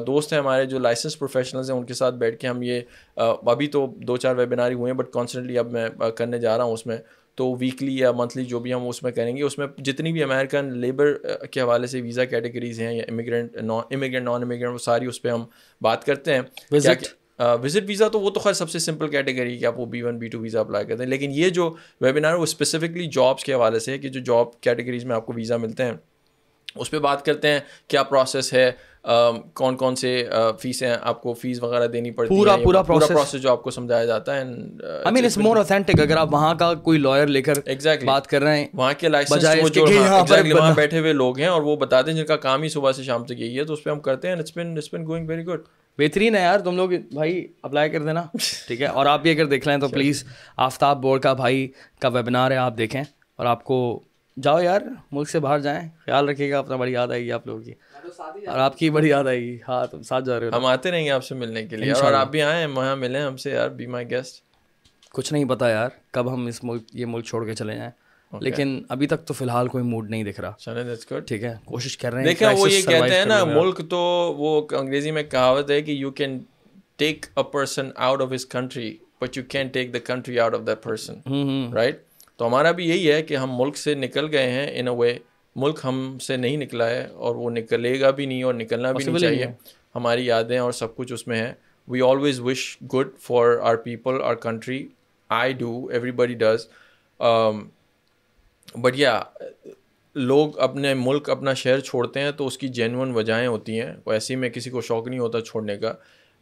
دوست 0.07 0.33
ہیں 0.33 0.39
ہمارے 0.39 0.65
جو 0.65 0.79
لائسنس 0.79 1.19
پروفیشنلز 1.19 1.71
ہیں 1.71 1.77
ان 1.77 1.85
کے 1.85 1.93
ساتھ 1.93 2.15
بیٹھ 2.15 2.39
کے 2.39 2.47
ہم 2.47 2.63
یہ 2.63 2.81
ابھی 3.17 3.67
تو 3.67 3.87
دو 3.97 4.17
چار 4.17 4.35
ویبینار 4.35 4.69
ہی 4.69 4.75
ہوئے 4.75 4.91
ہیں 4.91 4.97
بٹ 4.97 5.11
کانسٹنٹلی 5.13 5.57
اب 5.57 5.71
میں 5.71 5.89
کرنے 6.17 6.39
جا 6.39 6.57
رہا 6.57 6.63
ہوں 6.63 6.73
اس 6.73 6.85
میں۔ 6.87 6.97
تو 7.35 7.55
ویکلی 7.59 7.97
یا 7.97 8.11
منتھلی 8.11 8.45
جو 8.45 8.59
بھی 8.59 8.73
ہم 8.73 8.87
اس 8.87 9.03
میں 9.03 9.11
کریں 9.11 9.37
گے 9.37 9.43
اس 9.43 9.57
میں 9.57 9.67
جتنی 9.77 10.11
بھی 10.11 10.23
امیرکن 10.23 10.77
لیبر 10.77 11.17
کے 11.51 11.61
حوالے 11.61 11.87
سے 11.87 12.01
ویزا 12.01 12.25
کیٹیگریز 12.25 12.79
ہیں 12.79 12.93
یا 12.93 13.03
immigrant 13.07 13.55
non 13.55 13.81
immigrant 13.91 14.25
non 14.25 14.43
immigrant 14.43 14.73
وہ 14.73 14.77
ساری 14.77 15.05
اس 15.05 15.21
پہ 15.21 15.29
ہم 15.29 15.45
بات 15.81 16.05
کرتے 16.05 16.33
ہیں۔ 16.33 16.41
وزٹ 17.63 17.83
ویزا 17.87 18.07
تو 18.07 18.19
وہ 18.19 18.29
تو 18.29 18.39
خیر 18.39 18.53
سب 18.53 18.69
سے 18.69 18.79
سمپل 18.79 19.07
کیٹیگری 19.07 19.57
کہ 19.57 19.65
آپ 19.65 19.79
وہ 19.79 19.85
B 19.85 20.01
one 20.01 20.17
B 20.17 20.27
two 20.27 20.39
visa 20.39 20.59
apply 20.59 20.85
کرتے 20.85 21.03
ہیں 21.03 21.09
لیکن 21.09 21.31
یہ 21.31 21.49
جو 21.49 21.75
ویبینار 22.01 22.33
وہ 22.33 22.43
اسپیسیفکلی 22.43 23.07
جابس 23.07 23.43
کے 23.43 23.53
حوالے 23.53 23.79
سے 23.79 23.91
ہے 23.91 23.97
کہ 23.97 24.09
جو 24.09 24.19
جاب 24.19 24.61
کیٹیگریز 24.61 25.05
میں 25.05 25.15
آپ 25.15 25.25
کو 25.25 25.33
ویزا 25.35 25.57
ملتے 25.57 25.83
ہیں۔ 25.83 25.93
اس 26.75 26.91
پہ 26.91 26.99
بات 26.99 27.25
کرتے 27.25 27.47
ہیں 27.47 27.59
کیا 27.87 28.03
پروسیس 28.03 28.53
ہے 28.53 28.71
کون 29.53 29.75
کون 29.77 29.95
سے 29.95 30.11
فیسیں 30.59 30.95
آپ 31.01 31.21
کو 31.21 31.33
فیس 31.33 31.61
وغیرہ 31.63 31.87
دینی 31.87 32.11
پڑتی 32.11 32.35
پورا 32.35 32.55
پورا 32.57 32.81
پروسیس 32.81 33.41
جو 33.41 33.51
آپ 33.51 33.63
کو 33.63 33.71
سمجھایا 33.71 34.05
جاتا 34.05 34.35
ہے 34.35 34.41
I 34.41 35.13
mean 35.13 35.25
it's 35.25 35.37
more 35.37 35.57
authentic 35.57 36.01
اگر 36.01 36.17
آپ 36.17 36.33
وہاں 36.33 36.53
کا 36.55 36.73
کوئی 36.83 36.99
لائر 36.99 37.27
لے 37.27 37.41
کر 37.41 37.59
ایگزیکٹلی 37.65 38.07
بات 38.07 38.27
کر 38.27 38.41
رہے 38.41 38.59
ہیں 38.59 38.67
وہاں 38.73 38.93
کے 38.97 39.09
لائسنس 39.09 39.43
وہاں 40.53 40.73
بیٹھے 40.75 40.99
ہوئے 40.99 41.13
لوگ 41.13 41.39
ہیں 41.39 41.47
اور 41.47 41.61
وہ 41.61 41.75
بتاتے 41.75 42.11
ہیں 42.11 42.17
جن 42.17 42.25
کا 42.25 42.35
کام 42.37 42.63
ہی 42.63 42.69
صبح 42.69 42.91
سے 42.91 43.03
شام 43.03 43.23
تک 43.23 43.39
یہی 43.39 43.57
ہے 43.59 43.63
تو 43.63 43.73
اس 43.73 43.83
پہ 43.83 43.89
ہم 43.89 43.99
کرتے 43.99 44.27
ہیں 44.27 44.35
it's 44.35 44.57
been 44.57 44.73
it's 44.77 44.93
been 44.93 45.05
going 45.07 45.29
very 45.29 45.45
good 45.45 45.61
بہترین 45.99 46.35
ہے 46.35 46.41
یار 46.41 46.59
تم 46.59 46.75
لوگ 46.75 46.89
بھائی 47.13 47.45
اپلائی 47.61 47.89
کر 47.89 48.01
دینا 48.01 48.23
ٹھیک 48.67 48.81
ہے؟ 48.81 48.87
اور 48.87 49.05
آپ 49.05 49.21
بھی 49.21 49.31
اگر 49.31 49.45
دیکھ 49.45 49.67
لیں 49.67 49.77
تو 49.77 49.87
پلیز 49.93 50.23
آفتاب 50.57 51.01
بورڈ 51.01 51.21
کا 51.21 51.33
بھائی 51.33 51.67
کا 51.99 52.07
ویبنار 52.07 52.51
ہے 52.51 52.57
آپ 52.57 52.77
دیکھیں 52.77 53.01
اور 53.01 53.45
آپ 53.45 53.63
کو 53.63 53.77
جاؤ 54.37 54.59
یار 54.61 54.81
ملک 55.11 55.29
سے 55.29 55.39
باہر 55.39 55.59
جائیں 55.59 55.87
خیال 56.05 56.29
رکھیے 56.29 56.51
گا 56.51 56.59
اپنا 56.59 56.75
بڑی 56.75 56.91
یاد 56.91 57.07
آئے 57.07 57.21
گی 57.21 57.31
آپ 57.31 57.47
لوگوں 57.47 57.61
کی۔ 57.61 57.73
اور 58.47 58.59
آپ 58.59 58.77
کی 58.77 58.89
بڑی 58.89 59.09
یاد 59.09 59.23
آئے 59.23 59.39
گی۔ 59.39 59.57
ہاں 59.67 59.85
تم 59.85 60.01
ساتھ 60.01 60.25
جا 60.25 60.39
رہے 60.39 60.47
ہو۔ 60.47 60.57
ہم 60.57 60.65
آتے 60.65 60.91
رہیں 60.91 61.05
گے 61.05 61.11
آپ 61.11 61.23
سے 61.25 61.35
ملنے 61.35 61.65
کے 61.67 61.75
لیے۔ 61.75 61.91
اور 61.91 62.13
آپ 62.13 62.31
بھی 62.31 62.41
آئیں 62.41 62.67
وہاں 62.67 62.95
ملیں 62.95 63.21
ہم 63.21 63.37
سے 63.37 63.51
یار 63.51 63.69
بی 63.69 63.87
مائی 63.87 64.09
گیسٹ 64.09 64.43
کچھ 65.13 65.33
نہیں 65.33 65.45
پتا 65.45 65.69
یار 65.69 65.89
کب 66.11 66.33
ہم 66.33 66.45
اس 66.45 66.63
ملک 66.63 66.83
یہ 66.93 67.05
ملک 67.05 67.25
چھوڑ 67.25 67.45
کے 67.45 67.53
چلے 67.53 67.75
جائیں۔ 67.75 67.91
لیکن 68.41 68.83
ابھی 68.89 69.07
تک 69.07 69.25
تو 69.25 69.33
فی 69.33 69.45
الحال 69.45 69.67
کوئی 69.67 69.83
موڈ 69.83 70.09
نہیں 70.09 70.23
دکھ 70.23 70.39
رہا۔ 70.39 70.51
ٹھیک 71.19 71.43
ہے 71.43 71.53
کوشش 71.65 71.97
کر 71.97 72.13
رہے 72.13 72.21
ہیں۔ 72.21 72.27
دیکھیں 72.27 72.47
وہ 72.47 72.69
یہ 72.71 72.81
کہتے 72.81 73.15
ہیں 73.17 73.25
نا 73.25 73.43
ملک 73.61 73.81
تو 73.89 73.97
وہ 74.37 74.67
انگریزی 74.71 75.11
میں 75.11 75.23
کہاوت 75.23 75.71
ہے 75.71 75.81
کہ 75.81 75.91
you 75.91 76.11
can 76.11 76.39
take 76.95 77.25
a 77.37 77.43
person 77.43 77.89
out 77.95 78.21
of 78.21 78.33
his 78.33 78.45
country 78.45 78.97
but 79.21 79.37
you 79.37 79.43
can 79.43 79.67
take 79.67 79.93
the 79.93 79.99
country 79.99 80.39
out 80.39 80.55
of 80.55 80.61
the 80.67 80.75
person 80.75 81.13
right 81.73 82.01
تو 82.35 82.47
ہمارا 82.47 82.71
بھی 82.71 82.89
یہی 82.89 83.11
ہے 83.11 83.23
کہ 83.23 83.37
ہم 83.37 83.61
ملک 83.61 83.77
سے 83.77 83.93
نکل 83.93 84.27
گئے 84.31 84.49
ہیں 84.51 84.79
ان 84.79 84.87
اے 84.87 84.95
وے 84.95 85.17
ملک 85.55 85.79
ہم 85.83 86.17
سے 86.21 86.37
نہیں 86.37 86.57
نکلا 86.57 86.89
ہے 86.89 87.05
اور 87.13 87.35
وہ 87.35 87.49
نکلے 87.49 87.99
گا 87.99 88.09
بھی 88.11 88.25
نہیں 88.25 88.43
اور 88.43 88.53
نکلنا 88.53 88.91
بھی 88.91 89.03
نہیں 89.05 89.17
چاہیے۔ 89.19 89.45
ہماری 89.95 90.25
یادیں 90.25 90.57
اور 90.57 90.71
سب 90.71 90.95
کچھ 90.95 91.13
اس 91.13 91.27
میں 91.27 91.39
ہے 91.39 91.53
we 91.87 92.01
always 92.01 92.39
wish 92.39 92.77
good 92.93 93.07
for 93.19 93.57
our 93.61 93.75
people 93.75 94.21
our 94.23 94.35
country 94.35 94.87
I 95.29 95.53
do 95.53 95.87
everybody 96.11 96.33
does 96.33 96.67
but 98.81 98.95
یا 98.95 99.21
لوگ 100.15 100.59
اپنے 100.59 100.93
ملک 100.93 101.29
اپنا 101.29 101.53
شہر 101.53 101.79
چھوڑتے 101.79 102.19
ہیں 102.19 102.31
تو 102.31 102.47
اس 102.47 102.57
کی 102.57 102.67
جینون 102.67 103.11
وجہیں 103.15 103.47
ہوتی 103.47 103.79
ہیں۔ 103.79 103.93
ایسی 104.05 104.35
میں 104.35 104.49
کسی 104.49 104.69
کو 104.69 104.81
شوق 104.81 105.07
نہیں 105.07 105.19
ہوتا 105.19 105.41
چھوڑنے 105.41 105.77
کا۔ 105.77 105.93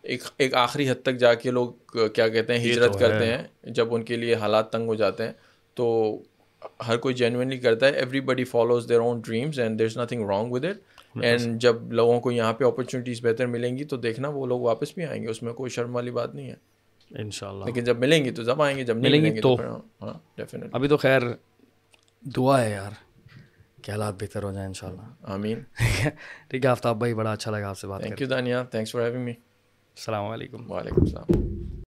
ایک 0.03 0.23
ایک 0.37 0.53
آخری 0.55 0.89
حد 0.89 1.01
تک 1.03 1.17
جا 1.17 1.33
کے 1.33 1.51
لوگ 1.51 1.69
کیا 2.15 2.27
کہتے 2.27 2.57
ہیں 2.57 2.63
ہجرت 2.65 2.99
کرتے 2.99 3.25
ہیں 3.25 3.43
جب 3.73 3.93
ان 3.95 4.03
کے 4.03 4.15
لیے 4.15 4.35
حالات 4.35 4.71
تنگ 4.71 4.87
ہو 4.87 4.95
جاتے 4.95 5.25
ہیں۔ 5.25 5.33
تو 5.75 5.85
ہر 6.87 6.97
کوئی 6.97 7.15
جینونلی 7.15 7.57
کرتا 7.57 7.85
ہے 7.85 7.91
everybody 8.21 8.43
follows 8.43 8.89
their 8.89 8.99
own 8.99 9.19
dreams 9.19 9.59
and 9.59 9.79
there 9.79 9.85
is 9.85 9.97
nothing 9.97 10.25
wrong 10.29 10.51
with 10.51 10.65
it 10.65 10.77
and 11.21 11.61
جب 11.61 11.93
لوگوں 11.93 12.19
کو 12.21 12.31
یہاں 12.31 12.53
پہ 12.53 12.65
اپرچونیٹیز 12.65 13.25
بہتر 13.25 13.45
ملیں 13.45 13.77
گی 13.77 13.83
تو 13.83 13.97
دیکھنا 13.97 14.27
وہ 14.27 14.45
لوگ 14.45 14.61
واپس 14.61 14.93
بھی 14.93 15.05
آئیں 15.05 15.23
گے 15.23 15.27
اس 15.27 15.43
میں 15.43 15.53
کوئی 15.53 15.69
شرم 15.69 15.95
والی 15.95 16.11
بات 16.11 16.35
نہیں 16.35 16.49
ہے۔ 16.49 16.55
ان 17.11 17.31
شاء 17.31 17.49
اللہ 17.49 17.65
لیکن 17.65 17.83
جب 17.83 17.99
ملیں 17.99 18.25
گی 18.25 18.31
تو 18.31 18.43
جب 18.43 18.61
آئیں 18.61 18.77
گے 18.77 18.83
جب 18.83 18.97
ملیں 18.97 19.25
گے 19.25 19.41
تو 19.41 19.55
ہاں 20.01 20.13
ڈیفینیٹ 20.37 20.69
ابھی 20.73 20.87
تو 20.87 20.97
خیر 20.97 21.21
دعا 22.23 22.61
ہے 22.63 22.71
یار 22.71 22.91
کہ 23.81 23.91
حالات 23.91 24.13
بہتر 24.13 24.43
ہو 24.43 24.51
جائیں 24.51 24.67
ان 24.67 24.73
شاء 24.73 24.87
اللہ 24.87 25.31
آمین۔ 25.31 25.61
ٹھیک 26.49 26.65
ہے 26.65 26.69
آفتاب 26.69 26.97
بھائی 26.97 27.13
بڑا 27.13 27.31
اچھا 27.31 27.51
لگا 27.51 27.69
آپ 27.69 27.77
سے 27.77 27.87
بات 27.87 28.01
thank 28.01 28.21
you 28.21 28.27
Dania 28.27 28.55
thanks 28.71 28.91
for 28.91 29.01
having 29.01 29.25
me 29.25 29.31
السلام 29.31 30.25
علیکم۔ 30.25 30.71
وعلیکم 30.71 31.01
السلام۔ 31.01 31.73